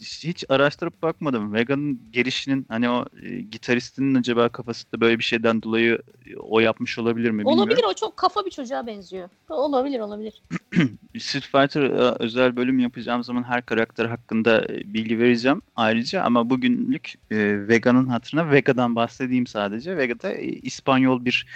Hiç 0.00 0.44
araştırıp 0.48 1.02
bakmadım. 1.02 1.52
Vega'nın 1.54 2.00
gelişinin 2.10 2.66
hani 2.68 2.90
o 2.90 3.04
e, 3.22 3.40
gitaristinin 3.40 4.14
acaba 4.14 4.48
kafasında 4.48 5.00
böyle 5.00 5.18
bir 5.18 5.24
şeyden 5.24 5.62
dolayı 5.62 6.02
e, 6.26 6.36
o 6.36 6.60
yapmış 6.60 6.98
olabilir 6.98 7.30
mi 7.30 7.38
bilmiyorum. 7.38 7.62
Olabilir 7.62 7.84
o 7.88 7.94
çok 7.94 8.16
kafa 8.16 8.44
bir 8.44 8.50
çocuğa 8.50 8.86
benziyor. 8.86 9.28
Olabilir 9.48 10.00
olabilir. 10.00 10.42
Street 11.18 11.44
Fighter 11.44 11.82
e, 11.82 12.16
özel 12.18 12.56
bölüm 12.56 12.78
yapacağım 12.78 13.24
zaman 13.24 13.42
her 13.42 13.66
karakter 13.66 14.04
hakkında 14.04 14.64
e, 14.64 14.94
bilgi 14.94 15.18
vereceğim 15.18 15.62
ayrıca 15.76 16.22
ama 16.22 16.50
bugünlük 16.50 17.14
e, 17.30 17.68
Vega'nın 17.68 18.06
hatırına 18.06 18.50
Vega'dan 18.50 18.96
bahsedeyim 18.96 19.46
sadece. 19.46 19.96
Vega'da 19.96 20.32
e, 20.32 20.46
İspanyol 20.46 21.24
bir 21.24 21.46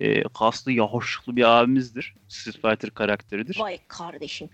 e, 0.00 0.22
kaslı, 0.22 0.72
yahoşlu 0.72 1.36
bir 1.36 1.60
abimizdir. 1.60 2.14
Street 2.28 2.56
Fighter 2.56 2.90
karakteridir. 2.90 3.60
Vay 3.60 3.78
kardeşim. 3.88 4.48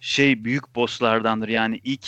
Şey 0.00 0.44
büyük 0.44 0.74
bosslardandır. 0.74 1.48
Yani 1.48 1.80
ilk 1.84 2.06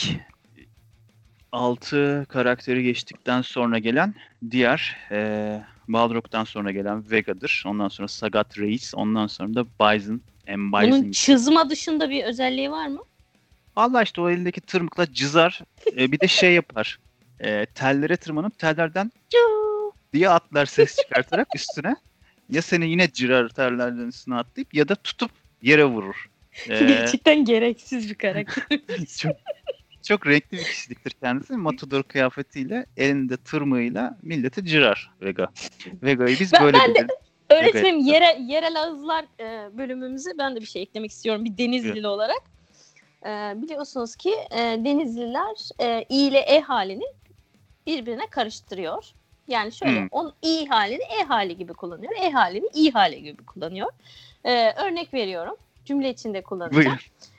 6 1.52 2.26
karakteri 2.28 2.82
geçtikten 2.82 3.42
sonra 3.42 3.78
gelen 3.78 4.14
diğer 4.50 4.96
e, 5.10 5.60
Balrog'dan 5.88 6.44
sonra 6.44 6.70
gelen 6.70 7.10
Vega'dır. 7.10 7.62
Ondan 7.66 7.88
sonra 7.88 8.08
Sagat 8.08 8.58
Reis. 8.58 8.94
Ondan 8.94 9.26
sonra 9.26 9.54
da 9.54 9.64
Bison. 9.66 10.20
M. 10.46 10.72
Bison. 10.72 11.02
Bunun 11.02 11.10
çızma 11.10 11.70
dışında 11.70 12.10
bir 12.10 12.24
özelliği 12.24 12.70
var 12.70 12.86
mı? 12.88 13.00
Valla 13.76 14.02
işte 14.02 14.20
o 14.20 14.30
elindeki 14.30 14.60
tırmıkla 14.60 15.12
cızar. 15.12 15.60
e, 15.96 16.12
bir 16.12 16.20
de 16.20 16.28
şey 16.28 16.54
yapar. 16.54 16.98
E, 17.40 17.66
tellere 17.66 18.16
tırmanıp 18.16 18.58
tellerden 18.58 19.12
diye 20.12 20.28
atlar 20.28 20.66
ses 20.66 20.96
çıkartarak 20.96 21.48
üstüne 21.54 21.96
ya 22.50 22.62
seni 22.62 22.90
yine 22.90 23.12
cirar 23.12 23.48
terlerden 23.48 24.06
üstüne 24.06 24.34
atlayıp 24.34 24.74
ya 24.74 24.88
da 24.88 24.94
tutup 24.94 25.30
yere 25.62 25.84
vurur. 25.84 26.30
Ee, 26.68 26.78
Gerçekten 26.78 27.44
gereksiz 27.44 28.10
bir 28.10 28.14
karakter. 28.14 28.78
çok, 29.18 29.36
çok 30.02 30.26
renkli 30.26 30.58
bir 30.58 30.64
kişiliktir 30.64 31.10
kendisi. 31.10 31.52
Matador 31.52 32.02
kıyafetiyle 32.02 32.86
elinde 32.96 33.36
tırmığıyla 33.36 34.18
milleti 34.22 34.64
cirar 34.64 35.10
Vega. 35.22 35.48
Vega'yı 36.02 36.36
biz 36.40 36.52
ben, 36.52 36.64
böyle 36.64 36.78
ben 36.78 36.94
biliriz. 36.94 37.08
Öğretmenim 37.50 37.98
yere, 37.98 38.38
yerel 38.40 38.82
ağızlar 38.82 39.24
e, 39.40 39.78
bölümümüzü 39.78 40.30
ben 40.38 40.56
de 40.56 40.60
bir 40.60 40.66
şey 40.66 40.82
eklemek 40.82 41.10
istiyorum 41.10 41.44
bir 41.44 41.58
Denizlili 41.58 41.92
evet. 41.92 42.04
olarak. 42.04 42.42
E, 43.26 43.28
biliyorsunuz 43.62 44.16
ki 44.16 44.34
e, 44.50 44.58
Denizliler 44.58 45.56
e, 45.80 46.04
i 46.08 46.26
ile 46.26 46.38
e 46.38 46.60
halini 46.60 47.06
birbirine 47.86 48.26
karıştırıyor. 48.26 49.04
Yani 49.48 49.72
şöyle 49.72 50.00
hmm. 50.00 50.08
on 50.10 50.32
i 50.42 50.66
halini 50.66 51.02
e 51.20 51.24
hali 51.24 51.56
gibi 51.56 51.72
kullanıyor. 51.72 52.12
E 52.22 52.30
halini 52.30 52.66
i 52.74 52.90
hali 52.90 53.22
gibi 53.22 53.44
kullanıyor. 53.44 53.88
Ee, 54.44 54.72
örnek 54.72 55.14
veriyorum. 55.14 55.56
Cümle 55.88 56.10
içinde 56.10 56.42
kullanacağım. 56.42 56.98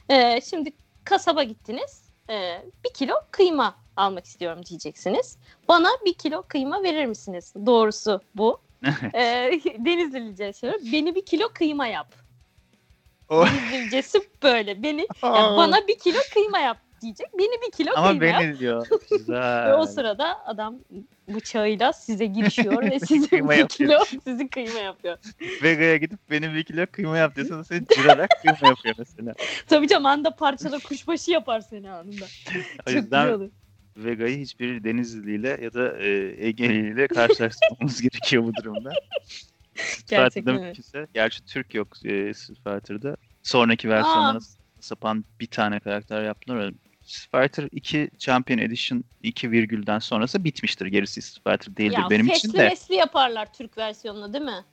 Ee, 0.09 0.41
şimdi 0.41 0.71
kasaba 1.03 1.43
gittiniz. 1.43 2.03
Ee, 2.29 2.61
bir 2.85 2.93
kilo 2.93 3.13
kıyma 3.31 3.75
almak 3.97 4.25
istiyorum 4.25 4.65
diyeceksiniz. 4.65 5.37
Bana 5.67 5.89
bir 6.05 6.13
kilo 6.13 6.41
kıyma 6.47 6.83
verir 6.83 7.05
misiniz? 7.05 7.53
Doğrusu 7.65 8.21
bu. 8.35 8.59
ee, 9.13 9.51
Denizlice 9.85 10.53
söylüyorum. 10.53 10.87
Beni 10.93 11.15
bir 11.15 11.25
kilo 11.25 11.49
kıyma 11.53 11.87
yap. 11.87 12.15
Denizlicesi 13.31 14.19
böyle. 14.43 14.83
Beni 14.83 15.07
yani 15.23 15.57
bana 15.57 15.87
bir 15.87 15.99
kilo 15.99 16.19
kıyma 16.33 16.59
yap 16.59 16.77
diyecek. 17.01 17.27
Beni 17.39 17.61
bir 17.67 17.71
kilo 17.71 17.91
Ama 17.95 18.09
kıyma 18.09 18.39
beni 18.39 18.59
diyor. 18.59 18.87
Güzel. 19.11 19.67
Ve 19.67 19.73
o 19.75 19.85
sırada 19.85 20.45
adam 20.45 20.79
bıçağıyla 21.27 21.93
size 21.93 22.25
girişiyor 22.25 22.83
ve 22.83 22.99
size 23.05 23.27
Kıyma 23.27 23.49
bir 23.49 23.57
yapıyor. 23.57 23.99
kilo 24.05 24.19
sizi 24.23 24.49
kıyma 24.49 24.79
yapıyor. 24.79 25.17
Vega'ya 25.63 25.97
gidip 25.97 26.19
benim 26.31 26.55
bir 26.55 26.63
kilo 26.63 26.85
kıyma 26.91 27.17
yap 27.17 27.35
desen 27.35 27.61
seni 27.61 27.85
cırarak 27.95 28.29
kıyma 28.41 28.67
yapıyor 28.67 28.95
mesela. 28.97 29.33
Tabii 29.67 29.87
canım 29.87 30.05
anda 30.05 30.35
parçala 30.35 30.79
kuşbaşı 30.79 31.31
yapar 31.31 31.59
seni 31.59 31.91
anında. 31.91 32.25
O 32.87 32.91
Çok 32.91 33.03
güzel 33.03 33.29
yüzden. 33.31 33.51
Vega'yı 33.97 34.37
hiçbir 34.39 34.83
Denizli'yle 34.83 35.59
ya 35.61 35.73
da 35.73 35.97
e, 35.97 36.35
Ege'liyle 36.47 37.07
karşılaştırmamamız 37.07 38.01
gerekiyor 38.01 38.43
bu 38.43 38.55
durumda. 38.55 38.91
Gerçekten 40.07 40.55
mümkünse. 40.55 41.07
Gerçi 41.13 41.45
Türk 41.45 41.73
yok 41.73 42.05
e, 42.05 42.33
Fighter'da. 42.33 43.17
Sonraki 43.43 43.89
versiyonlara 43.89 44.39
sapan 44.79 45.25
bir 45.39 45.47
tane 45.47 45.79
karakter 45.79 46.23
yaptılar. 46.23 46.73
Fighter 47.17 47.69
2 47.71 48.09
Champion 48.17 48.57
Edition 48.57 49.03
2 49.23 49.51
virgülden 49.51 49.99
sonrası 49.99 50.43
bitmiştir. 50.43 50.85
Gerisi 50.85 51.21
Street 51.21 51.43
Fighter 51.43 51.77
değildir 51.77 51.97
Ya 51.97 52.09
benim 52.09 52.27
fesli 52.27 52.37
için 52.47 52.53
de. 52.53 52.69
mesli 52.69 52.95
yaparlar 52.95 53.53
Türk 53.53 53.77
versiyonunu 53.77 54.33
değil 54.33 54.45
mi? 54.45 54.65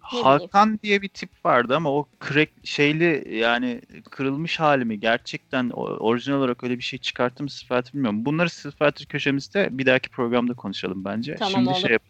Hakan 0.00 0.80
diye 0.82 1.02
bir 1.02 1.08
tip 1.08 1.30
vardı 1.44 1.76
ama 1.76 1.90
o 1.90 2.08
crack 2.28 2.52
şeyli 2.64 3.34
yani 3.36 3.80
kırılmış 4.10 4.60
hali 4.60 4.84
mi 4.84 5.00
gerçekten 5.00 5.70
orijinal 5.70 6.38
olarak 6.38 6.64
öyle 6.64 6.78
bir 6.78 6.82
şey 6.82 6.98
çıkarttı 6.98 7.42
mı 7.42 7.50
Street 7.50 7.94
bilmiyorum. 7.94 8.24
Bunları 8.24 8.50
Street 8.50 9.06
köşemizde 9.08 9.68
bir 9.78 9.86
dahaki 9.86 10.08
programda 10.08 10.54
konuşalım 10.54 11.04
bence. 11.04 11.34
Tamam, 11.34 11.52
Şimdi 11.52 11.68
olur. 11.68 11.78
şey 11.78 11.90
yap- 11.90 12.02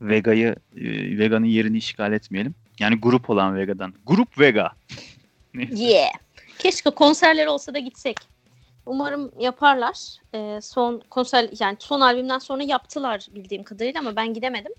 Vega'yı 0.00 0.56
e, 0.76 1.18
Vega'nın 1.18 1.46
yerini 1.46 1.76
işgal 1.76 2.12
etmeyelim. 2.12 2.54
Yani 2.78 3.00
grup 3.00 3.30
olan 3.30 3.56
Vega'dan. 3.56 3.94
Grup 4.06 4.38
Vega. 4.40 4.72
Yeah. 5.70 6.10
Keşke 6.58 6.90
konserler 6.90 7.46
olsa 7.46 7.74
da 7.74 7.78
gitsek. 7.78 8.16
Umarım 8.86 9.32
yaparlar. 9.38 9.96
Ee, 10.34 10.60
son 10.62 11.02
konser 11.10 11.50
yani 11.60 11.76
son 11.80 12.00
albümden 12.00 12.38
sonra 12.38 12.62
yaptılar 12.62 13.26
bildiğim 13.34 13.64
kadarıyla 13.64 14.00
ama 14.00 14.16
ben 14.16 14.34
gidemedim. 14.34 14.72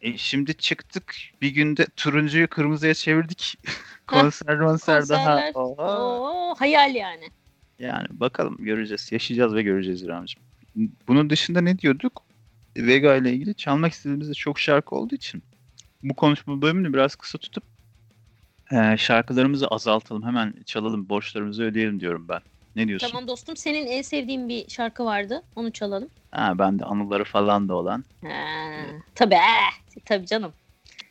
E, 0.00 0.18
şimdi 0.18 0.54
çıktık 0.54 1.14
bir 1.42 1.50
günde 1.50 1.86
turuncuyu 1.96 2.48
kırmızıya 2.48 2.94
çevirdik. 2.94 3.58
konser 4.06 4.58
konser 4.58 5.08
daha. 5.08 5.50
Oha. 5.54 6.02
Oo, 6.02 6.54
hayal 6.58 6.94
yani. 6.94 7.30
Yani 7.78 8.06
bakalım 8.10 8.56
göreceğiz. 8.58 9.12
Yaşayacağız 9.12 9.54
ve 9.54 9.62
göreceğiz 9.62 10.02
İremciğim. 10.02 10.46
Bunun 11.08 11.30
dışında 11.30 11.60
ne 11.60 11.78
diyorduk? 11.78 12.22
Vega 12.76 13.16
ile 13.16 13.32
ilgili 13.32 13.54
çalmak 13.54 13.92
istediğimizde 13.92 14.34
çok 14.34 14.58
şarkı 14.58 14.94
olduğu 14.94 15.14
için 15.14 15.42
bu 16.02 16.14
konuşma 16.14 16.62
bölümünü 16.62 16.92
biraz 16.92 17.16
kısa 17.16 17.38
tutup 17.38 17.64
e, 18.72 18.96
şarkılarımızı 18.96 19.66
azaltalım. 19.68 20.22
Hemen 20.26 20.54
çalalım, 20.66 21.08
borçlarımızı 21.08 21.62
ödeyelim 21.62 22.00
diyorum 22.00 22.26
ben. 22.28 22.40
Ne 22.76 22.88
diyorsun? 22.88 23.08
Tamam 23.08 23.28
dostum 23.28 23.56
senin 23.56 23.86
en 23.86 24.02
sevdiğin 24.02 24.48
bir 24.48 24.68
şarkı 24.68 25.04
vardı. 25.04 25.42
Onu 25.56 25.72
çalalım. 25.72 26.08
Ha, 26.30 26.52
ben 26.58 26.78
de 26.78 26.84
anıları 26.84 27.24
falan 27.24 27.68
da 27.68 27.74
olan. 27.74 28.04
Ha, 28.22 28.28
tabii. 29.14 29.34
eh, 29.34 30.00
tabii 30.04 30.26
canım. 30.26 30.52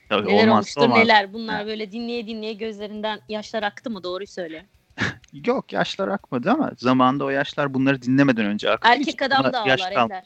Tabii 0.09 0.27
Neler 0.27 0.43
olmazsa 0.47 0.51
olmuştur 0.53 0.81
olmaz. 0.81 0.97
neler. 0.97 1.33
Bunlar 1.33 1.59
Ha. 1.61 1.65
böyle 1.65 1.91
dinleye 1.91 2.27
dinleye 2.27 2.53
gözlerinden 2.53 3.19
yaşlar 3.29 3.63
aktı 3.63 3.89
mı? 3.89 4.03
Doğruyu 4.03 4.27
söyle. 4.27 4.65
Yok 5.45 5.73
yaşlar 5.73 6.07
akmadı 6.07 6.51
ama 6.51 6.71
zamanında 6.77 7.25
o 7.25 7.29
yaşlar 7.29 7.73
bunları 7.73 8.01
dinlemeden 8.01 8.45
önce 8.45 8.71
aktı. 8.71 8.89
Erkek 8.91 9.21
adam 9.21 9.43
da 9.53 9.61
ağlar. 9.61 9.91
Ender. 9.91 10.23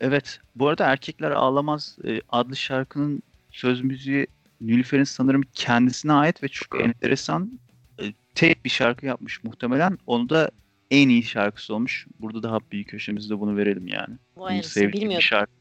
Evet. 0.00 0.40
Bu 0.56 0.68
arada 0.68 0.86
Erkekler 0.86 1.30
Ağlamaz 1.30 1.98
e, 2.04 2.20
adlı 2.28 2.56
şarkının 2.56 3.22
söz 3.50 3.80
müziği 3.80 4.26
Nilüfer'in 4.60 5.04
sanırım 5.04 5.42
kendisine 5.52 6.12
ait 6.12 6.42
ve 6.42 6.48
çok 6.48 6.80
enteresan 6.80 7.60
e, 8.02 8.04
tek 8.34 8.64
bir 8.64 8.70
şarkı 8.70 9.06
yapmış 9.06 9.44
muhtemelen. 9.44 9.98
Onu 10.06 10.28
da 10.28 10.50
en 10.90 11.08
iyi 11.08 11.22
şarkısı 11.22 11.74
olmuş. 11.74 12.06
Burada 12.20 12.42
daha 12.42 12.58
büyük 12.72 12.88
köşemizde 12.88 13.40
bunu 13.40 13.56
verelim 13.56 13.86
yani. 13.86 14.16
Vay 14.36 14.54
Bunu 14.54 14.62
sevdiğim 14.62 15.10
bir 15.10 15.20
şarkıdır. 15.20 15.58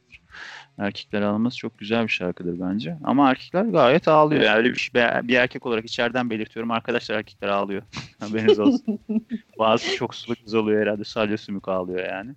Erkekler 0.78 1.22
Ağlamaz 1.22 1.58
çok 1.58 1.78
güzel 1.78 2.04
bir 2.04 2.12
şarkıdır 2.12 2.60
bence. 2.60 2.98
Ama 3.04 3.30
erkekler 3.30 3.64
gayet 3.64 4.08
ağlıyor. 4.08 4.42
Yani 4.42 4.58
öyle 4.58 4.70
bir, 4.70 4.92
bir 5.28 5.36
erkek 5.36 5.66
olarak 5.66 5.86
içeriden 5.86 6.30
belirtiyorum. 6.30 6.72
Arkadaşlar 6.72 7.16
erkekler 7.16 7.48
ağlıyor. 7.48 7.82
Haberiniz 8.20 8.60
olsun. 8.60 9.00
Bazı 9.60 9.96
çok 9.96 10.16
sulu 10.16 10.36
kız 10.36 10.54
oluyor 10.54 10.82
herhalde. 10.82 11.04
Sadece 11.04 11.38
sümük 11.38 11.68
ağlıyor 11.68 12.10
yani. 12.10 12.32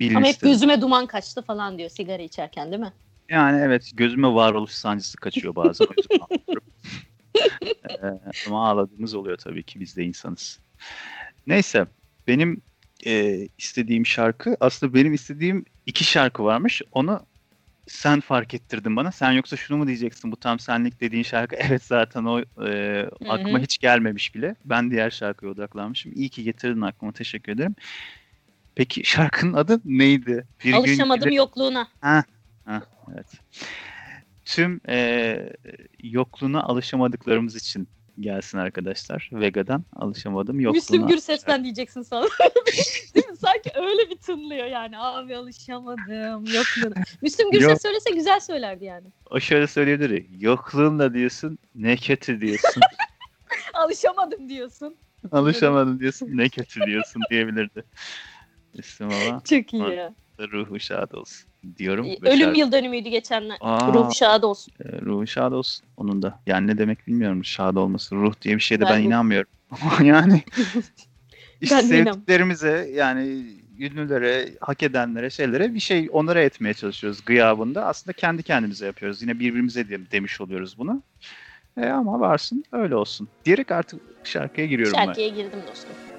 Bilin 0.00 0.14
Ama 0.14 0.26
hep 0.26 0.32
isterim. 0.32 0.52
gözüme 0.52 0.80
duman 0.80 1.06
kaçtı 1.06 1.42
falan 1.42 1.78
diyor 1.78 1.90
sigara 1.90 2.22
içerken 2.22 2.70
değil 2.70 2.82
mi? 2.82 2.92
Yani 3.30 3.60
evet 3.60 3.90
gözüme 3.94 4.28
varoluş 4.28 4.70
sancısı 4.70 5.16
kaçıyor 5.16 5.54
bazen. 5.54 5.86
Ee, 7.90 8.20
ama 8.46 8.68
ağladığımız 8.70 9.14
oluyor 9.14 9.36
tabii 9.38 9.62
ki 9.62 9.80
biz 9.80 9.96
de 9.96 10.04
insanız. 10.04 10.60
Neyse 11.46 11.86
benim 12.26 12.60
e, 13.06 13.48
istediğim 13.58 14.06
şarkı 14.06 14.56
aslında 14.60 14.94
benim 14.94 15.14
istediğim 15.14 15.64
iki 15.86 16.04
şarkı 16.04 16.44
varmış. 16.44 16.82
Onu 16.92 17.26
sen 17.86 18.20
fark 18.20 18.54
ettirdin 18.54 18.96
bana. 18.96 19.12
Sen 19.12 19.32
yoksa 19.32 19.56
şunu 19.56 19.78
mu 19.78 19.86
diyeceksin 19.86 20.32
bu 20.32 20.36
tam 20.36 20.58
senlik 20.58 21.00
dediğin 21.00 21.22
şarkı? 21.22 21.56
Evet 21.60 21.82
zaten 21.84 22.24
o 22.24 22.40
e, 22.66 23.02
aklıma 23.28 23.58
hiç 23.58 23.78
gelmemiş 23.78 24.34
bile. 24.34 24.54
Ben 24.64 24.90
diğer 24.90 25.10
şarkıya 25.10 25.52
odaklanmışım. 25.52 26.12
İyi 26.14 26.28
ki 26.28 26.44
getirdin 26.44 26.80
aklıma 26.80 27.12
teşekkür 27.12 27.52
ederim. 27.52 27.74
Peki 28.74 29.04
şarkının 29.04 29.52
adı 29.52 29.80
neydi? 29.84 30.46
Bir 30.64 30.70
gün 30.70 30.78
Alışamadım 30.78 31.28
gelir- 31.28 31.36
yokluğuna. 31.36 31.88
Evet. 33.14 33.26
Tüm 34.44 34.80
e, 34.88 35.36
yokluğuna 36.02 36.62
alışamadıklarımız 36.62 37.56
için 37.56 37.88
gelsin 38.20 38.58
arkadaşlar. 38.58 39.30
Vega'dan 39.32 39.84
alışamadım 39.96 40.60
yokluğuna. 40.60 40.80
Müslüm 40.80 41.06
Gürses'ten 41.06 41.64
diyeceksin 41.64 42.02
sana. 42.02 42.24
Değil 43.14 43.28
mi? 43.28 43.36
Sanki 43.36 43.70
öyle 43.74 44.10
bir 44.10 44.16
tınlıyor 44.16 44.66
yani. 44.66 44.98
Abi 44.98 45.36
alışamadım 45.36 46.44
yokluğuna. 46.44 47.04
Müslüm 47.22 47.50
Gürses 47.50 47.68
Yok. 47.68 47.82
söylese 47.82 48.10
güzel 48.10 48.40
söylerdi 48.40 48.84
yani. 48.84 49.06
O 49.30 49.40
şöyle 49.40 49.66
söyleyebilir. 49.66 50.10
ya, 50.10 50.24
Yokluğunla 50.40 51.14
diyorsun 51.14 51.58
ne 51.74 51.96
kötü 51.96 52.40
diyorsun. 52.40 52.82
Alışamadım 53.74 54.48
diyorsun. 54.48 54.96
Alışamadım 55.32 56.00
diyorsun 56.00 56.28
ne 56.32 56.48
kötü 56.48 56.80
diyorsun 56.80 57.22
diyebilirdi. 57.30 57.84
Müslüm 58.74 59.08
ama 59.08 59.42
Çok 59.44 59.72
iyi 59.74 59.82
Var. 59.82 60.12
Ruhu 60.48 60.80
şad 60.80 61.12
olsun 61.12 61.50
diyorum. 61.78 62.06
Ve 62.06 62.30
Ölüm 62.30 62.54
yıl 62.54 62.72
dönümüydü 62.72 63.08
geçenler. 63.08 63.56
Aa, 63.60 63.92
Ruh 63.92 64.14
şad 64.14 64.42
olsun. 64.42 64.74
e, 64.84 65.00
ruhu 65.00 65.26
şad 65.26 65.52
olsun 65.52 65.86
onun 65.96 66.22
da. 66.22 66.40
Yani 66.46 66.66
ne 66.66 66.78
demek 66.78 67.06
bilmiyorum 67.06 67.44
şad 67.44 67.76
olması. 67.76 68.16
Ruh 68.16 68.34
diye 68.42 68.56
bir 68.56 68.60
şeye 68.60 68.80
de 68.80 68.84
Ben 68.84 68.92
ben, 68.92 69.02
inanmıyorum. 69.02 69.50
Yani 70.02 70.42
işte 71.60 71.76
Ben 71.76 71.80
sevdiklerimize 71.80 72.90
yani 72.94 73.46
ünlülere, 73.78 74.48
hak 74.60 74.82
edenlere, 74.82 75.30
şeylere 75.30 75.74
bir 75.74 75.80
şey 75.80 76.08
onlara 76.12 76.42
etmeye 76.42 76.74
çalışıyoruz 76.74 77.24
gıyabında. 77.24 77.86
Aslında 77.86 78.12
kendi 78.12 78.42
kendimize 78.42 78.86
yapıyoruz. 78.86 79.22
Yine 79.22 79.38
birbirimize 79.38 79.88
de, 79.88 80.10
demiş 80.10 80.40
oluyoruz 80.40 80.78
bunu. 80.78 81.02
E 81.76 81.86
ama 81.86 82.20
varsın 82.20 82.64
öyle 82.72 82.94
olsun. 82.94 83.28
Diyerek 83.44 83.70
artık 83.70 84.00
şarkıya 84.24 84.66
giriyorum 84.66 84.94
ben. 84.98 85.04
Şarkıya 85.04 85.28
girdim 85.28 85.60
dostum. 85.70 86.09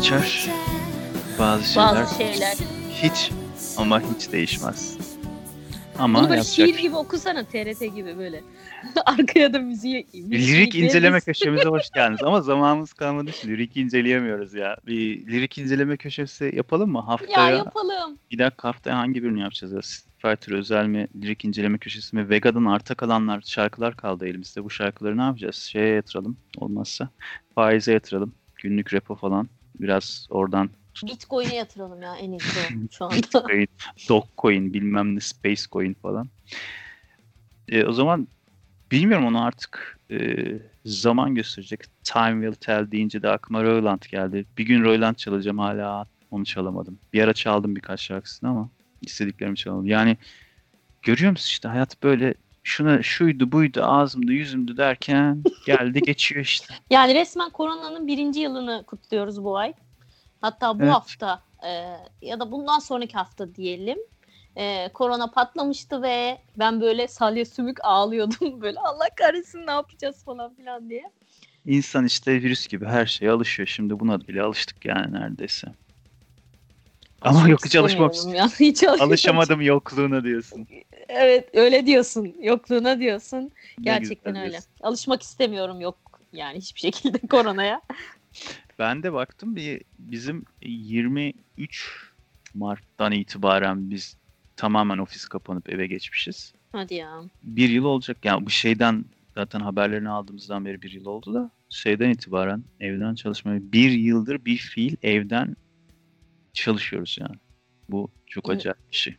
Geçer. 0.00 0.48
Bazı 1.38 1.64
şeyler, 1.72 1.94
Bazı 1.94 2.14
şeyler. 2.16 2.56
hiç 3.02 3.30
ama 3.76 4.00
hiç 4.00 4.32
değişmez. 4.32 4.96
Ama 5.98 6.18
Bunu 6.18 6.28
böyle 6.28 6.36
yapacak 6.36 6.54
şiir 6.68 6.78
gibi 6.78 6.96
okusana 6.96 7.44
TRT 7.44 7.80
gibi 7.94 8.18
böyle. 8.18 8.42
Arkaya 9.06 9.52
da 9.52 9.58
müziği. 9.58 10.06
Lirik 10.14 10.74
inceleme 10.74 11.20
köşemize 11.26 11.68
hoş 11.68 11.90
geldiniz. 11.90 12.22
Ama 12.22 12.40
zamanımız 12.40 12.92
kalmadı 12.92 13.30
için 13.30 13.48
lirik 13.48 13.76
inceleyemiyoruz 13.76 14.54
ya. 14.54 14.76
Bir 14.86 15.26
lirik 15.26 15.58
inceleme 15.58 15.96
köşesi 15.96 16.52
yapalım 16.56 16.90
mı? 16.90 16.98
Ya 16.98 17.06
Haftaya, 17.08 17.56
yapalım. 17.56 18.18
bir 18.30 18.38
dakika 18.38 18.68
haftaya 18.68 18.96
hangi 18.98 19.22
birini 19.22 19.40
yapacağız? 19.40 19.72
ya? 19.72 19.80
Fighter 20.18 20.52
özel 20.52 20.86
mi, 20.86 21.08
lirik 21.22 21.44
inceleme 21.44 21.78
köşesi 21.78 22.16
mi? 22.16 22.28
Vega'dan 22.30 22.64
arta 22.64 22.94
kalanlar, 22.94 23.40
şarkılar 23.46 23.96
kaldı 23.96 24.26
elimizde. 24.26 24.64
Bu 24.64 24.70
şarkıları 24.70 25.16
ne 25.18 25.22
yapacağız? 25.22 25.56
Şeye 25.56 25.94
yatıralım 25.94 26.36
olmazsa. 26.56 27.08
Faize 27.54 27.92
yatıralım. 27.92 28.32
Günlük 28.56 28.94
repo 28.94 29.14
falan. 29.14 29.48
Biraz 29.80 30.26
oradan 30.30 30.70
Bitcoin'e 31.06 31.54
yatıralım 31.54 32.02
ya 32.02 32.16
en 32.16 32.32
iyisi 32.32 32.60
şu 32.90 33.04
anda. 33.04 33.16
Bitcoin, 33.16 33.68
Dogecoin, 34.08 34.74
bilmem 34.74 35.14
ne 35.14 35.20
Space 35.20 35.62
Coin 35.72 35.94
falan. 35.94 36.28
E, 37.68 37.84
o 37.84 37.92
zaman 37.92 38.28
bilmiyorum 38.92 39.26
onu 39.26 39.44
artık 39.44 39.98
e, 40.10 40.18
zaman 40.84 41.34
gösterecek. 41.34 41.80
Time 42.04 42.46
will 42.46 42.66
tell 42.66 42.90
deyince 42.90 43.22
de 43.22 43.28
aklıma 43.28 43.64
Royland 43.64 44.02
geldi. 44.10 44.46
Bir 44.58 44.64
gün 44.64 44.84
Royland 44.84 45.14
çalacağım 45.14 45.58
hala 45.58 46.06
onu 46.30 46.44
çalamadım. 46.44 46.98
Bir 47.12 47.22
ara 47.22 47.32
çaldım 47.32 47.76
birkaç 47.76 48.00
şarkısını 48.00 48.50
ama 48.50 48.70
istediklerimi 49.02 49.56
çalamadım. 49.56 49.86
Yani 49.86 50.16
görüyor 51.02 51.30
musun 51.30 51.46
işte 51.46 51.68
hayat 51.68 52.02
böyle 52.02 52.34
şuna 52.62 53.02
şuydu 53.02 53.52
buydu 53.52 53.82
ağzımda 53.84 54.32
yüzümdü 54.32 54.76
derken 54.76 55.42
geldi 55.66 56.00
geçiyor 56.06 56.40
işte. 56.44 56.74
Yani 56.90 57.14
resmen 57.14 57.50
koronanın 57.50 58.06
birinci 58.06 58.40
yılını 58.40 58.84
kutluyoruz 58.86 59.44
bu 59.44 59.56
ay. 59.56 59.72
Hatta 60.40 60.78
bu 60.78 60.82
Evet. 60.82 60.92
hafta 60.92 61.42
e, 61.66 61.70
ya 62.26 62.40
da 62.40 62.52
bundan 62.52 62.78
sonraki 62.78 63.12
hafta 63.14 63.54
diyelim. 63.54 63.98
E, 64.56 64.88
korona 64.94 65.30
patlamıştı 65.30 66.02
ve 66.02 66.38
ben 66.58 66.80
böyle 66.80 67.08
salya 67.08 67.44
sümük 67.44 67.84
ağlıyordum. 67.84 68.60
Böyle 68.62 68.78
Allah 68.80 69.08
kahretsin 69.16 69.66
ne 69.66 69.70
yapacağız 69.70 70.24
falan 70.24 70.54
filan 70.54 70.90
diye. 70.90 71.10
İnsan 71.66 72.04
işte 72.06 72.32
virüs 72.42 72.66
gibi 72.66 72.86
her 72.86 73.06
şeye 73.06 73.30
alışıyor. 73.30 73.66
Şimdi 73.66 74.00
buna 74.00 74.20
bile 74.20 74.42
alıştık 74.42 74.84
yani 74.84 75.12
neredeyse. 75.12 75.68
Ama 77.22 77.48
yok 77.48 77.64
hiç 77.64 77.74
istemiyorum 77.74 78.34
ya. 78.34 78.48
Hiç 78.60 78.82
alışmak 78.84 79.08
Alışamadım 79.08 79.60
yokluğuna 79.60 80.24
diyorsun. 80.24 80.66
Evet 81.08 81.48
öyle 81.54 81.86
diyorsun. 81.86 82.34
Yokluğuna 82.42 83.00
diyorsun. 83.00 83.50
Gerçekten 83.80 84.36
öyle. 84.36 84.50
diyorsun. 84.50 84.70
Alışmak 84.82 85.22
istemiyorum 85.22 85.80
yok 85.80 85.98
yani 86.32 86.58
hiçbir 86.58 86.80
şekilde 86.80 87.18
koronaya. 87.30 87.82
Ben 88.78 89.02
de 89.02 89.12
baktım 89.12 89.56
bir 89.56 89.82
bizim 89.98 90.44
23 90.62 92.10
Mart'tan 92.54 93.12
itibaren 93.12 93.90
biz 93.90 94.16
tamamen 94.56 94.98
ofis 94.98 95.28
kapanıp 95.28 95.72
eve 95.72 95.86
geçmişiz. 95.86 96.52
Hadi 96.72 96.94
ya. 96.94 97.22
Bir 97.42 97.68
yıl 97.68 97.84
olacak. 97.84 98.16
Yani 98.24 98.46
bu 98.46 98.50
şeyden 98.50 99.04
zaten 99.34 99.60
haberlerini 99.60 100.08
aldığımızdan 100.08 100.64
beri 100.64 100.82
bir 100.82 100.92
yıl 100.92 101.06
oldu 101.06 101.34
da 101.34 101.50
şeyden 101.70 102.10
itibaren 102.10 102.64
evden 102.80 103.14
çalışmaya 103.14 103.60
bir 103.72 103.90
yıldır 103.90 104.44
bir 104.44 104.56
fiil 104.56 104.96
evden 105.02 105.56
çalışıyoruz 106.52 107.16
yani. 107.20 107.36
Bu 107.88 108.10
çok 108.26 108.50
acayip 108.50 108.90
bir 108.90 108.96
şey. 108.96 109.16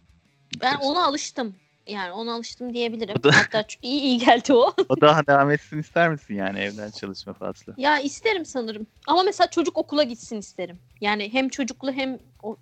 Ben 0.62 0.76
ona 0.76 1.06
alıştım. 1.06 1.56
Yani 1.88 2.12
ona 2.12 2.34
alıştım 2.34 2.74
diyebilirim. 2.74 3.16
O 3.20 3.24
da- 3.24 3.38
Hatta 3.38 3.66
iyi 3.82 4.02
iyi 4.02 4.18
geldi 4.18 4.54
o. 4.54 4.74
O 4.90 5.02
daha 5.02 5.28
devam 5.28 5.52
etsin 5.52 5.80
ister 5.80 6.10
misin 6.12 6.36
yani 6.36 6.60
evden 6.60 6.92
çalışma 6.92 7.34
faslı? 7.34 7.74
Ya 7.78 8.00
isterim 8.00 8.46
sanırım. 8.46 8.88
Ama 9.08 9.24
mesela 9.24 9.50
çocuk 9.50 9.78
okula 9.78 10.04
gitsin 10.04 10.38
isterim. 10.38 10.80
Yani 11.02 11.34
hem 11.34 11.50
çocuklu 11.50 11.92
hem 11.92 12.20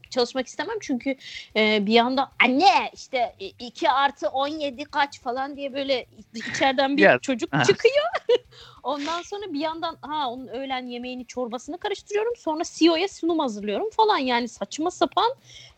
çalışmak 0.09 0.47
istemem 0.47 0.75
çünkü 0.81 1.15
e, 1.55 1.85
bir 1.85 1.93
yanda 1.93 2.31
anne 2.43 2.91
işte 2.93 3.35
2 3.59 3.89
artı 3.89 4.29
17 4.29 4.83
kaç 4.85 5.21
falan 5.21 5.55
diye 5.55 5.73
böyle 5.73 6.05
içeriden 6.35 6.97
bir 6.97 7.01
Ya. 7.01 7.19
çocuk 7.19 7.53
Ha. 7.53 7.63
çıkıyor. 7.63 8.05
Ondan 8.83 9.21
sonra 9.21 9.53
bir 9.53 9.59
yandan 9.59 9.97
ha 10.01 10.29
onun 10.29 10.47
öğlen 10.47 10.85
yemeğini 10.85 11.25
çorbasını 11.25 11.77
karıştırıyorum. 11.77 12.33
Sonra 12.37 12.63
CEO'ya 12.65 13.07
sunum 13.07 13.39
hazırlıyorum 13.39 13.89
falan. 13.89 14.17
Yani 14.17 14.47
saçma 14.47 14.91
sapan 14.91 15.31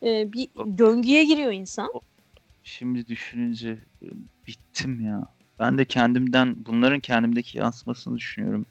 e, 0.04 0.34
bir 0.34 0.50
döngüye 0.78 1.24
giriyor 1.24 1.52
insan. 1.52 1.92
Şimdi 2.64 3.08
düşününce 3.08 3.70
e, 4.02 4.08
bittim 4.48 5.06
ya. 5.06 5.26
Ben 5.60 5.78
de 5.78 5.86
kendimden 5.86 6.56
bunların 6.66 7.00
kendimdeki 7.00 7.58
yansımasını 7.58 8.18
düşünüyorum. 8.18 8.66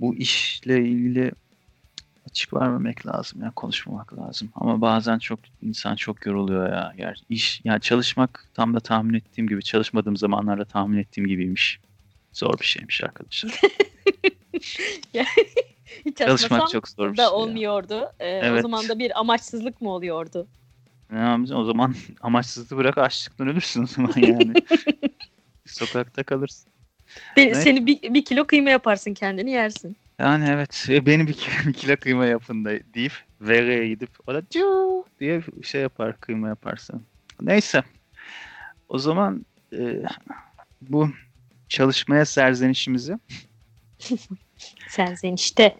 Bu 0.00 0.14
işle 0.14 0.84
ilgili 0.84 1.32
açık 2.26 2.54
vermemek 2.54 3.06
lazım 3.06 3.42
ya 3.42 3.52
konuşmamak 3.56 4.18
lazım. 4.18 4.50
Ama 4.54 4.80
bazen 4.80 5.18
çok 5.18 5.40
insan 5.62 5.96
çok 5.96 6.26
yoruluyor 6.26 6.70
ya. 6.70 6.92
Ger 6.96 7.22
iş 7.28 7.60
yani 7.64 7.80
çalışmak 7.80 8.48
tam 8.54 8.74
da 8.74 8.80
tahmin 8.80 9.14
ettiğim 9.14 9.48
gibi 9.48 9.62
çalışmadığım 9.62 10.16
zamanlarda 10.16 10.64
tahmin 10.64 10.98
ettiğim 10.98 11.26
gibiymiş. 11.26 11.80
Zor 12.32 12.58
bir 12.60 12.64
şeymiş 12.64 13.04
arkadaşlar. 13.04 13.52
Hiç 16.06 16.16
Çalışmak 16.16 16.70
çok 16.70 16.88
zor 16.88 17.12
bir 17.12 17.16
şey. 17.16 17.18
da 17.18 17.22
ya. 17.22 17.30
olmuyordu. 17.30 18.12
E, 18.20 18.26
O 18.42 18.44
Evet. 18.44 18.62
zaman 18.62 18.88
da 18.88 18.98
bir 18.98 19.20
amaçsızlık 19.20 19.80
mı 19.80 19.90
oluyordu? 19.90 20.46
Ne? 21.10 21.54
O 21.54 21.64
zaman 21.64 21.94
amaçsızlığı 22.20 22.76
bırak 22.76 22.98
açlıktan 22.98 23.48
ölürsün 23.48 23.82
o 23.82 23.86
zaman 23.86 24.12
yani. 24.16 24.54
Sokakta 25.66 26.22
kalırsın. 26.22 26.72
Be- 27.36 27.46
Ne? 27.46 27.54
Seni 27.54 27.86
bir, 27.86 28.14
bir 28.14 28.24
kilo 28.24 28.46
kıyma 28.46 28.70
yaparsın 28.70 29.14
kendini 29.14 29.50
yersin. 29.50 29.96
Yani 30.18 30.48
evet 30.48 30.86
e, 30.88 31.06
beni 31.06 31.26
bir, 31.28 31.32
kilo- 31.32 31.68
bir 31.68 31.72
kilo 31.72 31.96
kıyma 31.96 32.26
yapın 32.26 32.64
da 32.64 32.70
deyip 32.94 33.12
Vega'ya 33.40 33.86
gidip 33.88 34.10
o 34.26 34.34
da 34.34 34.42
diye 35.20 35.42
şey 35.62 35.80
yapar 35.82 36.20
kıyma 36.20 36.48
yaparsın. 36.48 37.02
Neyse 37.40 37.82
o 38.88 38.98
zaman 38.98 39.46
e, 39.72 40.02
bu 40.80 41.08
çalışmaya 41.72 42.24
serzenişimizi 42.24 43.18
Sen 44.88 45.14
sen 45.14 45.32
işte. 45.32 45.76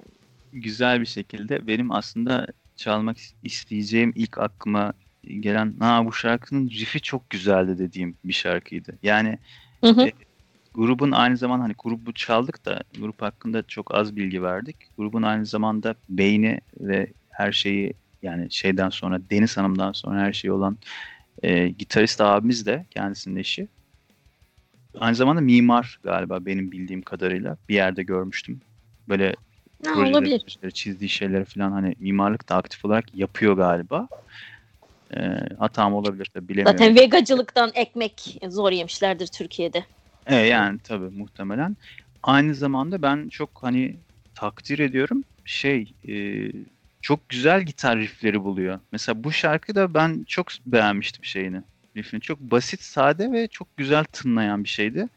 güzel 0.53 1.01
bir 1.01 1.07
şekilde 1.07 1.67
benim 1.67 1.93
aslında 1.93 2.47
çalmak 2.77 3.17
isteyeceğim 3.43 4.13
ilk 4.17 4.39
aklıma 4.39 4.93
gelen 5.25 5.77
ha 5.81 6.07
bu 6.07 6.13
şarkının 6.13 6.71
riff'i 6.71 7.01
çok 7.01 7.31
güzeldi 7.31 7.79
dediğim 7.79 8.17
bir 8.25 8.33
şarkıydı. 8.33 8.99
Yani 9.03 9.39
Hı 9.85 9.91
hı. 9.91 10.03
E, 10.03 10.13
grubun 10.75 11.13
aynı 11.13 11.37
zamanda 11.37 11.65
hani 11.65 11.75
grubu 11.79 12.15
çaldık 12.15 12.65
da 12.65 12.83
grup 12.99 13.23
hakkında 13.23 13.63
çok 13.63 13.95
az 13.95 14.17
bilgi 14.17 14.43
verdik. 14.43 14.77
Grubun 14.99 15.23
aynı 15.23 15.47
zamanda 15.47 15.95
beyni 16.09 16.61
ve 16.81 17.13
her 17.31 17.53
şeyi 17.53 17.95
yani 18.23 18.53
şeyden 18.53 18.91
sonra 18.91 19.21
Deniz 19.31 19.57
Hanım'dan 19.57 19.93
sonra 19.93 20.21
her 20.21 20.33
şeyi 20.33 20.53
olan 20.53 20.79
e, 21.43 21.69
gitarist 21.69 22.21
abimiz 22.21 22.67
de 22.67 22.87
kendisinin 22.91 23.37
eşi. 23.37 23.69
Aynı 24.99 25.15
zamanda 25.15 25.41
mimar 25.41 25.99
galiba 26.03 26.47
benim 26.47 26.73
bildiğim 26.73 27.03
kadarıyla 27.03 27.57
bir 27.69 27.75
yerde 27.75 28.03
görmüştüm. 28.03 28.61
Böyle 29.09 29.27
Ha, 29.27 29.95
projeleri, 29.95 30.13
olabilir. 30.13 30.41
projeleri, 30.41 30.75
çizdiği 30.75 31.09
şeyleri 31.09 31.45
falan 31.45 31.73
hani 31.73 31.95
mimarlık 31.99 32.49
da 32.49 32.57
aktif 32.57 32.85
olarak 32.85 33.15
yapıyor 33.15 33.57
galiba. 33.57 34.09
E, 35.17 35.21
hatam 35.59 35.95
olabilir 35.95 36.31
de 36.37 36.49
bilemiyorum. 36.49 36.79
Zaten 36.79 36.97
vegacılıktan 36.97 37.71
ekmek 37.75 38.39
zor 38.49 38.73
yemişlerdir 38.73 39.27
Türkiye'de. 39.27 39.85
E, 40.27 40.37
yani 40.37 40.79
tabii 40.85 41.19
muhtemelen. 41.19 41.77
Aynı 42.23 42.55
zamanda 42.55 43.03
ben 43.03 43.29
çok 43.29 43.51
hani 43.63 43.97
takdir 44.35 44.79
ediyorum 44.79 45.25
şey 45.45 45.93
e, 46.09 46.15
çok 47.01 47.29
güzel 47.29 47.63
gitar 47.63 47.99
riffleri 47.99 48.45
buluyor. 48.45 48.81
Mesela 48.93 49.25
bu 49.25 49.33
şarkı 49.33 49.75
da 49.75 49.95
ben 49.95 50.25
çok 50.29 50.47
beğenmiştim 50.67 51.25
şeyini. 51.25 51.63
Riffini 51.97 52.21
çok 52.21 52.41
basit, 52.41 52.81
sade 52.81 53.33
ve 53.33 53.49
çok 53.49 53.77
güzel 53.77 54.05
tınlayan 54.05 54.65
bir 54.65 54.69
şeydi. 54.69 55.09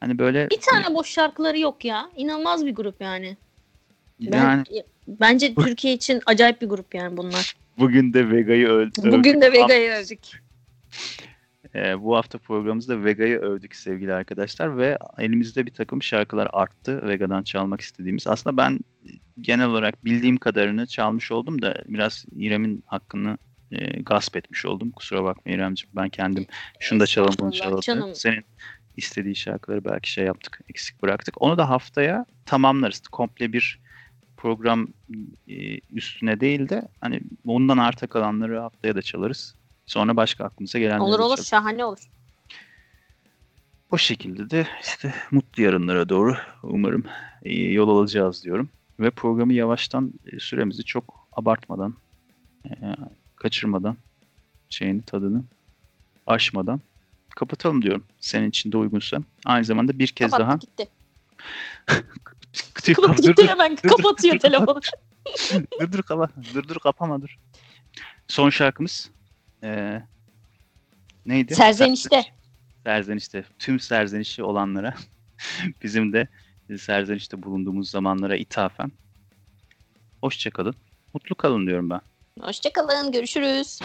Hani 0.00 0.18
böyle 0.18 0.50
Bir 0.50 0.60
tane 0.60 0.94
boş 0.94 1.08
şarkıları 1.08 1.58
yok 1.58 1.84
ya. 1.84 2.10
İnanılmaz 2.16 2.66
bir 2.66 2.74
grup 2.74 3.00
yani. 3.00 3.36
Ben, 4.20 4.38
yani 4.38 4.64
Bence 5.08 5.54
Türkiye 5.54 5.94
için 5.94 6.20
acayip 6.26 6.62
bir 6.62 6.66
grup 6.66 6.94
yani 6.94 7.16
bunlar. 7.16 7.56
bugün 7.78 8.12
de 8.12 8.30
Vega'yı 8.30 8.68
öldü. 8.68 9.12
Bugün 9.12 9.40
de 9.40 9.52
Vega'yı 9.52 9.90
övdük. 9.90 10.44
Ee, 11.74 12.02
bu 12.02 12.16
hafta 12.16 12.38
programımızda 12.38 13.04
Vega'yı 13.04 13.38
övdük 13.38 13.76
sevgili 13.76 14.12
arkadaşlar 14.12 14.78
ve 14.78 14.98
elimizde 15.18 15.66
bir 15.66 15.70
takım 15.70 16.02
şarkılar 16.02 16.48
arttı 16.52 17.08
Vega'dan 17.08 17.42
çalmak 17.42 17.80
istediğimiz. 17.80 18.26
Aslında 18.26 18.56
ben 18.56 18.80
genel 19.40 19.66
olarak 19.66 20.04
bildiğim 20.04 20.36
kadarını 20.36 20.86
çalmış 20.86 21.32
oldum 21.32 21.62
da 21.62 21.84
biraz 21.88 22.24
İrem'in 22.36 22.82
hakkını 22.86 23.38
e, 23.72 24.02
gasp 24.02 24.36
etmiş 24.36 24.66
oldum. 24.66 24.90
Kusura 24.90 25.24
bakma 25.24 25.52
İremciğim 25.52 25.96
ben 25.96 26.08
kendim 26.08 26.46
şunu 26.80 27.00
da 27.00 27.06
çalalım 27.06 27.34
bunu 27.40 27.52
çalalım. 27.52 27.80
canım. 27.80 28.14
Senin 28.14 28.44
istediği 28.96 29.36
şarkıları 29.36 29.84
belki 29.84 30.12
şey 30.12 30.24
yaptık 30.24 30.60
eksik 30.68 31.02
bıraktık. 31.02 31.42
Onu 31.42 31.58
da 31.58 31.68
haftaya 31.68 32.26
tamamlarız. 32.46 33.00
Komple 33.00 33.52
bir 33.52 33.80
program 34.36 34.88
e, 35.48 35.78
üstüne 35.78 36.40
değil 36.40 36.68
de 36.68 36.88
hani 37.00 37.20
ondan 37.46 37.78
arta 37.78 38.06
kalanları 38.06 38.60
haftaya 38.60 38.94
da 38.94 39.02
çalarız. 39.02 39.54
Sonra 39.86 40.16
başka 40.16 40.44
aklımıza 40.44 40.78
gelenleri 40.78 41.02
Olur 41.02 41.18
olur 41.18 41.28
çalarız. 41.36 41.46
şahane 41.48 41.84
olur. 41.84 42.10
O 43.90 43.98
şekilde 43.98 44.50
de 44.50 44.66
işte 44.82 45.14
mutlu 45.30 45.62
yarınlara 45.62 46.08
doğru 46.08 46.36
umarım 46.62 47.04
e, 47.42 47.54
yol 47.54 47.88
alacağız 47.88 48.44
diyorum. 48.44 48.68
Ve 49.00 49.10
programı 49.10 49.52
yavaştan 49.52 50.12
e, 50.32 50.38
süremizi 50.38 50.84
çok 50.84 51.28
abartmadan, 51.32 51.94
e, 52.66 52.72
kaçırmadan, 53.44 53.96
şeyini 54.70 55.02
tadını 55.02 55.44
aşmadan 56.26 56.80
kapatalım 57.36 57.82
diyorum. 57.82 58.04
Senin 58.20 58.48
için 58.48 58.72
de 58.72 58.76
uygunsa. 58.76 59.18
Aynı 59.44 59.64
zamanda 59.64 59.98
bir 59.98 60.08
kez 60.08 60.30
Kapattı 60.30 60.48
daha. 60.48 60.56
gitti. 60.56 60.88
Dur, 62.96 63.16
gitti 63.16 63.48
hemen 63.48 63.76
kapatıyor 63.76 64.38
telefonu. 64.38 64.80
dur 65.80 65.92
dur 65.92 66.02
kapa. 66.02 66.28
Dur 66.54 66.68
dur 66.68 66.78
kapama 66.78 67.22
dur. 67.22 67.38
Son 68.28 68.50
şarkımız 68.50 69.10
ee, 69.62 70.02
neydi? 71.26 71.54
Serzenişte. 71.54 72.22
Serzenişte. 72.84 73.44
Tüm 73.58 73.80
serzenişi 73.80 74.42
olanlara 74.42 74.94
bizim 75.82 76.12
de 76.12 76.28
serzenişte 76.78 77.42
bulunduğumuz 77.42 77.90
zamanlara 77.90 78.36
ithafen 78.36 78.92
hoşçakalın. 80.20 80.74
Mutlu 81.14 81.34
kalın 81.34 81.66
diyorum 81.66 81.90
ben. 81.90 82.00
Hoşçakalın. 82.40 83.12
Görüşürüz. 83.12 83.78